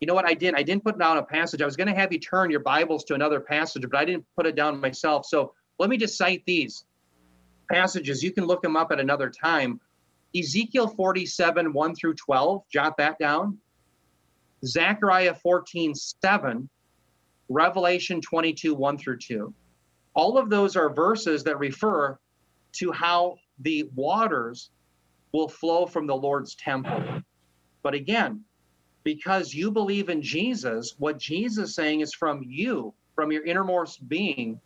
You 0.00 0.06
know 0.06 0.14
what 0.14 0.24
I 0.24 0.32
did? 0.32 0.54
I 0.54 0.62
didn't 0.62 0.82
put 0.82 0.98
down 0.98 1.18
a 1.18 1.22
passage. 1.22 1.60
I 1.60 1.66
was 1.66 1.76
going 1.76 1.88
to 1.88 1.94
have 1.94 2.10
you 2.10 2.18
turn 2.18 2.50
your 2.50 2.60
Bibles 2.60 3.04
to 3.04 3.14
another 3.14 3.38
passage, 3.38 3.82
but 3.82 4.00
I 4.00 4.06
didn't 4.06 4.24
put 4.34 4.46
it 4.46 4.56
down 4.56 4.80
myself. 4.80 5.26
So 5.26 5.52
let 5.78 5.90
me 5.90 5.98
just 5.98 6.16
cite 6.16 6.42
these 6.46 6.84
passages. 7.70 8.22
You 8.22 8.32
can 8.32 8.46
look 8.46 8.62
them 8.62 8.76
up 8.76 8.92
at 8.92 8.98
another 8.98 9.28
time. 9.28 9.78
Ezekiel 10.34 10.88
47, 10.88 11.70
1 11.70 11.94
through 11.96 12.14
12, 12.14 12.62
jot 12.72 12.96
that 12.96 13.18
down. 13.18 13.58
Zechariah 14.64 15.34
14, 15.34 15.94
7, 15.94 16.68
Revelation 17.50 18.22
22, 18.22 18.74
1 18.74 18.96
through 18.96 19.18
2. 19.18 19.52
All 20.14 20.38
of 20.38 20.48
those 20.48 20.76
are 20.76 20.88
verses 20.88 21.44
that 21.44 21.58
refer 21.58 22.18
to 22.72 22.92
how 22.92 23.36
the 23.60 23.90
waters 23.94 24.70
will 25.32 25.48
flow 25.48 25.86
from 25.86 26.06
the 26.06 26.16
Lord's 26.16 26.54
temple. 26.54 27.22
But 27.82 27.94
again, 27.94 28.44
because 29.04 29.54
you 29.54 29.70
believe 29.70 30.08
in 30.08 30.22
Jesus, 30.22 30.94
what 30.98 31.18
Jesus 31.18 31.70
is 31.70 31.74
saying 31.74 32.00
is 32.00 32.14
from 32.14 32.42
you, 32.46 32.94
from 33.14 33.32
your 33.32 33.44
innermost 33.44 34.06
being, 34.08 34.60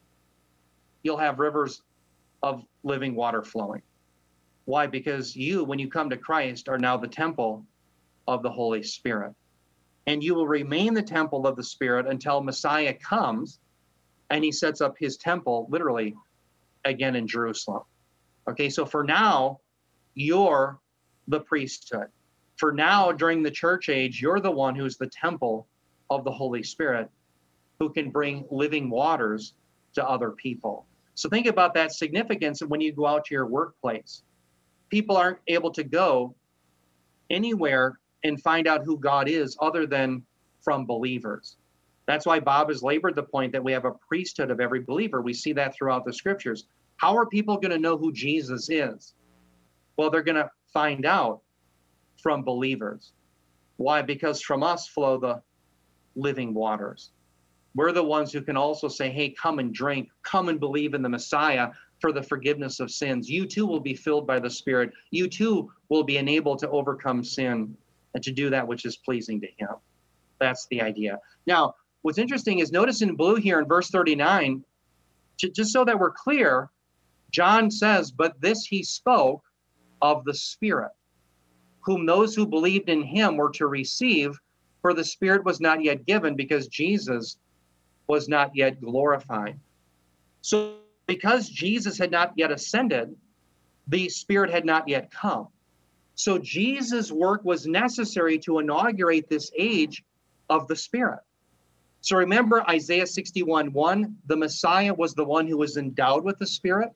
you'll 1.03 1.17
have 1.17 1.39
rivers 1.39 1.83
of 2.43 2.65
living 2.83 3.15
water 3.15 3.43
flowing. 3.43 3.83
Why? 4.65 4.87
Because 4.87 5.35
you, 5.35 5.65
when 5.65 5.79
you 5.79 5.89
come 5.89 6.11
to 6.11 6.17
Christ, 6.17 6.69
are 6.69 6.79
now 6.79 6.97
the 6.97 7.09
temple 7.09 7.65
of 8.29 8.43
the 8.43 8.51
Holy 8.51 8.83
Spirit. 8.83 9.33
And 10.07 10.23
you 10.23 10.35
will 10.35 10.47
remain 10.47 10.95
the 10.95 11.03
temple 11.03 11.47
of 11.47 11.57
the 11.57 11.63
Spirit 11.63 12.07
until 12.07 12.41
Messiah 12.41 12.95
comes 12.95 13.59
and 14.31 14.43
he 14.43 14.51
sets 14.51 14.81
up 14.81 14.97
his 14.99 15.17
temple, 15.17 15.67
literally, 15.71 16.17
again 16.85 17.17
in 17.17 17.27
Jerusalem. 17.27 17.83
Okay, 18.49 18.69
so 18.69 18.85
for 18.85 19.05
now, 19.05 19.61
you're 20.15 20.79
the 21.29 21.41
priesthood. 21.41 22.09
For 22.57 22.73
now, 22.73 23.13
during 23.13 23.43
the 23.43 23.51
church 23.51 23.89
age, 23.89 24.21
you're 24.21 24.41
the 24.41 24.51
one 24.51 24.75
who's 24.75 24.97
the 24.97 25.09
temple 25.09 25.67
of 26.11 26.25
the 26.25 26.31
Holy 26.31 26.63
Spirit 26.63 27.11
who 27.79 27.91
can 27.91 28.11
bring 28.11 28.45
living 28.51 28.91
waters 28.91 29.55
to 29.95 30.09
other 30.09 30.31
people. 30.31 30.87
So 31.15 31.29
think 31.29 31.47
about 31.47 31.75
that 31.75 31.93
significance 31.93 32.61
when 32.61 32.81
you 32.81 32.93
go 32.93 33.07
out 33.07 33.25
to 33.27 33.35
your 33.35 33.47
workplace. 33.47 34.23
People 34.89 35.17
aren't 35.17 35.39
able 35.49 35.71
to 35.73 35.85
go 35.85 36.35
anywhere 37.31 37.99
and 38.25 38.41
find 38.41 38.67
out 38.67 38.85
who 38.85 38.99
God 38.99 39.29
is 39.29 39.57
other 39.61 39.87
than 39.87 40.23
from 40.63 40.87
believers. 40.87 41.57
That's 42.07 42.27
why 42.27 42.41
Bob 42.41 42.69
has 42.69 42.83
labored 42.83 43.17
the 43.17 43.23
point 43.23 43.53
that 43.53 43.63
we 43.63 43.73
have 43.73 43.85
a 43.85 43.93
priesthood 43.93 44.51
of 44.51 44.61
every 44.61 44.81
believer. 44.81 45.23
We 45.23 45.35
see 45.35 45.53
that 45.55 45.75
throughout 45.75 46.05
the 46.05 46.13
scriptures. 46.13 46.67
How 47.03 47.17
are 47.17 47.27
people 47.27 47.57
going 47.57 47.73
to 47.73 47.81
know 47.81 47.99
who 47.99 48.13
Jesus 48.13 48.71
is? 48.71 49.15
Well, 49.97 50.09
they're 50.09 50.23
going 50.23 50.37
to 50.37 50.49
find 50.73 51.05
out 51.05 51.41
from 52.23 52.45
believers. 52.45 53.13
Why? 53.77 54.03
Because 54.03 54.41
from 54.41 54.63
us 54.63 54.87
flow 54.87 55.19
the 55.19 55.43
living 56.15 56.55
waters. 56.55 57.11
We're 57.75 57.91
the 57.91 58.05
ones 58.05 58.33
who 58.33 58.41
can 58.41 58.57
also 58.57 58.87
say, 58.87 59.11
hey, 59.11 59.31
come 59.31 59.59
and 59.59 59.75
drink, 59.75 60.11
come 60.23 60.49
and 60.49 60.61
believe 60.61 60.95
in 60.95 61.03
the 61.03 61.09
Messiah 61.09 61.71
for 62.01 62.13
the 62.13 62.23
forgiveness 62.23 62.79
of 62.79 62.89
sins. 62.89 63.29
You 63.29 63.47
too 63.47 63.67
will 63.67 63.81
be 63.81 63.95
filled 63.95 64.25
by 64.25 64.39
the 64.39 64.51
Spirit. 64.51 64.93
You 65.11 65.27
too 65.27 65.73
will 65.89 66.05
be 66.05 66.19
enabled 66.19 66.61
to 66.61 66.71
overcome 66.71 67.25
sin 67.25 67.77
and 68.15 68.23
to 68.23 68.31
do 68.31 68.49
that 68.51 68.69
which 68.69 68.85
is 68.85 68.97
pleasing 68.97 69.41
to 69.41 69.49
Him. 69.59 69.71
That's 70.39 70.69
the 70.71 70.81
idea. 70.81 71.19
Now, 71.49 71.75
what's 72.03 72.19
interesting 72.19 72.61
is 72.61 72.71
notice 72.71 73.03
in 73.03 73.17
blue 73.17 73.35
here 73.35 73.59
in 73.59 73.67
verse 73.67 73.91
39, 73.91 74.63
just 75.39 75.73
so 75.73 75.85
that 75.85 75.99
we're 75.99 76.13
clear, 76.13 76.71
John 77.33 77.71
says, 77.71 78.13
But 78.13 78.41
this 78.41 78.65
he 78.65 78.83
spoke 78.83 79.43
of 80.01 80.25
the 80.25 80.35
Spirit, 80.35 80.93
whom 81.81 82.07
those 82.07 82.35
who 82.35 82.47
believed 82.47 82.89
in 82.89 83.03
him 83.03 83.37
were 83.37 83.51
to 83.51 83.67
receive, 83.67 84.39
for 84.83 84.95
the 84.95 85.05
Spirit 85.05 85.45
was 85.45 85.61
not 85.61 85.83
yet 85.83 86.07
given 86.07 86.37
because 86.37 86.67
Jesus 86.69 87.39
was 88.07 88.29
not 88.29 88.55
yet 88.55 88.81
glorified. 88.81 89.59
So, 90.43 90.75
because 91.07 91.49
Jesus 91.49 91.99
had 91.99 92.11
not 92.11 92.33
yet 92.37 92.53
ascended, 92.53 93.15
the 93.89 94.09
Spirit 94.09 94.51
had 94.51 94.65
not 94.65 94.89
yet 94.89 95.11
come. 95.11 95.49
So, 96.15 96.39
Jesus' 96.39 97.11
work 97.11 97.45
was 97.45 97.67
necessary 97.67 98.39
to 98.41 98.59
inaugurate 98.59 99.29
this 99.29 99.51
age 99.57 100.05
of 100.51 100.69
the 100.69 100.77
Spirit. 100.77 101.21
So, 102.01 102.17
remember 102.17 102.69
Isaiah 102.69 103.07
61 103.07 103.73
1 103.73 104.17
the 104.27 104.37
Messiah 104.37 104.93
was 104.93 105.15
the 105.15 105.25
one 105.25 105.47
who 105.47 105.57
was 105.57 105.77
endowed 105.77 106.25
with 106.25 106.39
the 106.39 106.47
Spirit, 106.47 106.91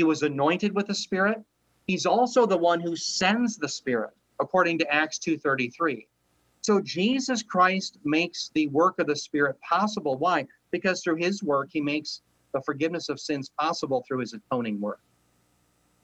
he 0.00 0.04
was 0.04 0.22
anointed 0.22 0.74
with 0.74 0.86
the 0.86 0.94
Spirit. 0.94 1.44
He's 1.86 2.06
also 2.06 2.46
the 2.46 2.56
one 2.56 2.80
who 2.80 2.96
sends 2.96 3.58
the 3.58 3.68
Spirit, 3.68 4.12
according 4.40 4.78
to 4.78 4.90
Acts 4.90 5.18
2:33. 5.18 6.08
So 6.62 6.80
Jesus 6.80 7.42
Christ 7.42 7.98
makes 8.02 8.50
the 8.54 8.68
work 8.68 8.98
of 8.98 9.06
the 9.06 9.14
Spirit 9.14 9.60
possible. 9.60 10.16
Why? 10.16 10.46
Because 10.70 11.02
through 11.02 11.16
his 11.16 11.42
work, 11.42 11.68
he 11.70 11.82
makes 11.82 12.22
the 12.54 12.62
forgiveness 12.62 13.10
of 13.10 13.20
sins 13.20 13.50
possible 13.60 14.02
through 14.08 14.20
his 14.20 14.32
atoning 14.32 14.80
work. 14.80 15.02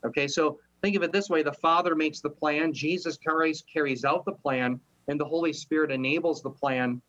Okay, 0.04 0.28
so 0.28 0.60
think 0.82 0.94
of 0.94 1.02
it 1.02 1.10
this 1.10 1.30
way 1.30 1.42
the 1.42 1.54
Father 1.54 1.94
makes 1.94 2.20
the 2.20 2.28
plan, 2.28 2.74
Jesus 2.74 3.16
Christ 3.16 3.64
carries 3.72 4.04
out 4.04 4.26
the 4.26 4.32
plan, 4.32 4.78
and 5.08 5.18
the 5.18 5.24
Holy 5.24 5.54
Spirit 5.54 5.90
enables 5.90 6.42
the 6.42 6.50
plan 6.50 7.00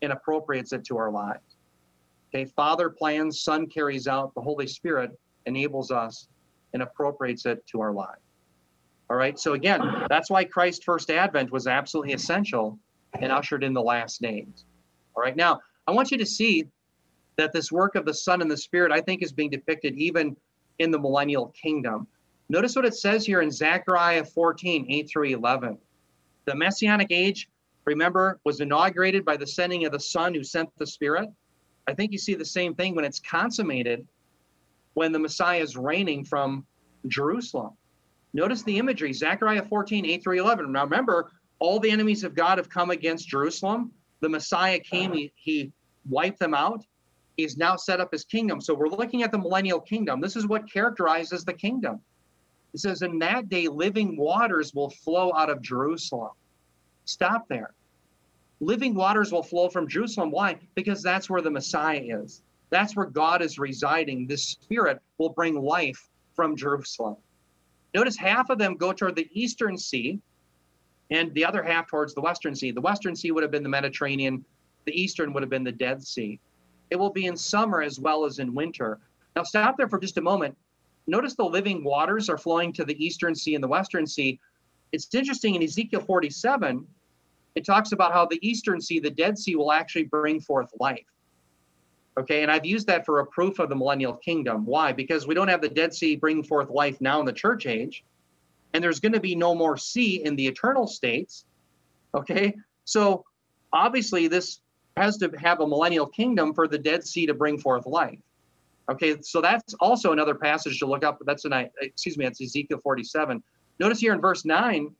and 0.00 0.10
appropriates 0.10 0.72
it 0.72 0.84
to 0.86 0.96
our 0.96 1.10
lives. 1.10 1.58
Okay, 2.30 2.46
Father 2.46 2.88
plans, 2.88 3.42
Son 3.42 3.66
carries 3.66 4.08
out, 4.08 4.34
the 4.34 4.40
Holy 4.40 4.66
Spirit 4.66 5.10
enables 5.46 5.90
us 5.90 6.28
and 6.72 6.82
appropriates 6.82 7.46
it 7.46 7.66
to 7.68 7.80
our 7.80 7.92
lives. 7.92 8.20
All 9.10 9.16
right. 9.16 9.38
So 9.38 9.52
again, 9.52 9.80
that's 10.08 10.30
why 10.30 10.44
Christ's 10.44 10.84
first 10.84 11.10
advent 11.10 11.52
was 11.52 11.66
absolutely 11.66 12.14
essential 12.14 12.78
and 13.20 13.30
ushered 13.30 13.62
in 13.62 13.74
the 13.74 13.82
last 13.82 14.20
days. 14.20 14.64
All 15.14 15.22
right. 15.22 15.36
Now, 15.36 15.60
I 15.86 15.92
want 15.92 16.10
you 16.10 16.18
to 16.18 16.26
see 16.26 16.66
that 17.36 17.52
this 17.52 17.70
work 17.70 17.94
of 17.94 18.04
the 18.04 18.14
Son 18.14 18.40
and 18.40 18.50
the 18.50 18.56
Spirit, 18.56 18.92
I 18.92 19.00
think, 19.00 19.22
is 19.22 19.32
being 19.32 19.50
depicted 19.50 19.94
even 19.96 20.36
in 20.78 20.90
the 20.90 20.98
millennial 20.98 21.48
kingdom. 21.60 22.06
Notice 22.48 22.76
what 22.76 22.84
it 22.84 22.94
says 22.94 23.24
here 23.24 23.40
in 23.40 23.50
Zechariah 23.50 24.24
14, 24.24 24.86
8 24.88 25.10
through 25.10 25.24
11. 25.24 25.78
The 26.46 26.54
messianic 26.54 27.08
age, 27.10 27.48
remember, 27.84 28.40
was 28.44 28.60
inaugurated 28.60 29.24
by 29.24 29.36
the 29.36 29.46
sending 29.46 29.84
of 29.84 29.92
the 29.92 30.00
Son 30.00 30.34
who 30.34 30.42
sent 30.44 30.68
the 30.78 30.86
Spirit. 30.86 31.28
I 31.86 31.94
think 31.94 32.12
you 32.12 32.18
see 32.18 32.34
the 32.34 32.44
same 32.44 32.74
thing 32.74 32.94
when 32.94 33.04
it's 33.04 33.20
consummated 33.20 34.06
when 34.94 35.12
the 35.12 35.18
Messiah 35.18 35.60
is 35.60 35.76
reigning 35.76 36.24
from 36.24 36.66
Jerusalem. 37.08 37.72
Notice 38.32 38.62
the 38.62 38.78
imagery, 38.78 39.12
Zechariah 39.12 39.62
14, 39.62 40.06
8 40.06 40.22
through 40.22 40.40
11. 40.40 40.72
Now 40.72 40.84
remember, 40.84 41.30
all 41.58 41.78
the 41.78 41.90
enemies 41.90 42.24
of 42.24 42.34
God 42.34 42.58
have 42.58 42.68
come 42.68 42.90
against 42.90 43.28
Jerusalem. 43.28 43.92
The 44.20 44.28
Messiah 44.28 44.80
came, 44.80 45.12
he, 45.12 45.32
he 45.36 45.72
wiped 46.08 46.40
them 46.40 46.54
out. 46.54 46.84
He's 47.36 47.56
now 47.56 47.76
set 47.76 48.00
up 48.00 48.12
his 48.12 48.24
kingdom. 48.24 48.60
So 48.60 48.74
we're 48.74 48.88
looking 48.88 49.22
at 49.22 49.32
the 49.32 49.38
millennial 49.38 49.80
kingdom. 49.80 50.20
This 50.20 50.36
is 50.36 50.46
what 50.46 50.70
characterizes 50.70 51.44
the 51.44 51.52
kingdom. 51.52 52.00
It 52.72 52.80
says, 52.80 53.02
In 53.02 53.18
that 53.20 53.48
day, 53.48 53.68
living 53.68 54.16
waters 54.16 54.74
will 54.74 54.90
flow 54.90 55.32
out 55.34 55.50
of 55.50 55.62
Jerusalem. 55.62 56.32
Stop 57.04 57.48
there. 57.48 57.72
Living 58.60 58.94
waters 58.94 59.30
will 59.30 59.42
flow 59.42 59.68
from 59.68 59.88
Jerusalem. 59.88 60.30
Why? 60.30 60.56
Because 60.74 61.02
that's 61.02 61.28
where 61.28 61.42
the 61.42 61.50
Messiah 61.50 62.02
is. 62.02 62.42
That's 62.74 62.96
where 62.96 63.06
God 63.06 63.40
is 63.40 63.56
residing. 63.56 64.26
This 64.26 64.42
Spirit 64.42 65.00
will 65.18 65.28
bring 65.28 65.54
life 65.54 66.10
from 66.34 66.56
Jerusalem. 66.56 67.16
Notice 67.94 68.16
half 68.16 68.50
of 68.50 68.58
them 68.58 68.74
go 68.74 68.92
toward 68.92 69.14
the 69.14 69.30
eastern 69.32 69.78
sea 69.78 70.18
and 71.12 71.32
the 71.34 71.44
other 71.44 71.62
half 71.62 71.86
towards 71.86 72.14
the 72.14 72.20
western 72.20 72.52
sea. 72.56 72.72
The 72.72 72.80
western 72.80 73.14
sea 73.14 73.30
would 73.30 73.44
have 73.44 73.52
been 73.52 73.62
the 73.62 73.68
Mediterranean, 73.68 74.44
the 74.86 75.00
eastern 75.00 75.32
would 75.32 75.44
have 75.44 75.50
been 75.50 75.62
the 75.62 75.70
Dead 75.70 76.02
Sea. 76.02 76.40
It 76.90 76.96
will 76.96 77.12
be 77.12 77.26
in 77.26 77.36
summer 77.36 77.80
as 77.80 78.00
well 78.00 78.24
as 78.24 78.40
in 78.40 78.52
winter. 78.52 78.98
Now, 79.36 79.44
stop 79.44 79.76
there 79.76 79.88
for 79.88 80.00
just 80.00 80.18
a 80.18 80.20
moment. 80.20 80.56
Notice 81.06 81.36
the 81.36 81.44
living 81.44 81.84
waters 81.84 82.28
are 82.28 82.38
flowing 82.38 82.72
to 82.72 82.84
the 82.84 83.04
eastern 83.04 83.36
sea 83.36 83.54
and 83.54 83.62
the 83.62 83.68
western 83.68 84.04
sea. 84.04 84.40
It's 84.90 85.14
interesting 85.14 85.54
in 85.54 85.62
Ezekiel 85.62 86.00
47, 86.00 86.84
it 87.54 87.64
talks 87.64 87.92
about 87.92 88.12
how 88.12 88.26
the 88.26 88.44
eastern 88.44 88.80
sea, 88.80 88.98
the 88.98 89.10
Dead 89.10 89.38
Sea, 89.38 89.54
will 89.54 89.70
actually 89.70 90.04
bring 90.04 90.40
forth 90.40 90.72
life. 90.80 91.06
Okay, 92.16 92.42
and 92.42 92.50
I've 92.50 92.64
used 92.64 92.86
that 92.86 93.04
for 93.04 93.20
a 93.20 93.26
proof 93.26 93.58
of 93.58 93.68
the 93.68 93.74
millennial 93.74 94.14
kingdom. 94.14 94.64
Why? 94.64 94.92
Because 94.92 95.26
we 95.26 95.34
don't 95.34 95.48
have 95.48 95.60
the 95.60 95.68
Dead 95.68 95.92
Sea 95.92 96.14
bringing 96.14 96.44
forth 96.44 96.70
life 96.70 97.00
now 97.00 97.18
in 97.18 97.26
the 97.26 97.32
church 97.32 97.66
age, 97.66 98.04
and 98.72 98.82
there's 98.82 99.00
going 99.00 99.12
to 99.12 99.20
be 99.20 99.34
no 99.34 99.54
more 99.54 99.76
sea 99.76 100.22
in 100.24 100.36
the 100.36 100.46
eternal 100.46 100.86
states. 100.86 101.44
Okay, 102.14 102.54
so 102.84 103.24
obviously 103.72 104.28
this 104.28 104.60
has 104.96 105.16
to 105.18 105.30
have 105.40 105.60
a 105.60 105.66
millennial 105.66 106.06
kingdom 106.06 106.54
for 106.54 106.68
the 106.68 106.78
Dead 106.78 107.04
Sea 107.04 107.26
to 107.26 107.34
bring 107.34 107.58
forth 107.58 107.84
life. 107.84 108.20
Okay, 108.88 109.16
so 109.22 109.40
that's 109.40 109.74
also 109.74 110.12
another 110.12 110.34
passage 110.36 110.78
to 110.78 110.86
look 110.86 111.02
up. 111.02 111.18
That's 111.26 111.44
an 111.44 111.68
excuse 111.80 112.16
me, 112.16 112.26
that's 112.26 112.40
Ezekiel 112.40 112.78
47. 112.80 113.42
Notice 113.80 113.98
here 113.98 114.12
in 114.12 114.20
verse 114.20 114.44
9, 114.44 114.94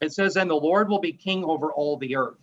it 0.00 0.12
says, 0.12 0.36
And 0.36 0.48
the 0.48 0.54
Lord 0.54 0.88
will 0.88 1.00
be 1.00 1.12
king 1.12 1.44
over 1.44 1.70
all 1.72 1.98
the 1.98 2.16
earth. 2.16 2.38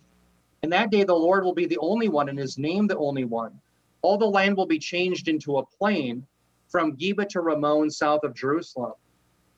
And 0.62 0.72
that 0.72 0.90
day 0.90 1.02
the 1.02 1.14
Lord 1.14 1.42
will 1.42 1.54
be 1.54 1.66
the 1.66 1.78
only 1.78 2.08
one, 2.08 2.28
and 2.28 2.38
his 2.38 2.58
name 2.58 2.86
the 2.86 2.96
only 2.96 3.24
one 3.24 3.60
all 4.04 4.18
the 4.18 4.26
land 4.26 4.54
will 4.54 4.66
be 4.66 4.78
changed 4.78 5.28
into 5.28 5.56
a 5.56 5.64
plain 5.64 6.26
from 6.68 6.94
Geba 6.94 7.26
to 7.30 7.40
Rimmon, 7.40 7.90
south 7.90 8.22
of 8.22 8.34
Jerusalem. 8.34 8.92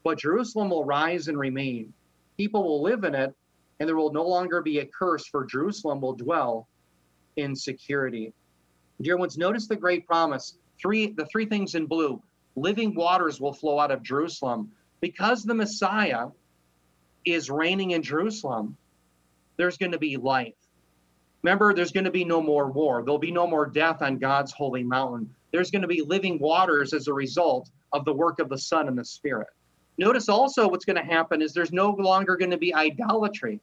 But 0.04 0.20
Jerusalem 0.20 0.70
will 0.70 0.84
rise 0.84 1.26
and 1.26 1.36
remain. 1.36 1.92
People 2.36 2.62
will 2.62 2.80
live 2.80 3.02
in 3.02 3.16
it, 3.16 3.34
and 3.80 3.88
there 3.88 3.96
will 3.96 4.12
no 4.12 4.22
longer 4.22 4.62
be 4.62 4.78
a 4.78 4.86
curse, 4.86 5.26
for 5.26 5.44
Jerusalem 5.44 6.00
will 6.00 6.12
dwell 6.12 6.68
in 7.34 7.56
security. 7.56 8.32
Dear 9.02 9.16
ones, 9.16 9.36
notice 9.36 9.66
the 9.66 9.74
great 9.74 10.06
promise. 10.06 10.56
Three, 10.80 11.08
the 11.08 11.26
three 11.26 11.46
things 11.46 11.74
in 11.74 11.86
blue. 11.86 12.22
Living 12.54 12.94
waters 12.94 13.40
will 13.40 13.52
flow 13.52 13.80
out 13.80 13.90
of 13.90 14.04
Jerusalem. 14.04 14.70
Because 15.00 15.42
the 15.42 15.54
Messiah 15.54 16.28
is 17.24 17.50
reigning 17.50 17.90
in 17.90 18.02
Jerusalem, 18.02 18.76
there's 19.56 19.76
going 19.76 19.90
to 19.92 19.98
be 19.98 20.16
life. 20.16 20.54
Remember, 21.46 21.72
there's 21.72 21.92
going 21.92 22.02
to 22.02 22.10
be 22.10 22.24
no 22.24 22.42
more 22.42 22.72
war. 22.72 23.04
There'll 23.04 23.20
be 23.20 23.30
no 23.30 23.46
more 23.46 23.66
death 23.66 24.02
on 24.02 24.18
God's 24.18 24.50
holy 24.50 24.82
mountain. 24.82 25.32
There's 25.52 25.70
going 25.70 25.82
to 25.82 25.86
be 25.86 26.02
living 26.02 26.40
waters 26.40 26.92
as 26.92 27.06
a 27.06 27.12
result 27.12 27.70
of 27.92 28.04
the 28.04 28.12
work 28.12 28.40
of 28.40 28.48
the 28.48 28.58
Son 28.58 28.88
and 28.88 28.98
the 28.98 29.04
Spirit. 29.04 29.46
Notice 29.96 30.28
also 30.28 30.66
what's 30.66 30.84
going 30.84 30.96
to 30.96 31.04
happen 31.04 31.40
is 31.40 31.52
there's 31.52 31.70
no 31.70 31.90
longer 31.90 32.36
going 32.36 32.50
to 32.50 32.56
be 32.56 32.74
idolatry. 32.74 33.60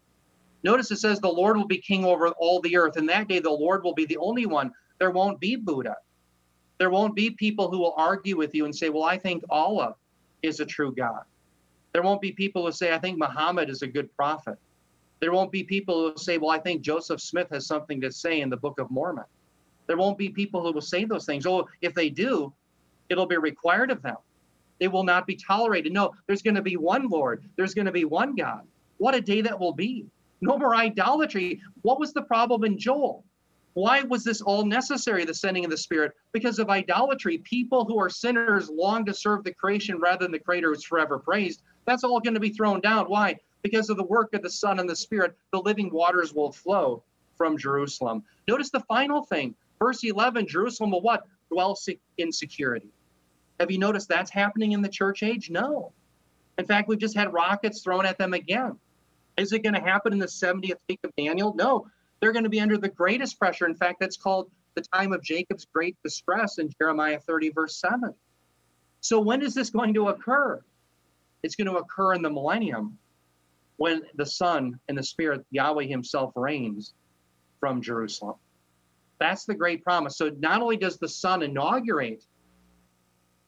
Notice 0.64 0.92
it 0.92 1.00
says 1.00 1.20
the 1.20 1.28
Lord 1.28 1.58
will 1.58 1.68
be 1.68 1.78
king 1.78 2.06
over 2.06 2.30
all 2.30 2.62
the 2.62 2.78
earth. 2.78 2.96
And 2.96 3.10
that 3.10 3.28
day, 3.28 3.40
the 3.40 3.50
Lord 3.50 3.84
will 3.84 3.94
be 3.94 4.06
the 4.06 4.16
only 4.16 4.46
one. 4.46 4.72
There 5.00 5.12
won't 5.12 5.42
be 5.42 5.58
Buddha. 5.58 5.98
There 6.78 6.90
won't 6.90 7.16
be 7.18 7.32
people 7.32 7.70
who 7.70 7.80
will 7.80 7.96
argue 7.98 8.38
with 8.38 8.56
you 8.56 8.64
and 8.64 8.74
say, 8.74 8.92
well, 8.92 9.04
I 9.04 9.18
think 9.18 9.44
Allah 9.50 9.96
is 10.42 10.62
a 10.62 10.66
true 10.66 10.96
God. 10.96 11.24
There 11.92 12.02
won't 12.02 12.22
be 12.22 12.32
people 12.32 12.66
who 12.66 12.72
say, 12.72 12.94
I 12.94 13.00
think 13.00 13.18
Muhammad 13.18 13.70
is 13.70 13.82
a 13.82 13.88
good 13.88 14.10
prophet. 14.16 14.58
There 15.20 15.32
won't 15.32 15.52
be 15.52 15.64
people 15.64 16.12
who 16.12 16.18
say, 16.18 16.38
Well, 16.38 16.50
I 16.50 16.60
think 16.60 16.82
Joseph 16.82 17.22
Smith 17.22 17.48
has 17.52 17.68
something 17.68 18.02
to 18.02 18.12
say 18.12 18.42
in 18.42 18.50
the 18.50 18.58
Book 18.58 18.80
of 18.80 18.92
Mormon. 18.92 19.26
There 19.88 19.98
won't 19.98 20.18
be 20.18 20.30
people 20.30 20.64
who 20.64 20.72
will 20.72 20.82
say 20.82 21.06
those 21.06 21.26
things. 21.26 21.46
Oh, 21.46 21.68
if 21.82 21.94
they 21.94 22.10
do, 22.10 22.54
it'll 23.10 23.26
be 23.26 23.38
required 23.38 23.92
of 23.92 24.02
them. 24.02 24.18
They 24.80 24.88
will 24.88 25.04
not 25.04 25.28
be 25.28 25.36
tolerated. 25.36 25.94
No, 25.94 26.12
there's 26.28 26.42
going 26.42 26.56
to 26.56 26.62
be 26.62 26.78
one 26.78 27.08
Lord, 27.08 27.44
there's 27.58 27.74
going 27.74 27.86
to 27.86 27.92
be 27.92 28.06
one 28.06 28.36
God. 28.36 28.62
What 28.98 29.16
a 29.16 29.22
day 29.22 29.42
that 29.42 29.60
will 29.60 29.74
be. 29.74 30.06
No 30.42 30.58
more 30.58 30.76
idolatry. 30.76 31.62
What 31.84 32.00
was 32.00 32.14
the 32.14 32.22
problem 32.24 32.64
in 32.64 32.78
Joel? 32.78 33.24
Why 33.74 34.02
was 34.02 34.24
this 34.24 34.42
all 34.42 34.66
necessary, 34.66 35.26
the 35.26 35.34
sending 35.34 35.66
of 35.66 35.72
the 35.72 35.78
Spirit? 35.78 36.12
Because 36.32 36.60
of 36.60 36.70
idolatry. 36.70 37.40
People 37.40 37.86
who 37.86 38.00
are 38.00 38.10
sinners 38.10 38.70
long 38.70 39.06
to 39.06 39.14
serve 39.14 39.44
the 39.44 39.54
creation 39.54 40.00
rather 40.00 40.26
than 40.26 40.32
the 40.32 40.40
Creator 40.40 40.70
who's 40.70 40.84
forever 40.84 41.18
praised. 41.18 41.64
That's 41.86 42.04
all 42.04 42.20
going 42.20 42.36
to 42.36 42.40
be 42.40 42.52
thrown 42.52 42.82
down. 42.82 43.06
Why? 43.06 43.38
Because 43.64 43.90
of 43.90 43.98
the 43.98 44.04
work 44.04 44.34
of 44.34 44.44
the 44.44 44.50
Son 44.50 44.80
and 44.80 44.90
the 44.90 44.96
Spirit, 44.96 45.36
the 45.52 45.60
living 45.60 45.90
waters 45.92 46.34
will 46.34 46.52
flow 46.52 47.04
from 47.38 47.58
Jerusalem. 47.58 48.24
Notice 48.48 48.70
the 48.70 48.82
final 48.82 49.24
thing. 49.24 49.56
Verse 49.80 50.04
11 50.04 50.48
Jerusalem 50.48 50.92
will 50.92 51.02
what? 51.02 51.26
Dwell 51.50 51.78
in 52.18 52.32
security. 52.32 52.90
Have 53.60 53.72
you 53.72 53.78
noticed 53.78 54.10
that's 54.10 54.32
happening 54.32 54.74
in 54.74 54.82
the 54.82 54.90
church 54.90 55.24
age? 55.24 55.50
No. 55.50 55.94
In 56.58 56.66
fact, 56.66 56.88
we've 56.88 57.00
just 57.00 57.16
had 57.16 57.34
rockets 57.34 57.82
thrown 57.82 58.06
at 58.06 58.18
them 58.18 58.34
again. 58.34 58.78
Is 59.38 59.54
it 59.54 59.64
going 59.64 59.74
to 59.74 59.82
happen 59.82 60.14
in 60.14 60.20
the 60.20 60.26
70th 60.26 60.78
week 60.88 61.00
of 61.04 61.12
Daniel? 61.16 61.54
No. 61.56 61.88
They're 62.20 62.32
going 62.32 62.44
to 62.44 62.50
be 62.50 62.60
under 62.60 62.78
the 62.78 62.90
greatest 62.90 63.40
pressure. 63.40 63.66
In 63.66 63.76
fact, 63.76 64.00
that's 64.00 64.18
called 64.18 64.50
the 64.76 64.82
time 64.82 65.14
of 65.14 65.24
Jacob's 65.24 65.66
great 65.66 65.98
distress 66.04 66.58
in 66.58 66.70
Jeremiah 66.80 67.20
30, 67.20 67.50
verse 67.50 67.76
7. 67.78 68.14
So, 69.02 69.20
when 69.20 69.42
is 69.42 69.54
this 69.54 69.70
going 69.70 69.94
to 69.96 70.10
occur? 70.10 70.62
It's 71.44 71.56
going 71.56 71.68
to 71.68 71.78
occur 71.78 72.14
in 72.14 72.22
the 72.22 72.30
millennium 72.30 72.98
when 73.78 74.02
the 74.16 74.26
Son 74.26 74.80
and 74.88 74.98
the 74.98 75.04
Spirit, 75.04 75.46
Yahweh 75.52 75.86
Himself, 75.86 76.32
reigns 76.36 76.94
from 77.60 77.82
Jerusalem. 77.82 78.36
That's 79.20 79.46
the 79.46 79.56
great 79.56 79.84
promise. 79.84 80.18
So, 80.18 80.32
not 80.40 80.62
only 80.62 80.78
does 80.78 80.98
the 80.98 81.08
Son 81.08 81.44
inaugurate 81.44 82.26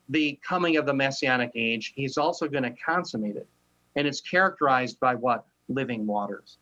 the 0.10 0.40
coming 0.48 0.78
of 0.78 0.86
the 0.86 0.94
Messianic 0.94 1.52
age, 1.56 1.94
He's 1.96 2.18
also 2.18 2.48
going 2.48 2.64
to 2.64 2.74
consummate 2.84 3.36
it. 3.36 3.48
And 3.96 4.08
it's 4.08 4.22
characterized 4.22 5.00
by 5.00 5.16
what? 5.16 5.46
Living 5.68 6.06
waters 6.06 6.58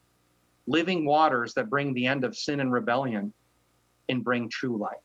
living 0.68 1.06
waters 1.06 1.54
that 1.54 1.70
bring 1.70 1.94
the 1.94 2.08
end 2.08 2.24
of 2.24 2.36
sin 2.36 2.60
and 2.60 2.72
rebellion 2.72 3.34
and 4.10 4.24
bring 4.24 4.50
true 4.50 4.78
life. 4.78 4.98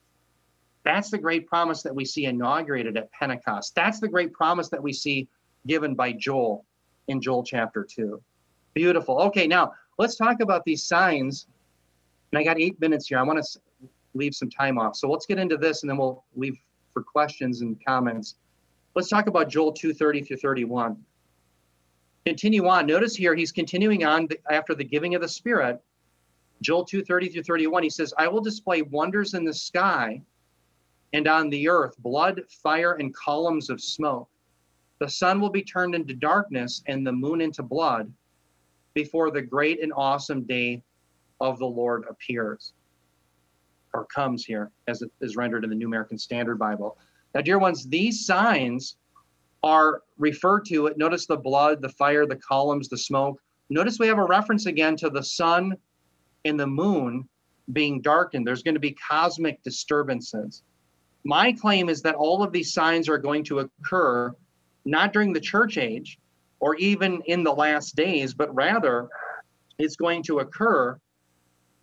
That's 0.85 1.11
the 1.11 1.19
great 1.19 1.47
promise 1.47 1.83
that 1.83 1.95
we 1.95 2.05
see 2.05 2.25
inaugurated 2.25 2.97
at 2.97 3.11
Pentecost. 3.13 3.75
That's 3.75 4.01
the 4.01 4.09
great 4.09 4.33
promise 4.33 4.69
that 4.71 4.83
we 4.83 4.93
see 4.93 5.29
given 5.67 5.95
by 5.95 6.13
Joel 6.13 6.65
in 7.09 7.21
Joel 7.21 7.43
chapter 7.43 7.87
2. 7.89 8.23
Beautiful. 8.79 9.18
Okay, 9.22 9.49
now 9.49 9.72
let's 9.99 10.14
talk 10.14 10.41
about 10.41 10.64
these 10.64 10.85
signs. 10.85 11.49
And 12.31 12.39
I 12.39 12.45
got 12.45 12.61
eight 12.61 12.81
minutes 12.81 13.09
here. 13.09 13.18
I 13.18 13.24
want 13.24 13.45
to 13.45 13.61
leave 14.14 14.37
some 14.37 14.49
time 14.49 14.79
off. 14.79 14.95
So 14.95 15.11
let's 15.11 15.26
get 15.26 15.37
into 15.37 15.57
this 15.57 15.83
and 15.83 15.91
then 15.91 15.97
we'll 15.97 16.22
leave 16.37 16.57
for 16.93 17.03
questions 17.03 17.61
and 17.61 17.76
comments. 17.85 18.37
Let's 18.95 19.09
talk 19.09 19.26
about 19.26 19.49
Joel 19.49 19.72
2:30 19.72 20.24
through 20.24 20.37
31 20.37 20.97
continue 22.24 22.68
on. 22.68 22.87
Notice 22.87 23.16
here 23.16 23.35
he's 23.35 23.51
continuing 23.51 24.05
on 24.05 24.29
after 24.49 24.76
the 24.76 24.85
giving 24.85 25.16
of 25.16 25.22
the 25.22 25.29
Spirit. 25.29 25.83
Joel 26.62 26.85
2 26.85 27.03
30 27.03 27.31
through 27.31 27.43
31, 27.43 27.83
he 27.83 27.91
says, 27.91 28.14
I 28.16 28.29
will 28.29 28.41
display 28.41 28.83
wonders 28.83 29.35
in 29.35 29.45
the 29.45 29.55
sky 29.55 30.22
and 31.14 31.26
on 31.26 31.51
the 31.51 31.68
earth, 31.68 31.97
blood, 31.99 32.43
fire, 32.62 32.93
and 32.93 33.12
columns 33.12 33.70
of 33.70 33.81
smoke. 33.81 34.29
The 35.01 35.09
sun 35.09 35.41
will 35.41 35.51
be 35.51 35.62
turned 35.62 35.97
into 35.97 36.14
darkness 36.14 36.85
and 36.87 37.05
the 37.05 37.11
moon 37.11 37.41
into 37.41 37.64
blood 37.64 38.12
before 38.99 39.30
the 39.30 39.40
great 39.40 39.80
and 39.80 39.92
awesome 39.94 40.42
day 40.42 40.82
of 41.40 41.57
the 41.61 41.66
Lord 41.66 42.03
appears 42.11 42.72
or 43.94 44.07
comes 44.07 44.44
here, 44.44 44.72
as 44.88 45.03
it 45.03 45.11
is 45.20 45.36
rendered 45.36 45.62
in 45.62 45.70
the 45.70 45.76
New 45.76 45.86
American 45.86 46.18
Standard 46.18 46.59
Bible. 46.59 46.99
Now, 47.32 47.42
dear 47.42 47.61
ones, 47.61 47.86
these 47.86 48.26
signs 48.26 48.96
are 49.62 50.03
referred 50.18 50.64
to. 50.66 50.86
It 50.86 50.99
Notice 50.99 51.26
the 51.26 51.36
blood, 51.36 51.80
the 51.80 51.90
fire, 51.90 52.26
the 52.26 52.34
columns, 52.34 52.88
the 52.88 52.99
smoke. 52.99 53.40
Notice 53.70 54.01
we 54.01 54.09
have 54.09 54.18
a 54.18 54.24
reference 54.24 54.66
again 54.66 54.96
to 54.96 55.11
the 55.11 55.22
sun 55.22 55.76
and 56.44 56.59
the 56.59 56.66
moon 56.66 57.28
being 57.72 58.01
darkened. 58.01 58.44
There's 58.44 58.64
going 58.64 58.74
to 58.74 58.80
be 58.80 58.96
cosmic 59.09 59.62
disturbances. 59.62 60.64
My 61.22 61.53
claim 61.53 61.88
is 61.88 62.03
that 62.03 62.16
all 62.16 62.42
of 62.42 62.51
these 62.51 62.72
signs 62.72 63.09
are 63.09 63.18
going 63.18 63.44
to 63.44 63.61
occur 63.61 64.34
not 64.84 65.12
during 65.12 65.32
the 65.32 65.40
church 65.40 65.78
age 65.78 66.18
or 66.61 66.77
even 66.77 67.23
in 67.27 67.45
the 67.45 67.53
last 67.53 67.95
days, 67.95 68.35
but 68.35 68.55
rather 68.55 69.09
it's 69.79 69.97
going 69.97 70.23
to 70.25 70.41
occur 70.41 70.99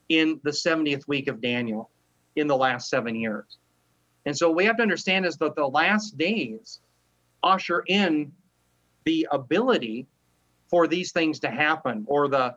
in 0.10 0.40
the 0.44 0.52
70th 0.52 1.08
week 1.08 1.28
of 1.28 1.42
Daniel 1.42 1.90
in 2.36 2.48
the 2.48 2.56
last 2.56 2.90
seven 2.90 3.16
years. 3.16 3.58
And 4.26 4.38
so 4.38 4.52
we 4.52 4.66
have 4.66 4.78
to 4.78 4.84
understand 4.84 5.26
is 5.26 5.38
that 5.38 5.56
the 5.56 5.68
last 5.68 6.18
days 6.18 6.80
usher 7.44 7.84
in 7.88 8.32
the 9.06 9.28
ability 9.32 10.08
for 10.68 10.88
these 10.88 11.12
things 11.12 11.40
to 11.40 11.50
happen 11.50 12.04
or 12.08 12.28
the 12.28 12.56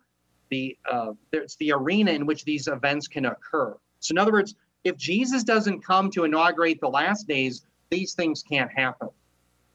the 0.50 0.78
uh, 0.90 1.12
it's 1.30 1.56
the 1.56 1.72
arena 1.72 2.10
in 2.10 2.24
which 2.24 2.42
these 2.44 2.68
events 2.68 3.06
can 3.06 3.26
occur. 3.26 3.76
So 4.00 4.12
in 4.12 4.18
other 4.18 4.32
words 4.32 4.54
if 4.84 4.96
jesus 4.96 5.44
doesn't 5.44 5.84
come 5.84 6.10
to 6.10 6.24
inaugurate 6.24 6.80
the 6.80 6.88
last 6.88 7.28
days 7.28 7.66
these 7.90 8.14
things 8.14 8.42
can't 8.42 8.70
happen. 8.70 9.08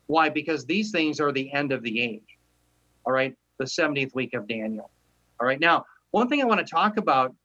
Why? 0.07 0.29
Because 0.29 0.65
these 0.65 0.91
things 0.91 1.19
are 1.19 1.31
the 1.31 1.51
end 1.53 1.71
of 1.71 1.83
the 1.83 2.01
age 2.01 2.32
all 3.05 3.13
right 3.13 3.35
the 3.59 3.65
70th 3.65 4.13
week 4.15 4.33
of 4.33 4.47
daniel 4.47 4.89
all 5.39 5.47
right 5.47 5.59
now 5.59 5.85
one 6.11 6.27
thing 6.27 6.41
i 6.41 6.45
want 6.45 6.59
to 6.59 6.71
talk 6.71 6.97
about 6.97 7.35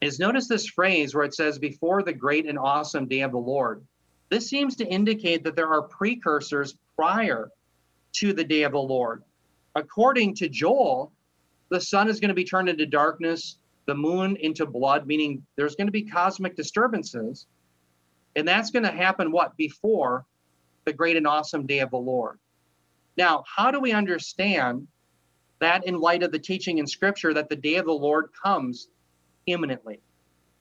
is 0.00 0.18
notice 0.18 0.48
this 0.48 0.66
phrase 0.66 1.14
where 1.14 1.24
it 1.24 1.34
says 1.34 1.58
before 1.58 2.02
the 2.02 2.12
great 2.12 2.46
and 2.46 2.58
awesome 2.58 3.06
day 3.06 3.20
of 3.20 3.32
the 3.32 3.38
lord 3.38 3.84
this 4.32 4.48
seems 4.48 4.76
to 4.76 4.86
indicate 4.86 5.44
that 5.44 5.56
there 5.56 5.68
are 5.68 5.82
precursors 5.82 6.74
prior 6.96 7.50
to 8.12 8.32
the 8.32 8.42
day 8.42 8.62
of 8.62 8.72
the 8.72 8.78
Lord. 8.78 9.24
According 9.74 10.36
to 10.36 10.48
Joel, 10.48 11.12
the 11.68 11.78
sun 11.78 12.08
is 12.08 12.18
going 12.18 12.30
to 12.30 12.34
be 12.34 12.44
turned 12.44 12.70
into 12.70 12.86
darkness, 12.86 13.58
the 13.84 13.94
moon 13.94 14.36
into 14.36 14.64
blood, 14.64 15.06
meaning 15.06 15.44
there's 15.56 15.76
going 15.76 15.86
to 15.86 15.92
be 15.92 16.04
cosmic 16.04 16.56
disturbances. 16.56 17.46
And 18.34 18.48
that's 18.48 18.70
going 18.70 18.84
to 18.84 18.90
happen 18.90 19.32
what? 19.32 19.54
Before 19.58 20.24
the 20.86 20.94
great 20.94 21.18
and 21.18 21.26
awesome 21.26 21.66
day 21.66 21.80
of 21.80 21.90
the 21.90 21.98
Lord. 21.98 22.38
Now, 23.16 23.44
how 23.46 23.70
do 23.70 23.80
we 23.80 23.92
understand 23.92 24.86
that 25.60 25.86
in 25.86 25.98
light 25.98 26.22
of 26.22 26.32
the 26.32 26.38
teaching 26.38 26.78
in 26.78 26.86
Scripture 26.86 27.34
that 27.34 27.48
the 27.48 27.56
day 27.56 27.76
of 27.76 27.86
the 27.86 27.92
Lord 27.92 28.30
comes 28.42 28.88
imminently? 29.46 30.00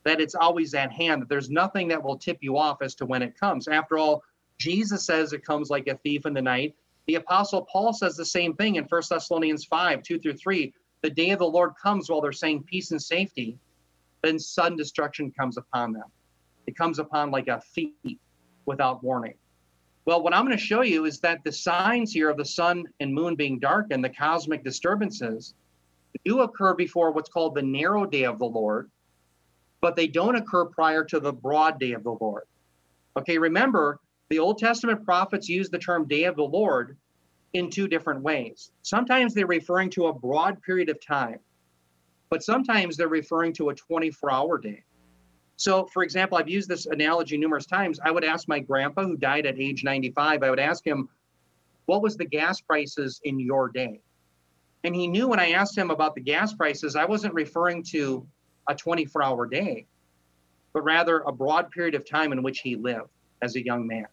That 0.03 0.19
it's 0.19 0.35
always 0.35 0.73
at 0.73 0.91
hand, 0.91 1.21
that 1.21 1.29
there's 1.29 1.49
nothing 1.49 1.87
that 1.89 2.03
will 2.03 2.17
tip 2.17 2.39
you 2.41 2.57
off 2.57 2.81
as 2.81 2.95
to 2.95 3.05
when 3.05 3.21
it 3.21 3.39
comes. 3.39 3.67
After 3.67 3.97
all, 3.97 4.23
Jesus 4.57 5.05
says 5.05 5.33
it 5.33 5.45
comes 5.45 5.69
like 5.69 5.87
a 5.87 5.97
thief 5.97 6.25
in 6.25 6.33
the 6.33 6.41
night. 6.41 6.75
The 7.07 7.15
apostle 7.15 7.67
Paul 7.71 7.93
says 7.93 8.15
the 8.15 8.25
same 8.25 8.55
thing 8.55 8.75
in 8.75 8.83
1 8.85 9.01
Thessalonians 9.09 9.65
5, 9.65 10.03
2 10.03 10.19
through 10.19 10.37
3. 10.37 10.73
The 11.01 11.09
day 11.09 11.31
of 11.31 11.39
the 11.39 11.45
Lord 11.45 11.71
comes 11.81 12.09
while 12.09 12.21
they're 12.21 12.31
saying 12.31 12.63
peace 12.63 12.91
and 12.91 13.01
safety, 13.01 13.57
then 14.21 14.37
sudden 14.37 14.77
destruction 14.77 15.31
comes 15.31 15.57
upon 15.57 15.93
them. 15.93 16.05
It 16.67 16.77
comes 16.77 16.99
upon 16.99 17.31
like 17.31 17.47
a 17.47 17.61
thief 17.73 18.19
without 18.65 19.03
warning. 19.03 19.33
Well, 20.05 20.23
what 20.23 20.33
I'm 20.33 20.45
going 20.45 20.57
to 20.57 20.63
show 20.63 20.81
you 20.81 21.05
is 21.05 21.19
that 21.19 21.43
the 21.43 21.51
signs 21.51 22.11
here 22.11 22.29
of 22.29 22.37
the 22.37 22.45
sun 22.45 22.85
and 22.99 23.13
moon 23.13 23.35
being 23.35 23.59
dark 23.59 23.87
and 23.91 24.03
the 24.03 24.09
cosmic 24.09 24.63
disturbances 24.63 25.53
do 26.25 26.41
occur 26.41 26.73
before 26.73 27.11
what's 27.11 27.29
called 27.29 27.55
the 27.55 27.61
narrow 27.61 28.05
day 28.05 28.25
of 28.25 28.39
the 28.39 28.45
Lord, 28.45 28.89
but 29.79 29.95
they 29.95 30.07
don't 30.07 30.35
occur 30.35 30.65
prior 30.65 31.03
to 31.05 31.19
the 31.19 31.31
broad 31.31 31.79
day 31.79 31.93
of 31.93 32.03
the 32.03 32.17
Lord. 32.19 32.43
Okay, 33.15 33.37
remember, 33.37 33.99
the 34.29 34.39
Old 34.39 34.57
Testament 34.57 35.05
prophets 35.05 35.47
use 35.47 35.69
the 35.69 35.77
term 35.77 36.07
day 36.07 36.23
of 36.23 36.35
the 36.35 36.43
Lord 36.43 36.97
in 37.53 37.69
two 37.69 37.87
different 37.87 38.21
ways. 38.21 38.71
Sometimes 38.81 39.33
they're 39.33 39.45
referring 39.45 39.89
to 39.91 40.07
a 40.07 40.13
broad 40.13 40.61
period 40.63 40.89
of 40.89 41.05
time, 41.05 41.39
but 42.29 42.41
sometimes 42.43 42.97
they're 42.97 43.07
referring 43.07 43.53
to 43.53 43.69
a 43.69 43.75
24 43.75 44.31
hour 44.31 44.57
day. 44.57 44.83
So, 45.61 45.85
for 45.93 46.01
example, 46.01 46.39
I've 46.39 46.49
used 46.49 46.67
this 46.67 46.87
analogy 46.87 47.37
numerous 47.37 47.67
times. 47.67 47.99
I 48.03 48.09
would 48.09 48.23
ask 48.23 48.47
my 48.47 48.59
grandpa, 48.59 49.03
who 49.03 49.15
died 49.15 49.45
at 49.45 49.59
age 49.59 49.83
95, 49.83 50.41
I 50.41 50.49
would 50.49 50.59
ask 50.59 50.85
him, 50.85 51.07
What 51.85 52.01
was 52.01 52.17
the 52.17 52.25
gas 52.25 52.59
prices 52.59 53.21
in 53.25 53.39
your 53.39 53.69
day? 53.69 54.01
And 54.83 54.95
he 54.95 55.07
knew 55.07 55.27
when 55.27 55.39
I 55.39 55.51
asked 55.51 55.77
him 55.77 55.91
about 55.91 56.15
the 56.15 56.21
gas 56.21 56.53
prices, 56.53 56.95
I 56.95 57.05
wasn't 57.05 57.35
referring 57.35 57.83
to 57.91 58.25
a 58.67 58.73
24 58.73 59.23
hour 59.23 59.45
day, 59.45 59.85
but 60.73 60.81
rather 60.81 61.19
a 61.19 61.31
broad 61.31 61.69
period 61.69 61.93
of 61.93 62.09
time 62.09 62.31
in 62.31 62.41
which 62.41 62.61
he 62.61 62.75
lived 62.75 63.09
as 63.43 63.55
a 63.55 63.63
young 63.63 63.85
man 63.85 64.07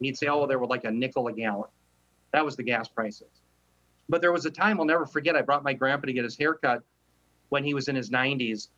he'd 0.00 0.16
say, 0.16 0.26
oh, 0.26 0.46
there 0.46 0.58
were 0.58 0.66
like 0.66 0.84
a 0.84 0.90
nickel 0.90 1.28
a 1.28 1.32
gallon. 1.32 1.68
That 2.32 2.44
was 2.44 2.56
the 2.56 2.62
gas 2.62 2.88
prices. 2.88 3.42
But 4.08 4.20
there 4.20 4.32
was 4.32 4.44
a 4.44 4.50
time 4.50 4.78
I'll 4.78 4.86
never 4.86 5.06
forget. 5.06 5.36
I 5.36 5.42
brought 5.42 5.64
my 5.64 5.72
grandpa 5.72 6.06
to 6.06 6.12
get 6.12 6.24
his 6.24 6.36
haircut 6.36 6.82
when 7.48 7.64
he 7.64 7.74
was 7.74 7.88
in 7.88 7.96
his 7.96 8.10
90s. 8.10 8.68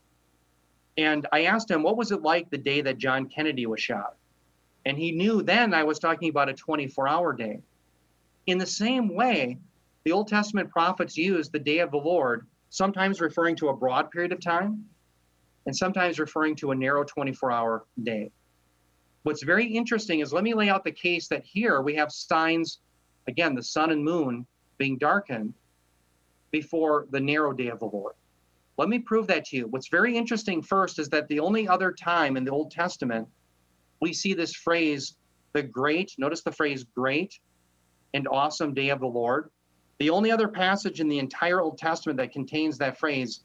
And 0.98 1.26
I 1.32 1.44
asked 1.44 1.70
him, 1.70 1.82
what 1.82 1.96
was 1.96 2.12
it 2.12 2.22
like 2.22 2.50
the 2.50 2.58
day 2.58 2.80
that 2.80 2.98
John 2.98 3.28
Kennedy 3.28 3.66
was 3.66 3.80
shot? 3.80 4.16
And 4.86 4.96
he 4.96 5.12
knew 5.12 5.42
then 5.42 5.74
I 5.74 5.82
was 5.82 5.98
talking 5.98 6.30
about 6.30 6.48
a 6.48 6.54
24 6.54 7.08
hour 7.08 7.32
day. 7.32 7.60
In 8.46 8.58
the 8.58 8.66
same 8.66 9.14
way, 9.14 9.58
the 10.04 10.12
Old 10.12 10.28
Testament 10.28 10.70
prophets 10.70 11.16
use 11.16 11.50
the 11.50 11.58
day 11.58 11.80
of 11.80 11.90
the 11.90 11.96
Lord, 11.96 12.46
sometimes 12.70 13.20
referring 13.20 13.56
to 13.56 13.68
a 13.68 13.76
broad 13.76 14.10
period 14.10 14.32
of 14.32 14.40
time 14.40 14.84
and 15.66 15.76
sometimes 15.76 16.20
referring 16.20 16.54
to 16.56 16.70
a 16.70 16.74
narrow 16.74 17.04
24 17.04 17.50
hour 17.50 17.84
day. 18.02 18.30
What's 19.24 19.42
very 19.42 19.66
interesting 19.66 20.20
is 20.20 20.32
let 20.32 20.44
me 20.44 20.54
lay 20.54 20.68
out 20.68 20.84
the 20.84 20.92
case 20.92 21.26
that 21.28 21.44
here 21.44 21.82
we 21.82 21.96
have 21.96 22.12
signs, 22.12 22.78
again, 23.26 23.56
the 23.56 23.62
sun 23.62 23.90
and 23.90 24.04
moon 24.04 24.46
being 24.78 24.96
darkened 24.98 25.52
before 26.52 27.06
the 27.10 27.18
narrow 27.18 27.52
day 27.52 27.66
of 27.68 27.80
the 27.80 27.86
Lord. 27.86 28.14
Let 28.78 28.88
me 28.88 28.98
prove 28.98 29.26
that 29.28 29.46
to 29.46 29.56
you. 29.56 29.66
What's 29.68 29.88
very 29.88 30.16
interesting 30.16 30.62
first 30.62 30.98
is 30.98 31.08
that 31.08 31.28
the 31.28 31.40
only 31.40 31.66
other 31.66 31.92
time 31.92 32.36
in 32.36 32.44
the 32.44 32.50
Old 32.50 32.70
Testament 32.70 33.26
we 34.00 34.12
see 34.12 34.34
this 34.34 34.54
phrase, 34.54 35.16
the 35.54 35.62
great, 35.62 36.12
notice 36.18 36.42
the 36.42 36.52
phrase 36.52 36.84
great 36.84 37.38
and 38.14 38.28
awesome 38.28 38.74
day 38.74 38.90
of 38.90 39.00
the 39.00 39.06
Lord. 39.06 39.50
The 39.98 40.10
only 40.10 40.30
other 40.30 40.48
passage 40.48 41.00
in 41.00 41.08
the 41.08 41.18
entire 41.18 41.60
Old 41.60 41.78
Testament 41.78 42.18
that 42.18 42.32
contains 42.32 42.76
that 42.78 42.98
phrase 42.98 43.44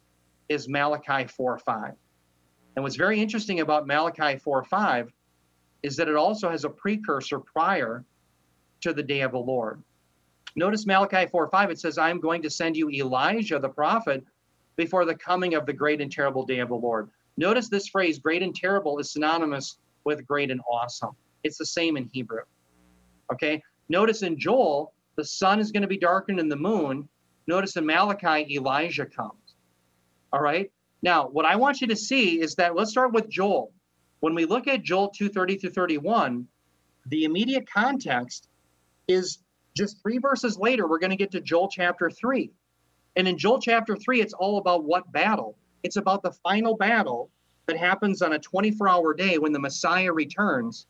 is 0.50 0.68
Malachi 0.68 1.28
4 1.28 1.58
5. 1.60 1.94
And 2.76 2.84
what's 2.84 2.96
very 2.96 3.22
interesting 3.22 3.62
about 3.62 3.88
Malachi 3.88 4.38
4 4.38 4.64
5 4.66 5.14
is 5.84 5.96
that 5.96 6.10
it 6.10 6.16
also 6.16 6.50
has 6.50 6.66
a 6.66 6.70
precursor 6.70 7.40
prior 7.40 8.06
to 8.82 8.94
the 8.94 9.04
day 9.04 9.22
of 9.22 9.32
the 9.32 9.40
Lord. 9.40 9.82
Notice 10.56 10.86
Malachi 10.86 11.28
4 11.28 11.48
5, 11.48 11.72
it 11.72 11.80
says, 11.80 11.98
I'm 11.98 12.20
going 12.20 12.42
to 12.42 12.50
send 12.50 12.76
you 12.76 12.90
Elijah 12.90 13.60
the 13.60 13.70
prophet 13.70 14.26
before 14.76 15.06
the 15.06 15.16
coming 15.16 15.54
of 15.54 15.66
the 15.66 15.74
great 15.74 16.02
and 16.02 16.12
terrible 16.12 16.46
day 16.46 16.60
of 16.60 16.70
the 16.70 16.76
Lord. 16.76 17.10
Notice 17.38 17.70
this 17.70 17.88
phrase, 17.88 18.20
great 18.20 18.44
and 18.44 18.56
terrible, 18.56 19.00
is 19.00 19.12
synonymous 19.12 19.78
with 20.04 20.26
great 20.26 20.52
and 20.52 20.62
awesome. 20.70 21.12
It's 21.44 21.58
the 21.58 21.66
same 21.66 21.98
in 21.98 22.10
Hebrew. 22.12 22.42
Okay? 23.32 23.62
Notice 23.90 24.24
in 24.24 24.38
Joel, 24.38 24.94
the 25.16 25.26
sun 25.26 25.60
is 25.60 25.72
going 25.72 25.82
to 25.82 25.88
be 25.88 25.98
darkened 25.98 26.40
and 26.40 26.52
the 26.52 26.56
moon. 26.56 27.08
Notice 27.48 27.76
in 27.76 27.86
Malachi, 27.86 28.56
Elijah 28.56 29.06
comes. 29.06 29.56
All 30.34 30.42
right? 30.42 30.72
Now, 31.02 31.28
what 31.28 31.46
I 31.46 31.56
want 31.56 31.82
you 31.82 31.88
to 31.88 31.96
see 31.96 32.40
is 32.40 32.56
that 32.56 32.76
let's 32.76 32.92
start 32.92 33.14
with 33.14 33.30
Joel. 33.30 33.72
When 34.20 34.36
we 34.36 34.46
look 34.46 34.68
at 34.68 34.84
Joel 34.84 35.10
230 35.10 35.58
through 35.58 35.72
31, 35.72 36.48
the 37.08 37.24
immediate 37.24 37.68
context 37.72 38.48
is 39.08 39.40
just 39.76 40.02
three 40.02 40.20
verses 40.20 40.58
later, 40.58 40.88
we're 40.88 41.00
going 41.00 41.12
to 41.12 41.16
get 41.16 41.32
to 41.32 41.42
Joel 41.42 41.70
chapter 41.70 42.10
3. 42.10 42.52
And 43.16 43.28
in 43.28 43.38
Joel 43.38 43.60
chapter 43.60 43.96
3, 43.96 44.22
it's 44.22 44.34
all 44.34 44.58
about 44.58 44.86
what 44.86 45.12
battle? 45.12 45.58
It's 45.84 45.98
about 45.98 46.24
the 46.24 46.32
final 46.32 46.76
battle 46.76 47.30
that 47.66 47.78
happens 47.78 48.22
on 48.22 48.34
a 48.34 48.40
24 48.40 48.88
hour 48.88 49.14
day 49.14 49.38
when 49.38 49.52
the 49.52 49.60
Messiah 49.60 50.12
returns 50.12 50.88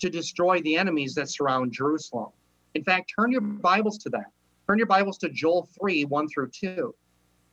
to 0.00 0.10
destroy 0.10 0.60
the 0.62 0.76
enemies 0.76 1.14
that 1.14 1.30
surround 1.30 1.72
Jerusalem. 1.72 2.30
In 2.74 2.84
fact, 2.84 3.12
turn 3.18 3.32
your 3.32 3.40
Bibles 3.40 3.98
to 3.98 4.10
that. 4.10 4.26
Turn 4.66 4.78
your 4.78 4.86
Bibles 4.86 5.16
to 5.18 5.28
Joel 5.30 5.68
3 5.80 6.04
1 6.04 6.28
through 6.28 6.50
2. 6.50 6.94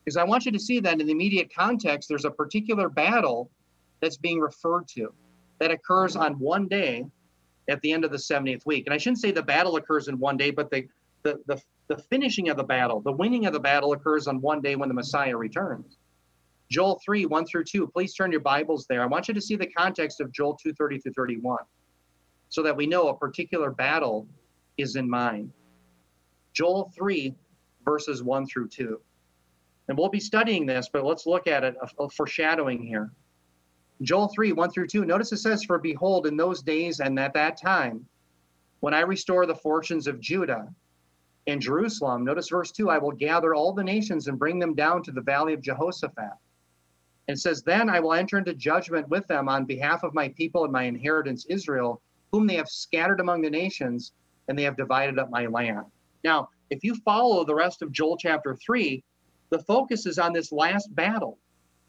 Because 0.04 0.16
I 0.16 0.24
want 0.24 0.44
you 0.44 0.52
to 0.52 0.58
see 0.58 0.80
that 0.80 1.00
in 1.00 1.06
the 1.06 1.12
immediate 1.12 1.54
context, 1.54 2.08
there's 2.08 2.26
a 2.26 2.30
particular 2.30 2.90
battle 2.90 3.50
that's 4.00 4.18
being 4.18 4.38
referred 4.38 4.86
to 4.88 5.14
that 5.60 5.70
occurs 5.70 6.14
on 6.14 6.34
one 6.34 6.68
day 6.68 7.06
at 7.68 7.80
the 7.80 7.92
end 7.92 8.04
of 8.04 8.10
the 8.10 8.18
70th 8.18 8.66
week. 8.66 8.86
And 8.86 8.92
I 8.92 8.98
shouldn't 8.98 9.20
say 9.20 9.30
the 9.30 9.42
battle 9.42 9.76
occurs 9.76 10.08
in 10.08 10.18
one 10.18 10.36
day, 10.36 10.50
but 10.50 10.70
the, 10.70 10.86
the, 11.22 11.40
the, 11.46 11.60
the 11.88 11.98
finishing 11.98 12.48
of 12.48 12.56
the 12.56 12.64
battle, 12.64 13.00
the 13.00 13.12
winning 13.12 13.46
of 13.46 13.52
the 13.52 13.60
battle 13.60 13.92
occurs 13.92 14.26
on 14.26 14.40
one 14.40 14.60
day 14.60 14.76
when 14.76 14.88
the 14.88 14.94
Messiah 14.94 15.36
returns. 15.36 15.98
Joel 16.70 17.00
3, 17.04 17.26
1 17.26 17.46
through 17.46 17.64
2. 17.64 17.86
Please 17.88 18.14
turn 18.14 18.32
your 18.32 18.40
Bibles 18.40 18.86
there. 18.88 19.02
I 19.02 19.06
want 19.06 19.28
you 19.28 19.34
to 19.34 19.40
see 19.40 19.56
the 19.56 19.66
context 19.66 20.20
of 20.20 20.32
Joel 20.32 20.56
2, 20.56 20.72
30 20.72 20.98
through 20.98 21.12
31 21.12 21.58
so 22.48 22.62
that 22.62 22.76
we 22.76 22.86
know 22.86 23.08
a 23.08 23.16
particular 23.16 23.70
battle 23.70 24.26
is 24.78 24.96
in 24.96 25.08
mind. 25.08 25.52
Joel 26.52 26.90
3, 26.96 27.34
verses 27.84 28.22
1 28.22 28.46
through 28.46 28.68
2. 28.68 29.00
And 29.88 29.98
we'll 29.98 30.08
be 30.08 30.20
studying 30.20 30.64
this, 30.64 30.88
but 30.90 31.04
let's 31.04 31.26
look 31.26 31.46
at 31.46 31.64
it, 31.64 31.74
a, 31.82 32.04
a 32.04 32.08
foreshadowing 32.08 32.82
here. 32.82 33.12
Joel 34.02 34.28
3, 34.28 34.52
1 34.52 34.70
through 34.70 34.86
2. 34.86 35.04
Notice 35.04 35.32
it 35.32 35.38
says, 35.38 35.64
For 35.64 35.78
behold, 35.78 36.26
in 36.26 36.36
those 36.36 36.62
days 36.62 37.00
and 37.00 37.18
at 37.18 37.34
that 37.34 37.60
time, 37.60 38.06
when 38.80 38.94
I 38.94 39.00
restore 39.00 39.46
the 39.46 39.54
fortunes 39.54 40.06
of 40.06 40.20
Judah 40.20 40.68
and 41.46 41.60
Jerusalem, 41.60 42.24
notice 42.24 42.48
verse 42.48 42.70
2 42.70 42.90
I 42.90 42.98
will 42.98 43.12
gather 43.12 43.54
all 43.54 43.72
the 43.72 43.84
nations 43.84 44.28
and 44.28 44.38
bring 44.38 44.58
them 44.58 44.74
down 44.74 45.02
to 45.02 45.12
the 45.12 45.20
valley 45.20 45.52
of 45.52 45.60
Jehoshaphat. 45.60 46.32
And 47.28 47.38
says, 47.38 47.62
Then 47.62 47.88
I 47.88 48.00
will 48.00 48.14
enter 48.14 48.38
into 48.38 48.54
judgment 48.54 49.08
with 49.08 49.26
them 49.26 49.48
on 49.48 49.64
behalf 49.64 50.02
of 50.02 50.14
my 50.14 50.28
people 50.30 50.64
and 50.64 50.72
my 50.72 50.84
inheritance 50.84 51.46
Israel, 51.48 52.00
whom 52.32 52.46
they 52.46 52.56
have 52.56 52.68
scattered 52.68 53.20
among 53.20 53.42
the 53.42 53.50
nations, 53.50 54.12
and 54.48 54.58
they 54.58 54.62
have 54.62 54.76
divided 54.76 55.18
up 55.18 55.30
my 55.30 55.46
land. 55.46 55.86
Now, 56.22 56.48
if 56.70 56.82
you 56.82 56.94
follow 56.96 57.44
the 57.44 57.54
rest 57.54 57.82
of 57.82 57.92
Joel 57.92 58.16
chapter 58.16 58.56
3, 58.56 59.02
the 59.50 59.58
focus 59.60 60.06
is 60.06 60.18
on 60.18 60.32
this 60.32 60.52
last 60.52 60.94
battle 60.94 61.38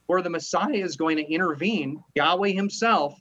where 0.07 0.21
the 0.21 0.29
Messiah 0.29 0.73
is 0.73 0.97
going 0.97 1.17
to 1.17 1.31
intervene, 1.31 2.03
Yahweh 2.15 2.49
himself, 2.49 3.19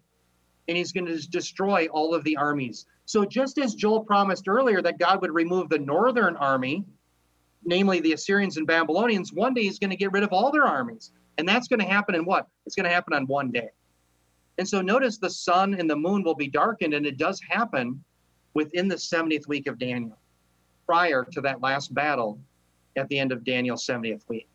and 0.68 0.76
he's 0.76 0.92
going 0.92 1.06
to 1.06 1.28
destroy 1.28 1.86
all 1.88 2.14
of 2.14 2.24
the 2.24 2.36
armies. 2.36 2.86
So, 3.06 3.24
just 3.24 3.58
as 3.58 3.74
Joel 3.74 4.04
promised 4.04 4.48
earlier 4.48 4.80
that 4.82 4.98
God 4.98 5.20
would 5.20 5.32
remove 5.32 5.68
the 5.68 5.78
northern 5.78 6.36
army, 6.36 6.84
namely 7.64 8.00
the 8.00 8.12
Assyrians 8.12 8.56
and 8.56 8.66
Babylonians, 8.66 9.32
one 9.32 9.54
day 9.54 9.62
he's 9.62 9.78
going 9.78 9.90
to 9.90 9.96
get 9.96 10.12
rid 10.12 10.22
of 10.22 10.32
all 10.32 10.50
their 10.50 10.64
armies. 10.64 11.12
And 11.36 11.48
that's 11.48 11.68
going 11.68 11.80
to 11.80 11.86
happen 11.86 12.14
in 12.14 12.24
what? 12.24 12.48
It's 12.64 12.76
going 12.76 12.88
to 12.88 12.94
happen 12.94 13.12
on 13.12 13.26
one 13.26 13.50
day. 13.50 13.70
And 14.56 14.66
so, 14.66 14.80
notice 14.80 15.18
the 15.18 15.30
sun 15.30 15.74
and 15.74 15.90
the 15.90 15.96
moon 15.96 16.22
will 16.22 16.34
be 16.34 16.48
darkened, 16.48 16.94
and 16.94 17.06
it 17.06 17.18
does 17.18 17.40
happen 17.48 18.02
within 18.54 18.88
the 18.88 18.94
70th 18.94 19.48
week 19.48 19.66
of 19.66 19.78
Daniel, 19.78 20.16
prior 20.86 21.24
to 21.32 21.40
that 21.40 21.60
last 21.60 21.92
battle 21.92 22.38
at 22.96 23.08
the 23.08 23.18
end 23.18 23.32
of 23.32 23.44
Daniel's 23.44 23.84
70th 23.84 24.28
week. 24.28 24.48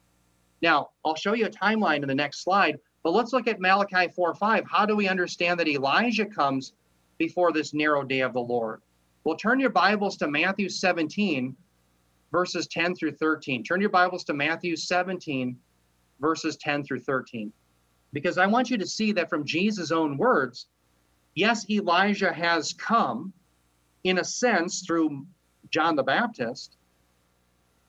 Now, 0.61 0.89
I'll 1.05 1.15
show 1.15 1.33
you 1.33 1.45
a 1.45 1.49
timeline 1.49 2.01
in 2.01 2.07
the 2.07 2.15
next 2.15 2.43
slide, 2.43 2.79
but 3.03 3.11
let's 3.13 3.33
look 3.33 3.47
at 3.47 3.59
Malachi 3.59 4.11
4 4.13 4.35
5. 4.35 4.65
How 4.69 4.85
do 4.85 4.95
we 4.95 5.07
understand 5.07 5.59
that 5.59 5.67
Elijah 5.67 6.25
comes 6.25 6.73
before 7.17 7.51
this 7.51 7.73
narrow 7.73 8.03
day 8.03 8.21
of 8.21 8.33
the 8.33 8.39
Lord? 8.39 8.81
Well, 9.23 9.37
turn 9.37 9.59
your 9.59 9.69
Bibles 9.69 10.17
to 10.17 10.27
Matthew 10.27 10.69
17, 10.69 11.55
verses 12.31 12.67
10 12.67 12.95
through 12.95 13.13
13. 13.13 13.63
Turn 13.63 13.81
your 13.81 13.89
Bibles 13.89 14.23
to 14.25 14.33
Matthew 14.33 14.75
17, 14.75 15.57
verses 16.19 16.57
10 16.57 16.83
through 16.83 17.01
13. 17.01 17.51
Because 18.11 18.37
I 18.37 18.47
want 18.47 18.69
you 18.69 18.77
to 18.77 18.87
see 18.87 19.11
that 19.13 19.29
from 19.29 19.45
Jesus' 19.45 19.91
own 19.91 20.17
words, 20.17 20.67
yes, 21.35 21.69
Elijah 21.69 22.33
has 22.33 22.73
come 22.73 23.33
in 24.03 24.19
a 24.19 24.23
sense 24.23 24.81
through 24.81 25.25
John 25.69 25.95
the 25.95 26.03
Baptist, 26.03 26.77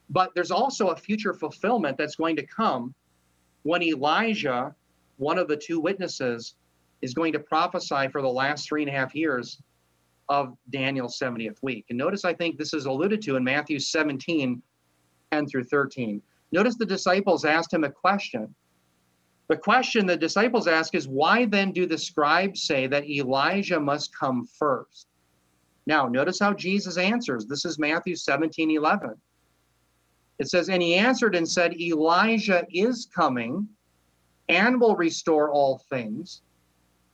but 0.09 0.35
there's 0.35 0.51
also 0.51 0.89
a 0.89 0.95
future 0.95 1.33
fulfillment 1.33 1.97
that's 1.97 2.15
going 2.15 2.35
to 2.35 2.45
come 2.45 2.93
when 3.63 3.81
Elijah, 3.81 4.75
one 5.21 5.37
of 5.37 5.47
the 5.47 5.55
two 5.55 5.79
witnesses, 5.79 6.55
is 7.03 7.13
going 7.13 7.31
to 7.31 7.39
prophesy 7.39 8.07
for 8.11 8.23
the 8.23 8.27
last 8.27 8.67
three 8.67 8.81
and 8.81 8.89
a 8.89 8.93
half 8.93 9.13
years 9.13 9.61
of 10.29 10.57
Daniel's 10.71 11.19
70th 11.19 11.57
week. 11.61 11.85
And 11.89 11.97
notice, 11.97 12.25
I 12.25 12.33
think 12.33 12.57
this 12.57 12.73
is 12.73 12.85
alluded 12.85 13.21
to 13.23 13.35
in 13.35 13.43
Matthew 13.43 13.77
17, 13.77 14.61
10 15.31 15.47
through 15.47 15.65
13. 15.65 16.21
Notice 16.51 16.75
the 16.75 16.85
disciples 16.85 17.45
asked 17.45 17.71
him 17.71 17.83
a 17.83 17.91
question. 17.91 18.53
The 19.47 19.57
question 19.57 20.07
the 20.07 20.17
disciples 20.17 20.67
ask 20.67 20.95
is, 20.95 21.07
Why 21.07 21.45
then 21.45 21.71
do 21.71 21.85
the 21.85 21.97
scribes 21.97 22.63
say 22.63 22.87
that 22.87 23.07
Elijah 23.07 23.79
must 23.79 24.17
come 24.17 24.47
first? 24.57 25.07
Now, 25.85 26.07
notice 26.07 26.39
how 26.39 26.53
Jesus 26.53 26.97
answers. 26.97 27.45
This 27.45 27.65
is 27.65 27.77
Matthew 27.77 28.15
17, 28.15 28.71
11. 28.71 29.15
It 30.39 30.49
says, 30.49 30.69
And 30.69 30.81
he 30.81 30.95
answered 30.95 31.35
and 31.35 31.47
said, 31.47 31.79
Elijah 31.79 32.65
is 32.71 33.07
coming 33.13 33.67
and 34.51 34.79
will 34.79 34.95
restore 34.95 35.49
all 35.49 35.79
things. 35.89 36.41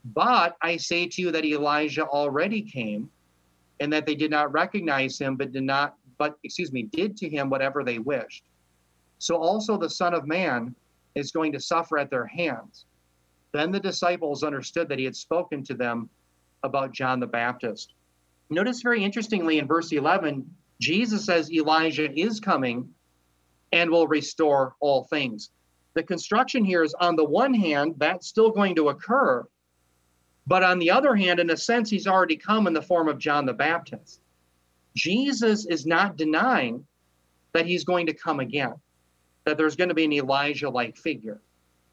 But 0.03 0.57
I 0.61 0.77
say 0.77 1.07
to 1.07 1.21
you 1.21 1.31
that 1.31 1.45
Elijah 1.45 2.05
already 2.05 2.61
came, 2.61 3.09
and 3.79 3.93
that 3.93 4.05
they 4.05 4.15
did 4.15 4.31
not 4.31 4.51
recognize 4.51 5.19
him, 5.19 5.35
but 5.35 5.51
did 5.51 5.63
not, 5.63 5.95
but 6.17 6.37
excuse 6.43 6.71
me, 6.73 6.83
did 6.83 7.15
to 7.17 7.29
him 7.29 7.49
whatever 7.49 7.83
they 7.83 7.99
wished. 7.99 8.43
So 9.19 9.35
also 9.35 9.77
the 9.77 9.89
Son 9.89 10.13
of 10.13 10.25
Man 10.25 10.75
is 11.13 11.31
going 11.31 11.51
to 11.51 11.59
suffer 11.59 11.99
at 11.99 12.09
their 12.09 12.25
hands. 12.25 12.85
Then 13.51 13.71
the 13.71 13.79
disciples 13.79 14.43
understood 14.43 14.89
that 14.89 14.99
he 14.99 15.05
had 15.05 15.15
spoken 15.15 15.63
to 15.65 15.75
them 15.75 16.09
about 16.63 16.91
John 16.91 17.19
the 17.19 17.27
Baptist. 17.27 17.93
Notice 18.49 18.81
very 18.81 19.03
interestingly 19.03 19.59
in 19.59 19.67
verse 19.67 19.91
11, 19.91 20.49
Jesus 20.79 21.25
says 21.25 21.51
Elijah 21.51 22.11
is 22.19 22.39
coming 22.39 22.89
and 23.71 23.91
will 23.91 24.07
restore 24.07 24.75
all 24.79 25.03
things. 25.03 25.49
The 25.97 26.03
construction 26.03 26.63
here 26.63 26.83
is 26.83 26.93
on 26.93 27.15
the 27.15 27.23
one 27.23 27.55
hand, 27.55 27.95
that's 27.97 28.27
still 28.27 28.51
going 28.51 28.75
to 28.75 28.89
occur. 28.89 29.43
But 30.45 30.61
on 30.61 30.77
the 30.77 30.91
other 30.91 31.15
hand, 31.15 31.39
in 31.39 31.49
a 31.49 31.57
sense, 31.57 31.89
he's 31.89 32.05
already 32.05 32.37
come 32.37 32.67
in 32.67 32.73
the 32.73 32.83
form 32.83 33.07
of 33.07 33.17
John 33.17 33.47
the 33.47 33.53
Baptist. 33.53 34.21
Jesus 34.95 35.65
is 35.65 35.87
not 35.87 36.15
denying 36.15 36.85
that 37.53 37.65
he's 37.65 37.83
going 37.83 38.05
to 38.05 38.13
come 38.13 38.39
again, 38.39 38.75
that 39.45 39.57
there's 39.57 39.75
going 39.75 39.89
to 39.89 39.95
be 39.95 40.05
an 40.05 40.13
Elijah 40.13 40.69
like 40.69 40.95
figure. 40.95 41.41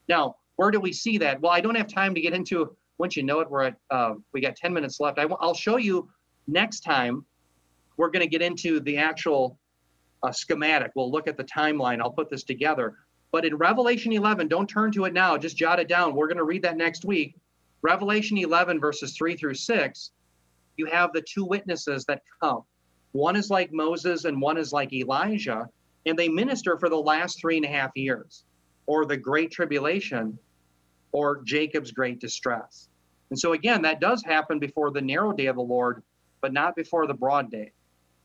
Now, 0.07 0.35
where 0.57 0.69
do 0.69 0.79
we 0.79 0.93
see 0.93 1.17
that? 1.17 1.41
Well, 1.41 1.51
I 1.51 1.59
don't 1.59 1.73
have 1.73 1.87
time 1.87 2.13
to 2.13 2.21
get 2.21 2.33
into. 2.33 2.77
Once 2.99 3.17
you 3.17 3.23
know 3.23 3.39
it, 3.39 3.49
we're 3.49 3.63
at 3.63 3.75
uh, 3.89 4.13
we 4.33 4.39
got 4.39 4.55
10 4.55 4.71
minutes 4.71 4.99
left. 4.99 5.17
I, 5.17 5.25
will 5.25 5.55
show 5.55 5.77
you 5.77 6.11
next 6.45 6.81
time. 6.81 7.25
We're 7.97 8.11
going 8.11 8.21
to 8.21 8.29
get 8.29 8.43
into 8.43 8.79
the 8.81 8.97
actual 8.97 9.57
a 10.23 10.31
schematic. 10.31 10.91
We'll 10.95 11.11
look 11.11 11.27
at 11.27 11.37
the 11.37 11.43
timeline. 11.43 12.01
I'll 12.01 12.11
put 12.11 12.29
this 12.29 12.43
together. 12.43 12.97
But 13.35 13.43
in 13.43 13.57
Revelation 13.57 14.13
11, 14.13 14.47
don't 14.47 14.65
turn 14.65 14.93
to 14.93 15.03
it 15.03 15.11
now, 15.11 15.37
just 15.37 15.57
jot 15.57 15.77
it 15.77 15.89
down. 15.89 16.15
We're 16.15 16.29
going 16.29 16.37
to 16.37 16.45
read 16.45 16.61
that 16.61 16.77
next 16.77 17.03
week. 17.03 17.35
Revelation 17.81 18.37
11, 18.37 18.79
verses 18.79 19.11
3 19.17 19.35
through 19.35 19.55
6, 19.55 20.11
you 20.77 20.85
have 20.85 21.11
the 21.11 21.21
two 21.21 21.43
witnesses 21.43 22.05
that 22.05 22.21
come. 22.41 22.61
One 23.11 23.35
is 23.35 23.49
like 23.49 23.73
Moses 23.73 24.23
and 24.23 24.41
one 24.41 24.57
is 24.57 24.71
like 24.71 24.93
Elijah, 24.93 25.67
and 26.05 26.17
they 26.17 26.29
minister 26.29 26.77
for 26.77 26.87
the 26.87 26.95
last 26.95 27.37
three 27.41 27.57
and 27.57 27.65
a 27.65 27.67
half 27.67 27.91
years, 27.93 28.45
or 28.85 29.05
the 29.05 29.17
Great 29.17 29.51
Tribulation, 29.51 30.39
or 31.11 31.41
Jacob's 31.43 31.91
great 31.91 32.21
distress. 32.21 32.87
And 33.31 33.37
so, 33.37 33.51
again, 33.51 33.81
that 33.81 33.99
does 33.99 34.23
happen 34.23 34.59
before 34.59 34.91
the 34.91 35.01
narrow 35.01 35.33
day 35.33 35.47
of 35.47 35.57
the 35.57 35.61
Lord, 35.61 36.03
but 36.39 36.53
not 36.53 36.73
before 36.73 37.05
the 37.05 37.13
broad 37.13 37.51
day. 37.51 37.73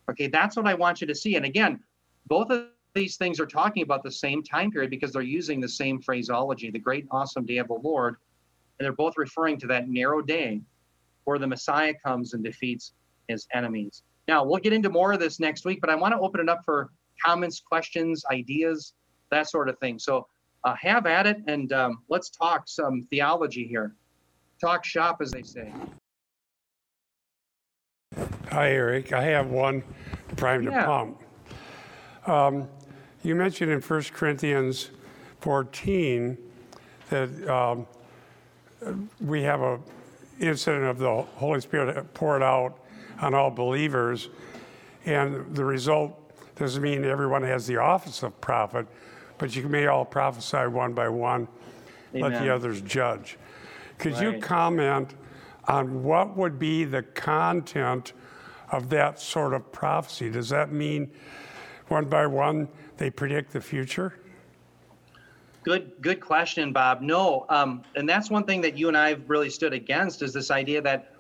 Okay, 0.08 0.28
that's 0.28 0.56
what 0.56 0.68
I 0.68 0.74
want 0.74 1.00
you 1.00 1.08
to 1.08 1.16
see. 1.16 1.34
And 1.34 1.44
again, 1.44 1.80
both 2.28 2.52
of 2.52 2.68
these 2.94 3.16
things 3.16 3.38
are 3.38 3.46
talking 3.46 3.82
about 3.82 4.02
the 4.02 4.10
same 4.10 4.42
time 4.42 4.70
period 4.70 4.90
because 4.90 5.12
they're 5.12 5.22
using 5.22 5.60
the 5.60 5.68
same 5.68 6.00
phraseology, 6.00 6.70
the 6.70 6.78
great 6.78 7.06
awesome 7.10 7.46
day 7.46 7.58
of 7.58 7.68
the 7.68 7.74
Lord. 7.74 8.16
And 8.78 8.84
they're 8.84 8.92
both 8.92 9.14
referring 9.16 9.58
to 9.60 9.66
that 9.68 9.88
narrow 9.88 10.22
day 10.22 10.60
where 11.24 11.38
the 11.38 11.46
Messiah 11.46 11.94
comes 12.04 12.34
and 12.34 12.42
defeats 12.42 12.92
his 13.28 13.46
enemies. 13.54 14.02
Now, 14.26 14.44
we'll 14.44 14.58
get 14.58 14.72
into 14.72 14.90
more 14.90 15.12
of 15.12 15.20
this 15.20 15.38
next 15.40 15.64
week, 15.64 15.80
but 15.80 15.90
I 15.90 15.94
want 15.94 16.14
to 16.14 16.20
open 16.20 16.40
it 16.40 16.48
up 16.48 16.62
for 16.64 16.90
comments, 17.24 17.60
questions, 17.60 18.24
ideas, 18.30 18.94
that 19.30 19.48
sort 19.48 19.68
of 19.68 19.78
thing. 19.78 19.98
So 19.98 20.26
uh, 20.64 20.74
have 20.80 21.06
at 21.06 21.26
it 21.26 21.38
and 21.46 21.72
um, 21.72 22.02
let's 22.08 22.30
talk 22.30 22.64
some 22.66 23.06
theology 23.10 23.66
here. 23.66 23.94
Talk 24.60 24.84
shop, 24.84 25.18
as 25.20 25.30
they 25.30 25.42
say. 25.42 25.72
Hi, 28.50 28.72
Eric. 28.72 29.12
I 29.12 29.22
have 29.22 29.48
one 29.48 29.82
prime 30.36 30.64
to 30.64 30.72
pump. 30.72 31.22
Um, 32.26 32.68
you 33.22 33.34
mentioned 33.34 33.70
in 33.70 33.80
1 33.80 34.02
Corinthians 34.14 34.90
14 35.40 36.38
that 37.10 37.48
um, 37.48 37.86
we 39.20 39.42
have 39.42 39.60
a 39.60 39.78
incident 40.40 40.84
of 40.84 40.98
the 40.98 41.22
Holy 41.36 41.60
Spirit 41.60 42.14
poured 42.14 42.42
out 42.42 42.78
on 43.20 43.34
all 43.34 43.50
believers, 43.50 44.30
and 45.04 45.54
the 45.54 45.64
result 45.64 46.16
doesn't 46.56 46.82
mean 46.82 47.04
everyone 47.04 47.42
has 47.42 47.66
the 47.66 47.76
office 47.76 48.22
of 48.22 48.38
prophet, 48.40 48.86
but 49.36 49.54
you 49.54 49.68
may 49.68 49.86
all 49.86 50.04
prophesy 50.04 50.66
one 50.66 50.94
by 50.94 51.08
one, 51.08 51.46
let 52.14 52.42
the 52.42 52.52
others 52.52 52.80
judge. 52.80 53.38
Could 53.98 54.18
you 54.18 54.38
comment 54.38 55.14
on 55.68 56.02
what 56.02 56.36
would 56.36 56.58
be 56.58 56.84
the 56.84 57.02
content 57.02 58.14
of 58.72 58.88
that 58.88 59.20
sort 59.20 59.52
of 59.52 59.70
prophecy? 59.72 60.30
Does 60.30 60.48
that 60.48 60.72
mean 60.72 61.10
one 61.88 62.06
by 62.06 62.26
one 62.26 62.68
they 63.00 63.10
predict 63.10 63.52
the 63.52 63.60
future? 63.60 64.14
Good, 65.62 65.92
good 66.02 66.20
question, 66.20 66.72
Bob. 66.72 67.00
No, 67.00 67.46
um, 67.48 67.82
and 67.96 68.08
that's 68.08 68.30
one 68.30 68.44
thing 68.44 68.60
that 68.60 68.76
you 68.76 68.88
and 68.88 68.96
I 68.96 69.08
have 69.08 69.28
really 69.28 69.48
stood 69.48 69.72
against 69.72 70.22
is 70.22 70.34
this 70.34 70.50
idea 70.50 70.82
that, 70.82 71.14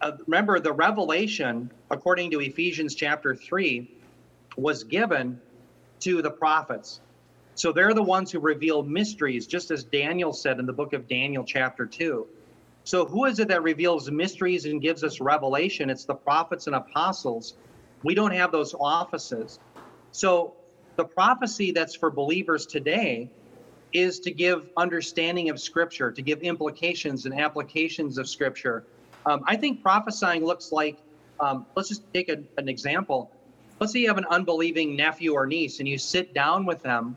uh, 0.00 0.12
remember, 0.26 0.58
the 0.58 0.72
revelation, 0.72 1.70
according 1.90 2.30
to 2.30 2.40
Ephesians 2.40 2.94
chapter 2.94 3.36
three, 3.36 3.94
was 4.56 4.84
given 4.84 5.38
to 6.00 6.22
the 6.22 6.30
prophets. 6.30 7.00
So 7.56 7.72
they're 7.72 7.94
the 7.94 8.02
ones 8.02 8.32
who 8.32 8.40
reveal 8.40 8.82
mysteries, 8.82 9.46
just 9.46 9.70
as 9.70 9.84
Daniel 9.84 10.32
said 10.32 10.58
in 10.58 10.64
the 10.64 10.72
book 10.72 10.94
of 10.94 11.06
Daniel, 11.08 11.44
chapter 11.44 11.84
two. 11.84 12.26
So 12.84 13.04
who 13.04 13.26
is 13.26 13.38
it 13.38 13.48
that 13.48 13.62
reveals 13.62 14.10
mysteries 14.10 14.64
and 14.64 14.80
gives 14.80 15.04
us 15.04 15.20
revelation? 15.20 15.90
It's 15.90 16.06
the 16.06 16.14
prophets 16.14 16.66
and 16.68 16.74
apostles. 16.74 17.54
We 18.02 18.14
don't 18.14 18.32
have 18.32 18.50
those 18.50 18.74
offices. 18.74 19.60
So 20.10 20.54
the 20.96 21.04
prophecy 21.04 21.72
that's 21.72 21.94
for 21.94 22.10
believers 22.10 22.66
today 22.66 23.30
is 23.92 24.20
to 24.20 24.30
give 24.30 24.68
understanding 24.76 25.50
of 25.50 25.60
Scripture, 25.60 26.10
to 26.10 26.22
give 26.22 26.40
implications 26.40 27.26
and 27.26 27.38
applications 27.38 28.18
of 28.18 28.28
Scripture. 28.28 28.84
Um, 29.26 29.42
I 29.46 29.56
think 29.56 29.82
prophesying 29.82 30.44
looks 30.44 30.72
like, 30.72 30.98
um, 31.40 31.66
let's 31.76 31.88
just 31.88 32.02
take 32.12 32.28
a, 32.28 32.38
an 32.56 32.68
example. 32.68 33.30
Let's 33.80 33.92
say 33.92 34.00
you 34.00 34.08
have 34.08 34.18
an 34.18 34.26
unbelieving 34.30 34.96
nephew 34.96 35.34
or 35.34 35.46
niece 35.46 35.78
and 35.78 35.88
you 35.88 35.98
sit 35.98 36.34
down 36.34 36.66
with 36.66 36.82
them 36.82 37.16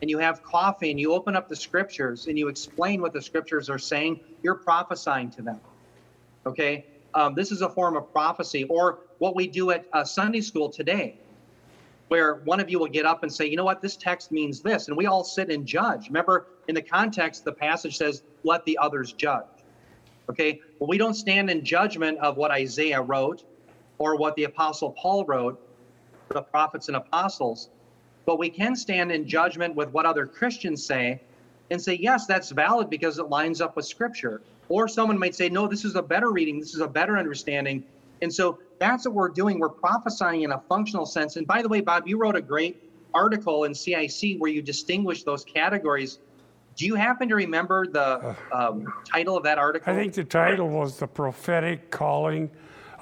and 0.00 0.08
you 0.08 0.18
have 0.18 0.42
coffee 0.42 0.90
and 0.90 1.00
you 1.00 1.12
open 1.12 1.34
up 1.34 1.48
the 1.48 1.56
Scriptures 1.56 2.26
and 2.26 2.38
you 2.38 2.48
explain 2.48 3.02
what 3.02 3.12
the 3.12 3.22
Scriptures 3.22 3.68
are 3.68 3.78
saying, 3.78 4.20
you're 4.42 4.54
prophesying 4.54 5.30
to 5.32 5.42
them. 5.42 5.60
Okay? 6.46 6.86
Um, 7.14 7.34
this 7.34 7.50
is 7.50 7.62
a 7.62 7.68
form 7.68 7.96
of 7.96 8.12
prophecy, 8.12 8.64
or 8.64 9.00
what 9.18 9.34
we 9.34 9.46
do 9.46 9.70
at 9.70 9.86
uh, 9.92 10.04
Sunday 10.04 10.40
school 10.40 10.68
today 10.68 11.18
where 12.08 12.36
one 12.44 12.58
of 12.60 12.70
you 12.70 12.78
will 12.78 12.88
get 12.88 13.06
up 13.06 13.22
and 13.22 13.32
say, 13.32 13.46
you 13.46 13.56
know 13.56 13.64
what, 13.64 13.80
this 13.80 13.96
text 13.96 14.32
means 14.32 14.60
this. 14.60 14.88
And 14.88 14.96
we 14.96 15.06
all 15.06 15.22
sit 15.22 15.50
and 15.50 15.66
judge. 15.66 16.08
Remember, 16.08 16.46
in 16.66 16.74
the 16.74 16.82
context, 16.82 17.44
the 17.44 17.52
passage 17.52 17.96
says, 17.96 18.22
let 18.44 18.64
the 18.64 18.76
others 18.78 19.12
judge. 19.12 19.44
Okay? 20.30 20.60
Well, 20.78 20.88
we 20.88 20.98
don't 20.98 21.14
stand 21.14 21.50
in 21.50 21.64
judgment 21.64 22.18
of 22.18 22.36
what 22.36 22.50
Isaiah 22.50 23.00
wrote 23.00 23.44
or 23.98 24.16
what 24.16 24.34
the 24.36 24.44
Apostle 24.44 24.92
Paul 24.92 25.24
wrote, 25.24 25.60
the 26.28 26.42
prophets 26.42 26.88
and 26.88 26.96
apostles, 26.96 27.70
but 28.26 28.38
we 28.38 28.50
can 28.50 28.76
stand 28.76 29.10
in 29.10 29.26
judgment 29.26 29.74
with 29.74 29.90
what 29.92 30.04
other 30.04 30.26
Christians 30.26 30.84
say 30.84 31.20
and 31.70 31.80
say, 31.80 31.94
yes, 32.00 32.26
that's 32.26 32.50
valid 32.50 32.90
because 32.90 33.18
it 33.18 33.28
lines 33.28 33.60
up 33.60 33.76
with 33.76 33.86
Scripture. 33.86 34.42
Or 34.68 34.86
someone 34.86 35.18
might 35.18 35.34
say, 35.34 35.48
no, 35.48 35.66
this 35.66 35.84
is 35.84 35.96
a 35.96 36.02
better 36.02 36.30
reading, 36.30 36.60
this 36.60 36.74
is 36.74 36.80
a 36.80 36.88
better 36.88 37.16
understanding. 37.16 37.82
And 38.20 38.32
so 38.32 38.58
that's 38.78 39.06
what 39.06 39.14
we're 39.14 39.28
doing. 39.28 39.58
We're 39.58 39.68
prophesying 39.68 40.42
in 40.42 40.52
a 40.52 40.60
functional 40.68 41.06
sense. 41.06 41.36
And 41.36 41.46
by 41.46 41.62
the 41.62 41.68
way, 41.68 41.80
Bob, 41.80 42.06
you 42.06 42.18
wrote 42.18 42.36
a 42.36 42.40
great 42.40 42.82
article 43.14 43.64
in 43.64 43.74
CIC 43.74 44.38
where 44.38 44.50
you 44.50 44.62
distinguish 44.62 45.24
those 45.24 45.44
categories. 45.44 46.18
Do 46.76 46.86
you 46.86 46.94
happen 46.94 47.28
to 47.28 47.34
remember 47.34 47.86
the 47.86 48.36
um, 48.52 48.86
title 49.04 49.36
of 49.36 49.42
that 49.44 49.58
article? 49.58 49.92
I 49.92 49.96
think 49.96 50.14
the 50.14 50.24
title 50.24 50.68
was 50.68 50.98
The 50.98 51.08
Prophetic 51.08 51.90
Calling 51.90 52.50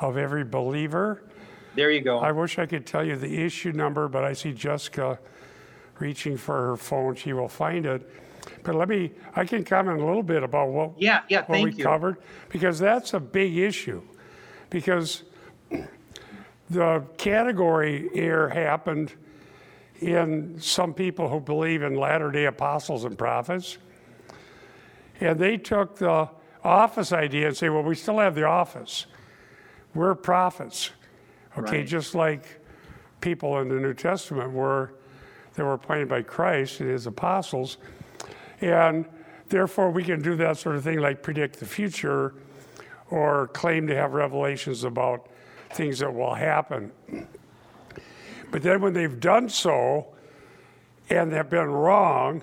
of 0.00 0.16
Every 0.16 0.44
Believer. 0.44 1.22
there 1.74 1.90
you 1.90 2.00
go. 2.00 2.18
I 2.18 2.32
wish 2.32 2.58
I 2.58 2.66
could 2.66 2.86
tell 2.86 3.04
you 3.04 3.16
the 3.16 3.44
issue 3.44 3.72
number, 3.72 4.08
but 4.08 4.24
I 4.24 4.32
see 4.32 4.52
Jessica 4.52 5.18
reaching 5.98 6.36
for 6.38 6.68
her 6.68 6.76
phone. 6.76 7.14
She 7.16 7.32
will 7.34 7.48
find 7.48 7.84
it. 7.84 8.10
But 8.62 8.76
let 8.76 8.88
me, 8.88 9.12
I 9.34 9.44
can 9.44 9.64
comment 9.64 10.00
a 10.00 10.04
little 10.04 10.22
bit 10.22 10.42
about 10.42 10.68
what, 10.68 10.92
yeah, 10.98 11.22
yeah, 11.28 11.44
what 11.46 11.62
we 11.62 11.72
you. 11.72 11.84
covered, 11.84 12.16
because 12.48 12.78
that's 12.78 13.12
a 13.12 13.20
big 13.20 13.56
issue. 13.56 14.02
Because 14.70 15.22
the 16.70 17.04
category 17.16 18.10
error 18.14 18.48
happened 18.48 19.12
in 20.00 20.60
some 20.60 20.92
people 20.92 21.28
who 21.28 21.40
believe 21.40 21.82
in 21.82 21.94
Latter 21.94 22.30
day 22.30 22.46
apostles 22.46 23.04
and 23.04 23.16
prophets. 23.16 23.78
And 25.20 25.38
they 25.38 25.56
took 25.56 25.96
the 25.96 26.28
office 26.62 27.12
idea 27.12 27.48
and 27.48 27.56
say, 27.56 27.68
well, 27.68 27.82
we 27.82 27.94
still 27.94 28.18
have 28.18 28.34
the 28.34 28.44
office. 28.44 29.06
We're 29.94 30.14
prophets. 30.14 30.90
Okay, 31.56 31.78
Right. 31.78 31.86
just 31.86 32.14
like 32.14 32.60
people 33.20 33.58
in 33.60 33.68
the 33.68 33.76
New 33.76 33.94
Testament 33.94 34.52
were, 34.52 34.92
they 35.54 35.62
were 35.62 35.72
appointed 35.72 36.08
by 36.08 36.22
Christ 36.22 36.80
and 36.80 36.90
his 36.90 37.06
apostles. 37.06 37.78
And 38.60 39.06
therefore, 39.48 39.90
we 39.90 40.04
can 40.04 40.20
do 40.20 40.36
that 40.36 40.58
sort 40.58 40.76
of 40.76 40.84
thing 40.84 40.98
like 40.98 41.22
predict 41.22 41.58
the 41.60 41.66
future 41.66 42.34
or 43.10 43.48
claim 43.48 43.86
to 43.86 43.94
have 43.94 44.12
revelations 44.12 44.84
about 44.84 45.28
things 45.70 45.98
that 45.98 46.12
will 46.12 46.34
happen. 46.34 46.92
But 48.50 48.62
then 48.62 48.80
when 48.80 48.92
they've 48.92 49.18
done 49.18 49.48
so 49.48 50.06
and 51.10 51.32
have 51.32 51.50
been 51.50 51.70
wrong, 51.70 52.42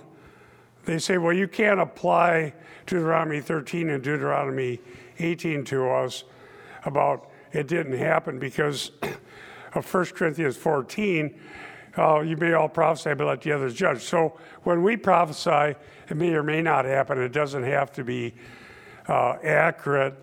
they 0.86 1.00
say, 1.00 1.18
well, 1.18 1.34
you 1.34 1.48
can't 1.48 1.80
apply 1.80 2.54
Deuteronomy 2.86 3.40
13 3.40 3.90
and 3.90 4.04
Deuteronomy 4.04 4.80
18 5.20 5.64
to 5.66 5.90
us 5.90 6.24
about 6.86 7.30
it 7.54 7.68
didn't 7.68 7.98
happen 7.98 8.40
because 8.40 8.92
of 9.74 9.92
1 9.92 10.06
Corinthians 10.08 10.58
14. 10.58 11.40
Uh, 11.96 12.22
you 12.22 12.36
may 12.38 12.54
all 12.54 12.68
prophesy, 12.68 13.14
but 13.14 13.28
let 13.28 13.42
the 13.42 13.52
others 13.52 13.76
judge. 13.76 14.02
So 14.02 14.38
when 14.64 14.82
we 14.82 14.98
prophesy, 14.98 15.78
it 16.10 16.18
may 16.18 16.34
or 16.34 16.44
may 16.44 16.62
not 16.62 16.86
happen. 16.86 17.20
It 17.22 17.32
doesn't 17.32 17.64
have 17.64 17.92
to 17.94 18.04
be 18.04 18.34
uh, 19.08 19.38
accurate 19.44 20.16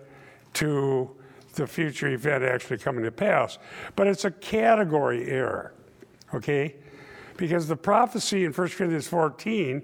to 0.53 1.09
the 1.53 1.67
future 1.67 2.07
event 2.07 2.43
actually 2.43 2.77
coming 2.77 3.03
to 3.03 3.11
pass. 3.11 3.57
But 3.95 4.07
it's 4.07 4.25
a 4.25 4.31
category 4.31 5.29
error, 5.29 5.73
okay? 6.33 6.75
Because 7.37 7.67
the 7.67 7.75
prophecy 7.75 8.45
in 8.45 8.53
1 8.53 8.69
Corinthians 8.69 9.07
14 9.07 9.81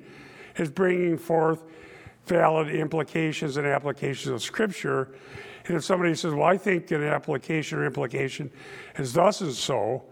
is 0.57 0.69
bringing 0.69 1.17
forth 1.17 1.63
valid 2.25 2.69
implications 2.69 3.57
and 3.57 3.65
applications 3.65 4.33
of 4.33 4.41
Scripture. 4.41 5.09
And 5.65 5.77
if 5.77 5.83
somebody 5.83 6.15
says, 6.15 6.33
Well, 6.33 6.47
I 6.47 6.57
think 6.57 6.91
an 6.91 7.03
application 7.03 7.79
or 7.79 7.85
implication 7.85 8.51
is 8.97 9.13
thus 9.13 9.41
and 9.41 9.53
so, 9.53 10.03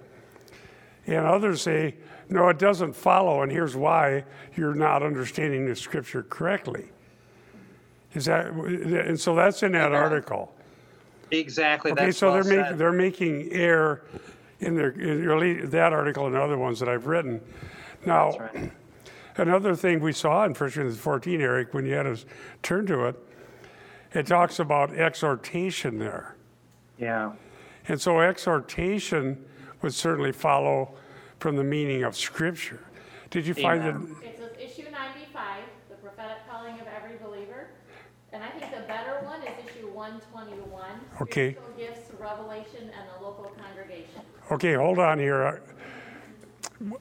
and 1.08 1.26
others 1.26 1.62
say, 1.62 1.96
No, 2.30 2.50
it 2.50 2.60
doesn't 2.60 2.96
follow, 2.96 3.42
and 3.42 3.52
here's 3.52 3.76
why 3.76 4.26
you're 4.56 4.76
not 4.76 5.04
understanding 5.04 5.68
the 5.68 5.76
Scripture 5.76 6.24
correctly. 6.24 6.90
Is 8.14 8.26
that, 8.26 8.48
and 8.48 9.20
so 9.20 9.36
that's 9.36 9.62
in 9.62 9.74
that 9.74 9.92
article. 9.92 10.54
Exactly. 11.32 11.92
Okay, 11.92 12.12
so 12.12 12.32
well 12.32 12.44
they're 12.44 12.58
making 12.58 12.78
they're 12.78 12.92
making 12.92 13.52
error 13.52 14.04
in, 14.60 14.76
their, 14.76 14.90
in 14.92 15.24
your, 15.24 15.66
that 15.68 15.94
article 15.94 16.28
and 16.28 16.36
other 16.36 16.58
ones 16.58 16.80
that 16.80 16.90
I've 16.90 17.08
written. 17.08 17.42
Now, 18.06 18.38
right. 18.38 18.72
another 19.38 19.76
thing 19.76 20.00
we 20.00 20.14
saw 20.14 20.46
in 20.46 20.52
1 20.52 20.56
Corinthians 20.56 20.98
14, 20.98 21.42
Eric, 21.42 21.74
when 21.74 21.86
you 21.86 21.94
had 21.94 22.08
us 22.08 22.26
turn 22.64 22.86
to 22.88 23.06
it, 23.06 23.16
it 24.14 24.28
talks 24.28 24.60
about 24.60 24.94
exhortation 24.94 26.00
there. 26.00 26.36
Yeah. 26.98 27.34
And 27.88 28.00
so 28.00 28.22
exhortation 28.22 29.44
would 29.82 29.94
certainly 29.94 30.32
follow 30.32 30.96
from 31.40 31.58
the 31.58 31.64
meaning 31.64 32.04
of 32.04 32.16
Scripture. 32.16 32.80
Did 33.30 33.46
you 33.46 33.54
find 33.54 33.82
that? 33.82 33.96
121. 40.06 40.86
Okay. 41.22 41.58
Gifts, 41.76 42.12
revelation, 42.20 42.84
and 42.84 43.10
the 43.10 43.26
local 43.26 43.52
congregation. 43.58 44.22
Okay, 44.52 44.76
hold 44.76 45.00
on 45.00 45.18
here. 45.18 45.64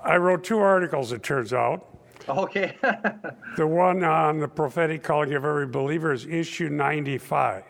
I 0.01 0.17
wrote 0.17 0.43
two 0.43 0.59
articles, 0.59 1.13
it 1.13 1.23
turns 1.23 1.53
out. 1.53 1.87
Okay. 2.27 2.79
the 3.59 3.67
one 3.67 4.03
on 4.05 4.39
the 4.39 4.49
prophetic 4.49 5.03
calling 5.03 5.35
of 5.35 5.45
every 5.45 5.67
believer 5.67 6.15
is 6.15 6.25
issue 6.25 6.71
95. 6.71 7.65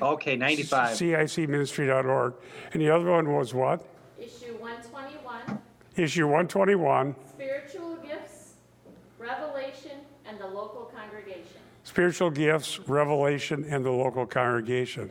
Okay, 0.00 0.36
95. 0.36 0.96
CICministry.org. 0.96 2.34
And 2.72 2.80
the 2.80 2.88
other 2.88 3.10
one 3.10 3.34
was 3.34 3.52
what? 3.52 3.86
Issue 4.18 4.56
121. 4.56 5.60
Issue 5.96 6.24
121. 6.24 7.14
Spiritual 7.28 7.96
gifts, 7.96 8.54
revelation, 9.18 9.98
and 10.24 10.40
the 10.40 10.46
local 10.46 10.90
congregation. 10.96 11.49
Spiritual 11.90 12.30
Gifts, 12.30 12.78
Revelation, 12.86 13.66
and 13.68 13.84
the 13.84 13.90
Local 13.90 14.24
Congregation. 14.24 15.10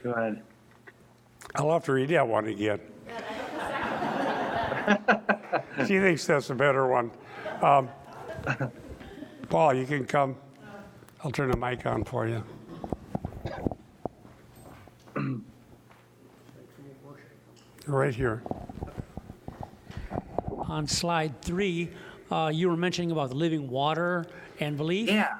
Good. 0.00 0.40
I'll 1.56 1.72
have 1.72 1.84
to 1.86 1.92
read 1.92 2.10
that 2.10 2.28
one 2.28 2.46
again. 2.46 2.78
And 3.08 3.16
I 3.16 3.20
think 3.20 3.38
the 3.40 3.58
second 3.58 3.88
one 3.88 5.10
would 5.10 5.66
be 5.66 5.74
better. 5.74 5.86
She 5.88 5.98
thinks 5.98 6.24
that's 6.24 6.50
a 6.50 6.54
better 6.54 6.86
one. 6.86 7.10
Um, 7.60 7.88
Paul, 9.48 9.74
you 9.74 9.86
can 9.86 10.04
come. 10.04 10.36
I'll 11.24 11.32
turn 11.32 11.50
the 11.50 11.56
mic 11.56 11.84
on 11.84 12.04
for 12.04 12.28
you. 12.28 12.44
Right 17.88 18.14
here. 18.14 18.40
On 20.60 20.86
slide 20.86 21.42
three, 21.42 21.90
uh, 22.30 22.52
you 22.54 22.68
were 22.68 22.76
mentioning 22.76 23.10
about 23.10 23.30
the 23.30 23.34
living 23.34 23.68
water 23.68 24.26
and 24.60 24.76
belief. 24.76 25.10
Yeah. 25.10 25.38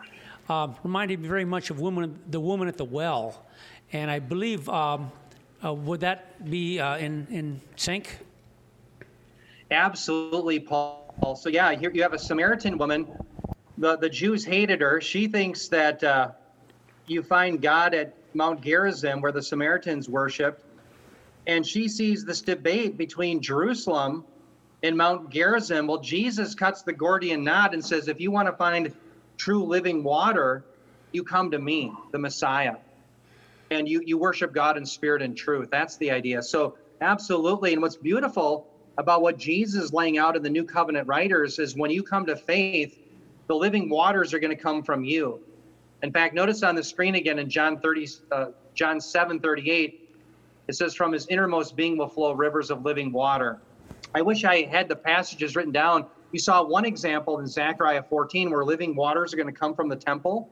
Uh, 0.48 0.68
reminded 0.82 1.20
me 1.20 1.28
very 1.28 1.44
much 1.44 1.70
of 1.70 1.80
woman, 1.80 2.18
the 2.30 2.40
woman 2.40 2.68
at 2.68 2.76
the 2.76 2.84
well, 2.84 3.46
and 3.92 4.10
I 4.10 4.18
believe 4.18 4.68
um, 4.68 5.10
uh, 5.64 5.72
would 5.72 6.00
that 6.00 6.50
be 6.50 6.78
uh, 6.78 6.98
in 6.98 7.26
in 7.30 7.60
sync? 7.76 8.18
Absolutely, 9.70 10.60
Paul. 10.60 11.34
So 11.34 11.48
yeah, 11.48 11.72
here 11.74 11.90
you 11.90 12.02
have 12.02 12.12
a 12.12 12.18
Samaritan 12.18 12.76
woman. 12.76 13.06
The 13.78 13.96
the 13.96 14.10
Jews 14.10 14.44
hated 14.44 14.82
her. 14.82 15.00
She 15.00 15.28
thinks 15.28 15.68
that 15.68 16.04
uh, 16.04 16.32
you 17.06 17.22
find 17.22 17.62
God 17.62 17.94
at 17.94 18.14
Mount 18.34 18.60
Gerizim, 18.60 19.22
where 19.22 19.32
the 19.32 19.42
Samaritans 19.42 20.10
worshipped, 20.10 20.62
and 21.46 21.66
she 21.66 21.88
sees 21.88 22.24
this 22.24 22.42
debate 22.42 22.98
between 22.98 23.40
Jerusalem 23.40 24.24
and 24.82 24.94
Mount 24.94 25.30
Gerizim. 25.30 25.86
Well, 25.86 26.00
Jesus 26.00 26.54
cuts 26.54 26.82
the 26.82 26.92
Gordian 26.92 27.42
knot 27.42 27.72
and 27.72 27.82
says, 27.82 28.08
if 28.08 28.20
you 28.20 28.30
want 28.30 28.48
to 28.48 28.52
find 28.52 28.94
true 29.36 29.64
living 29.64 30.04
water, 30.04 30.64
you 31.12 31.24
come 31.24 31.50
to 31.50 31.58
me, 31.58 31.92
the 32.12 32.18
Messiah 32.18 32.76
and 33.70 33.88
you 33.88 34.02
you 34.04 34.18
worship 34.18 34.52
God 34.52 34.76
in 34.76 34.86
spirit 34.86 35.22
and 35.22 35.36
truth. 35.36 35.68
That's 35.70 35.96
the 35.96 36.10
idea. 36.10 36.42
So 36.42 36.76
absolutely. 37.00 37.72
And 37.72 37.82
what's 37.82 37.96
beautiful 37.96 38.66
about 38.98 39.22
what 39.22 39.38
Jesus 39.38 39.84
is 39.84 39.92
laying 39.92 40.18
out 40.18 40.36
in 40.36 40.42
the 40.42 40.50
New 40.50 40.64
Covenant 40.64 41.08
writers 41.08 41.58
is 41.58 41.76
when 41.76 41.90
you 41.90 42.02
come 42.02 42.26
to 42.26 42.36
faith, 42.36 42.96
the 43.48 43.54
living 43.54 43.88
waters 43.88 44.32
are 44.32 44.38
going 44.38 44.56
to 44.56 44.62
come 44.62 44.82
from 44.82 45.04
you. 45.04 45.40
In 46.02 46.12
fact, 46.12 46.34
notice 46.34 46.62
on 46.62 46.74
the 46.74 46.82
screen 46.82 47.14
again 47.14 47.38
in 47.38 47.48
John 47.48 47.80
30, 47.80 48.08
uh, 48.30 48.46
John 48.74 49.00
7, 49.00 49.40
38, 49.40 50.08
it 50.68 50.74
says, 50.74 50.94
"From 50.94 51.12
his 51.12 51.26
innermost 51.28 51.76
being 51.76 51.96
will 51.96 52.08
flow 52.08 52.32
rivers 52.32 52.70
of 52.70 52.84
living 52.84 53.12
water." 53.12 53.60
I 54.14 54.22
wish 54.22 54.44
I 54.44 54.62
had 54.62 54.88
the 54.88 54.96
passages 54.96 55.56
written 55.56 55.72
down. 55.72 56.06
You 56.34 56.40
saw 56.40 56.64
one 56.64 56.84
example 56.84 57.38
in 57.38 57.46
Zechariah 57.46 58.02
14 58.02 58.50
where 58.50 58.64
living 58.64 58.96
waters 58.96 59.32
are 59.32 59.36
going 59.36 59.46
to 59.46 59.52
come 59.52 59.72
from 59.72 59.88
the 59.88 59.94
temple. 59.94 60.50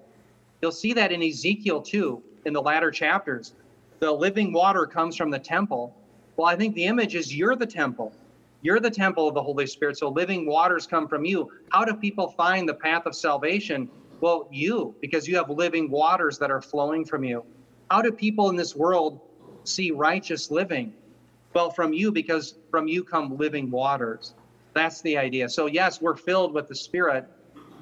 You'll 0.60 0.70
see 0.70 0.92
that 0.92 1.10
in 1.10 1.20
Ezekiel 1.20 1.82
too, 1.82 2.22
in 2.44 2.52
the 2.52 2.62
latter 2.62 2.92
chapters. 2.92 3.54
The 3.98 4.12
living 4.12 4.52
water 4.52 4.86
comes 4.86 5.16
from 5.16 5.28
the 5.28 5.40
temple. 5.40 5.92
Well, 6.36 6.46
I 6.46 6.54
think 6.54 6.76
the 6.76 6.84
image 6.84 7.16
is 7.16 7.36
you're 7.36 7.56
the 7.56 7.66
temple. 7.66 8.12
You're 8.60 8.78
the 8.78 8.92
temple 8.92 9.26
of 9.26 9.34
the 9.34 9.42
Holy 9.42 9.66
Spirit. 9.66 9.98
So 9.98 10.08
living 10.08 10.46
waters 10.46 10.86
come 10.86 11.08
from 11.08 11.24
you. 11.24 11.50
How 11.72 11.84
do 11.84 11.94
people 11.94 12.28
find 12.28 12.68
the 12.68 12.74
path 12.74 13.04
of 13.06 13.16
salvation? 13.16 13.90
Well, 14.20 14.46
you, 14.52 14.94
because 15.00 15.26
you 15.26 15.34
have 15.34 15.50
living 15.50 15.90
waters 15.90 16.38
that 16.38 16.52
are 16.52 16.62
flowing 16.62 17.04
from 17.04 17.24
you. 17.24 17.44
How 17.90 18.02
do 18.02 18.12
people 18.12 18.50
in 18.50 18.54
this 18.54 18.76
world 18.76 19.20
see 19.64 19.90
righteous 19.90 20.48
living? 20.48 20.92
Well, 21.54 21.70
from 21.70 21.92
you, 21.92 22.12
because 22.12 22.54
from 22.70 22.86
you 22.86 23.02
come 23.02 23.36
living 23.36 23.68
waters. 23.68 24.34
That's 24.74 25.02
the 25.02 25.18
idea. 25.18 25.48
So, 25.48 25.66
yes, 25.66 26.00
we're 26.00 26.16
filled 26.16 26.54
with 26.54 26.68
the 26.68 26.74
Spirit, 26.74 27.26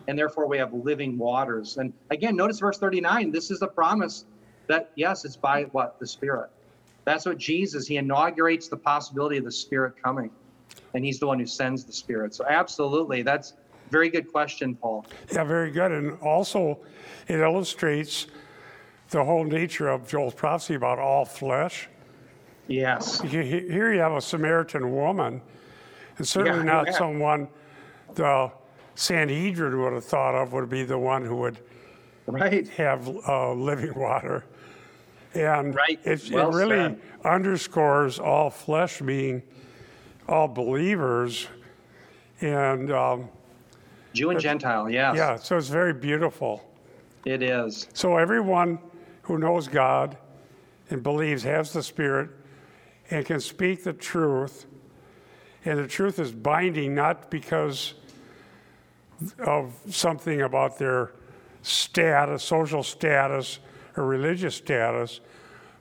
and 0.09 0.18
therefore 0.18 0.47
we 0.47 0.59
have 0.59 0.72
living 0.72 1.16
waters. 1.16 1.76
And 1.76 1.93
again, 2.11 2.36
notice 2.36 2.59
verse 2.59 2.78
39. 2.78 3.30
This 3.30 3.51
is 3.51 3.62
a 3.62 3.68
promise 3.68 4.24
that, 4.66 4.91
yes, 4.97 5.24
it's 5.24 5.36
by 5.36 5.64
what? 5.72 5.99
The 6.01 6.07
Spirit. 6.07 6.51
That's 7.05 7.26
what 7.26 7.38
Jesus, 7.38 7.86
he 7.86 7.97
inaugurates 7.97 8.68
the 8.68 8.76
possibility 8.76 9.36
of 9.36 9.45
the 9.45 9.53
Spirit 9.53 9.95
coming. 10.03 10.30
And 10.95 11.05
he's 11.05 11.18
the 11.18 11.26
one 11.26 11.38
who 11.38 11.47
sends 11.47 11.84
the 11.84 11.93
Spirit. 11.93 12.34
So, 12.34 12.45
absolutely. 12.49 13.22
That's 13.22 13.55
very 13.91 14.09
good 14.09 14.30
question, 14.30 14.74
Paul. 14.74 15.07
Yeah, 15.32 15.45
very 15.45 15.70
good. 15.70 15.93
And 15.93 16.18
also, 16.20 16.78
it 17.26 17.41
illustrates 17.41 18.26
the 19.11 19.24
whole 19.24 19.45
nature 19.45 19.88
of 19.88 20.09
Joel's 20.09 20.34
prophecy 20.34 20.74
about 20.74 20.99
all 20.99 21.24
flesh. 21.24 21.88
Yes. 22.68 23.20
Here 23.20 23.93
you 23.93 23.99
have 23.99 24.12
a 24.12 24.20
Samaritan 24.20 24.95
woman, 24.95 25.43
and 26.20 26.28
certainly 26.28 26.58
Yeah, 26.58 26.64
not 26.72 26.86
yeah. 26.88 26.92
someone 26.92 27.48
the 28.14 28.52
Sanhedrin 28.94 29.80
would 29.80 29.94
have 29.94 30.04
thought 30.04 30.34
of 30.34 30.52
would 30.52 30.68
be 30.68 30.82
the 30.84 30.98
one 30.98 31.24
who 31.24 31.34
would 31.36 31.58
Right. 32.26 32.68
have 32.68 33.08
uh, 33.26 33.52
living 33.54 33.94
water. 33.98 34.44
And 35.32 35.74
Right. 35.74 35.98
it's, 36.04 36.30
Well 36.30 36.50
it 36.54 36.58
really 36.58 36.76
said. 36.76 37.00
underscores 37.24 38.18
all 38.18 38.50
flesh 38.50 39.00
being 39.00 39.42
all 40.28 40.46
believers. 40.46 41.48
And 42.42 42.92
um, 42.92 43.28
Jew 44.12 44.28
and 44.30 44.38
Gentile, 44.40 44.90
yes. 44.90 45.16
yeah, 45.16 45.36
so 45.36 45.56
it's 45.56 45.68
very 45.68 45.94
beautiful. 45.94 46.62
It 47.24 47.42
is. 47.42 47.88
So 47.94 48.18
everyone 48.18 48.78
who 49.22 49.38
knows 49.38 49.68
God 49.68 50.18
and 50.90 51.02
believes 51.02 51.42
has 51.44 51.72
the 51.72 51.82
Spirit 51.82 52.28
and 53.10 53.24
can 53.24 53.40
speak 53.40 53.84
the 53.84 53.92
truth, 53.94 54.66
and 55.64 55.78
the 55.78 55.86
truth 55.86 56.18
is 56.18 56.32
binding 56.32 56.94
not 56.94 57.30
because 57.30 57.94
of 59.38 59.74
something 59.90 60.40
about 60.40 60.78
their 60.78 61.12
status, 61.62 62.42
social 62.42 62.82
status, 62.82 63.58
or 63.96 64.06
religious 64.06 64.54
status, 64.54 65.20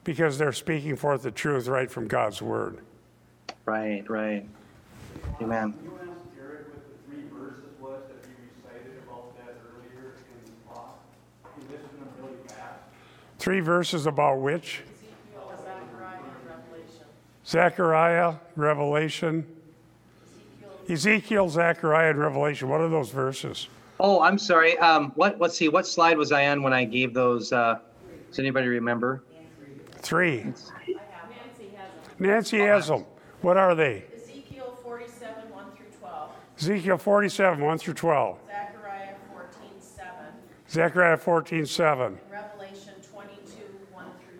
because 0.03 0.37
they're 0.37 0.51
speaking 0.51 0.95
forth 0.95 1.21
the 1.23 1.31
truth 1.31 1.67
right 1.67 1.89
from 1.89 2.07
God's 2.07 2.41
Word. 2.41 2.79
Right, 3.65 4.03
right. 4.09 4.45
Amen. 5.41 5.73
You 5.83 5.93
asked 6.01 6.35
Jared 6.35 6.65
what 6.67 6.83
the 6.89 7.11
three 7.11 7.23
verses 7.31 7.63
was 7.79 8.01
that 8.07 8.27
he 8.27 8.33
recited 8.57 9.01
about 9.07 9.37
that 9.37 9.55
earlier 9.71 10.15
in 10.33 10.51
the 10.51 10.73
talk. 10.73 11.01
He 11.55 11.61
listed 11.71 11.89
them 11.99 12.09
really 12.21 12.37
fast. 12.47 12.79
Three 13.37 13.59
verses 13.61 14.05
about 14.05 14.39
which? 14.39 14.81
Zechariah, 17.45 18.35
Revelation. 18.55 19.45
Ezekiel, 20.89 21.47
Zechariah, 21.49 22.09
and 22.09 22.19
Revelation. 22.19 22.67
What 22.67 22.81
are 22.81 22.89
those 22.89 23.09
verses? 23.09 23.67
Oh, 23.99 24.21
I'm 24.21 24.39
sorry. 24.39 24.77
Um, 24.79 25.11
what? 25.15 25.39
Let's 25.39 25.55
see. 25.55 25.69
What 25.69 25.85
slide 25.85 26.17
was 26.17 26.31
I 26.31 26.47
on 26.47 26.63
when 26.63 26.73
I 26.73 26.83
gave 26.85 27.13
those? 27.13 27.53
Uh, 27.53 27.79
does 28.29 28.39
anybody 28.39 28.67
remember? 28.67 29.23
Three. 29.97 30.43
Nancy 30.43 30.57
has 30.87 32.07
them. 32.07 32.15
Nancy 32.19 32.59
has 32.59 32.87
them. 32.87 33.05
What 33.41 33.57
are 33.57 33.75
they? 33.75 34.03
Ezekiel 34.15 34.77
47, 34.83 35.49
1 35.51 35.65
through 35.75 35.85
12, 35.99 36.31
Ezekiel 36.57 36.97
47, 36.97 37.63
1 37.63 37.77
through 37.77 37.93
12. 37.93 38.37
Zechariah 38.47 39.15
14, 39.31 39.69
7, 39.79 40.07
Zechariah 40.69 41.17
14, 41.17 41.65
7. 41.65 42.19
Revelation 42.31 42.93
22, 43.11 43.63
1 43.91 44.05
through 44.19 44.39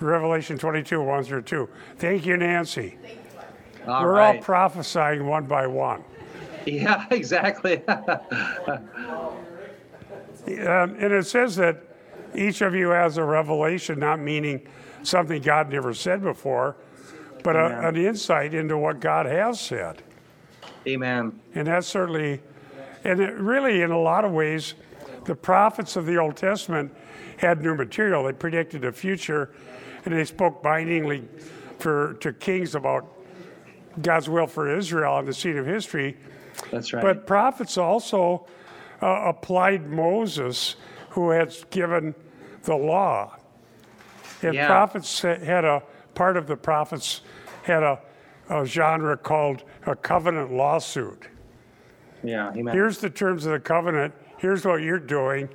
2. 0.00 0.06
Revelation 0.06 0.58
22, 0.58 1.02
1 1.02 1.24
through 1.24 1.42
2. 1.42 1.68
Thank 1.96 2.26
you, 2.26 2.36
Nancy. 2.36 2.98
All 3.86 4.04
We're 4.04 4.12
right. 4.12 4.36
all 4.36 4.42
prophesying 4.42 5.26
one 5.26 5.46
by 5.46 5.66
one. 5.66 6.04
yeah, 6.66 7.06
exactly. 7.10 7.82
Um, 7.88 8.88
and 10.46 11.12
it 11.12 11.26
says 11.26 11.56
that 11.56 11.82
each 12.34 12.60
of 12.60 12.74
you 12.74 12.88
has 12.90 13.16
a 13.18 13.24
revelation, 13.24 13.98
not 13.98 14.20
meaning 14.20 14.66
something 15.02 15.42
God 15.42 15.70
never 15.70 15.94
said 15.94 16.22
before, 16.22 16.76
but 17.42 17.56
a, 17.56 17.88
an 17.88 17.96
insight 17.96 18.54
into 18.54 18.76
what 18.76 19.00
God 19.00 19.26
has 19.26 19.60
said. 19.60 20.02
Amen. 20.86 21.38
And 21.54 21.66
that's 21.66 21.86
certainly, 21.86 22.40
and 23.04 23.20
it 23.20 23.34
really, 23.34 23.82
in 23.82 23.90
a 23.90 23.98
lot 23.98 24.24
of 24.24 24.32
ways, 24.32 24.74
the 25.24 25.34
prophets 25.34 25.96
of 25.96 26.06
the 26.06 26.16
Old 26.16 26.36
Testament 26.36 26.94
had 27.36 27.62
new 27.62 27.74
material. 27.74 28.24
They 28.24 28.32
predicted 28.32 28.82
the 28.82 28.92
future, 28.92 29.50
and 30.04 30.14
they 30.14 30.24
spoke 30.24 30.62
bindingly 30.62 31.24
for 31.78 32.14
to 32.20 32.32
kings 32.32 32.74
about 32.74 33.06
God's 34.02 34.28
will 34.28 34.46
for 34.46 34.74
Israel 34.76 35.14
on 35.14 35.24
the 35.26 35.32
scene 35.34 35.56
of 35.58 35.66
history. 35.66 36.16
That's 36.70 36.92
right. 36.92 37.02
But 37.02 37.26
prophets 37.26 37.76
also 37.78 38.46
uh, 39.02 39.06
applied 39.26 39.88
Moses, 39.88 40.76
who 41.10 41.30
had 41.30 41.54
given 41.70 42.14
the 42.62 42.74
law. 42.76 43.36
And 44.42 44.54
Yeah. 44.54 44.66
prophets 44.66 45.22
had 45.22 45.64
a 45.64 45.82
part 46.14 46.36
of 46.36 46.46
the 46.46 46.56
prophets 46.56 47.22
had 47.62 47.82
a, 47.82 47.98
a 48.48 48.64
genre 48.64 49.16
called 49.16 49.64
a 49.86 49.94
covenant 49.96 50.52
lawsuit. 50.52 51.28
yeah. 52.22 52.52
Amen. 52.54 52.74
Here's 52.74 52.98
the 52.98 53.10
terms 53.10 53.46
of 53.46 53.52
the 53.52 53.60
covenant. 53.60 54.14
Here's 54.38 54.64
what 54.64 54.82
you're 54.82 54.98
doing. 54.98 55.48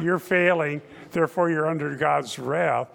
You're 0.00 0.18
failing. 0.18 0.80
Therefore, 1.10 1.50
you're 1.50 1.66
under 1.68 1.94
God's 1.96 2.38
wrath. 2.38 2.88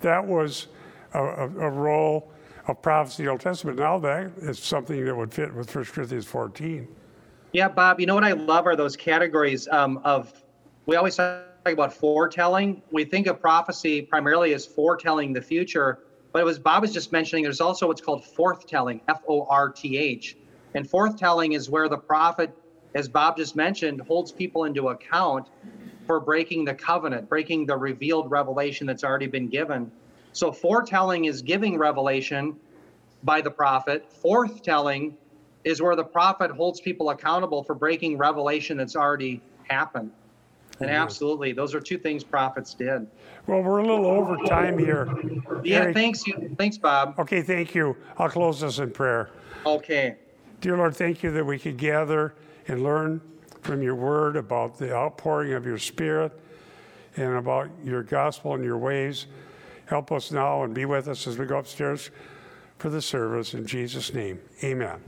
That 0.00 0.24
was 0.26 0.68
a, 1.14 1.22
a, 1.22 1.44
a 1.48 1.70
role 1.70 2.30
of 2.66 2.82
prophecy 2.82 3.28
Old 3.28 3.40
Testament. 3.40 3.78
Now 3.78 3.98
that 3.98 4.32
is 4.38 4.58
something 4.58 5.04
that 5.04 5.14
would 5.14 5.32
fit 5.32 5.54
with 5.54 5.74
1 5.74 5.84
Corinthians 5.86 6.26
14. 6.26 6.88
Yeah, 7.52 7.68
Bob, 7.68 8.00
you 8.00 8.06
know 8.06 8.14
what 8.14 8.24
I 8.24 8.32
love 8.32 8.66
are 8.66 8.74
those 8.74 8.96
categories 8.96 9.68
um, 9.68 10.00
of, 10.04 10.32
we 10.86 10.96
always 10.96 11.16
talk 11.16 11.44
about 11.66 11.92
foretelling. 11.92 12.82
We 12.90 13.04
think 13.04 13.26
of 13.26 13.40
prophecy 13.40 14.02
primarily 14.02 14.54
as 14.54 14.66
foretelling 14.66 15.32
the 15.32 15.40
future, 15.40 16.00
but 16.32 16.40
it 16.40 16.44
was 16.44 16.58
Bob 16.58 16.82
was 16.82 16.92
just 16.92 17.12
mentioning 17.12 17.44
there's 17.44 17.60
also 17.60 17.86
what's 17.86 18.00
called 18.00 18.24
forthtelling, 18.24 19.00
F 19.08 19.22
O 19.28 19.46
R 19.48 19.70
T 19.70 19.96
H. 19.96 20.36
And 20.74 20.88
forthtelling 20.88 21.54
is 21.54 21.70
where 21.70 21.88
the 21.88 21.96
prophet, 21.96 22.50
as 22.94 23.08
Bob 23.08 23.36
just 23.36 23.54
mentioned, 23.54 24.00
holds 24.00 24.32
people 24.32 24.64
into 24.64 24.88
account 24.88 25.48
for 26.06 26.20
breaking 26.20 26.64
the 26.64 26.74
covenant, 26.74 27.28
breaking 27.28 27.66
the 27.66 27.76
revealed 27.76 28.30
revelation 28.30 28.86
that's 28.86 29.04
already 29.04 29.28
been 29.28 29.48
given. 29.48 29.90
So 30.34 30.50
foretelling 30.50 31.26
is 31.26 31.42
giving 31.42 31.78
revelation 31.78 32.56
by 33.22 33.40
the 33.40 33.50
prophet. 33.50 34.04
Forthtelling 34.22 35.14
is 35.62 35.80
where 35.80 35.94
the 35.94 36.04
prophet 36.04 36.50
holds 36.50 36.80
people 36.80 37.10
accountable 37.10 37.62
for 37.62 37.74
breaking 37.74 38.18
revelation 38.18 38.76
that's 38.76 38.96
already 38.96 39.40
happened. 39.70 40.10
And 40.80 40.88
mm-hmm. 40.88 41.02
absolutely, 41.02 41.52
those 41.52 41.72
are 41.72 41.80
two 41.80 41.98
things 41.98 42.24
prophets 42.24 42.74
did. 42.74 43.06
Well, 43.46 43.62
we're 43.62 43.78
a 43.78 43.86
little 43.86 44.06
over 44.06 44.36
time 44.44 44.76
here. 44.76 45.08
Yeah, 45.62 45.82
Eric- 45.82 45.94
thanks 45.94 46.26
you. 46.26 46.52
Thanks, 46.58 46.78
Bob. 46.78 47.14
Okay, 47.16 47.40
thank 47.40 47.72
you. 47.72 47.96
I'll 48.18 48.28
close 48.28 48.60
this 48.60 48.80
in 48.80 48.90
prayer. 48.90 49.30
Okay. 49.64 50.16
Dear 50.60 50.76
Lord, 50.78 50.96
thank 50.96 51.22
you 51.22 51.30
that 51.30 51.46
we 51.46 51.60
could 51.60 51.76
gather 51.76 52.34
and 52.66 52.82
learn 52.82 53.20
from 53.62 53.82
your 53.82 53.94
word 53.94 54.34
about 54.34 54.78
the 54.78 54.92
outpouring 54.92 55.52
of 55.52 55.64
your 55.64 55.78
spirit 55.78 56.32
and 57.16 57.34
about 57.34 57.70
your 57.84 58.02
gospel 58.02 58.54
and 58.54 58.64
your 58.64 58.78
ways. 58.78 59.26
Help 59.86 60.12
us 60.12 60.30
now 60.30 60.62
and 60.62 60.74
be 60.74 60.84
with 60.84 61.08
us 61.08 61.26
as 61.26 61.38
we 61.38 61.46
go 61.46 61.58
upstairs 61.58 62.10
for 62.78 62.90
the 62.90 63.02
service. 63.02 63.54
In 63.54 63.66
Jesus' 63.66 64.14
name, 64.14 64.40
amen. 64.62 65.00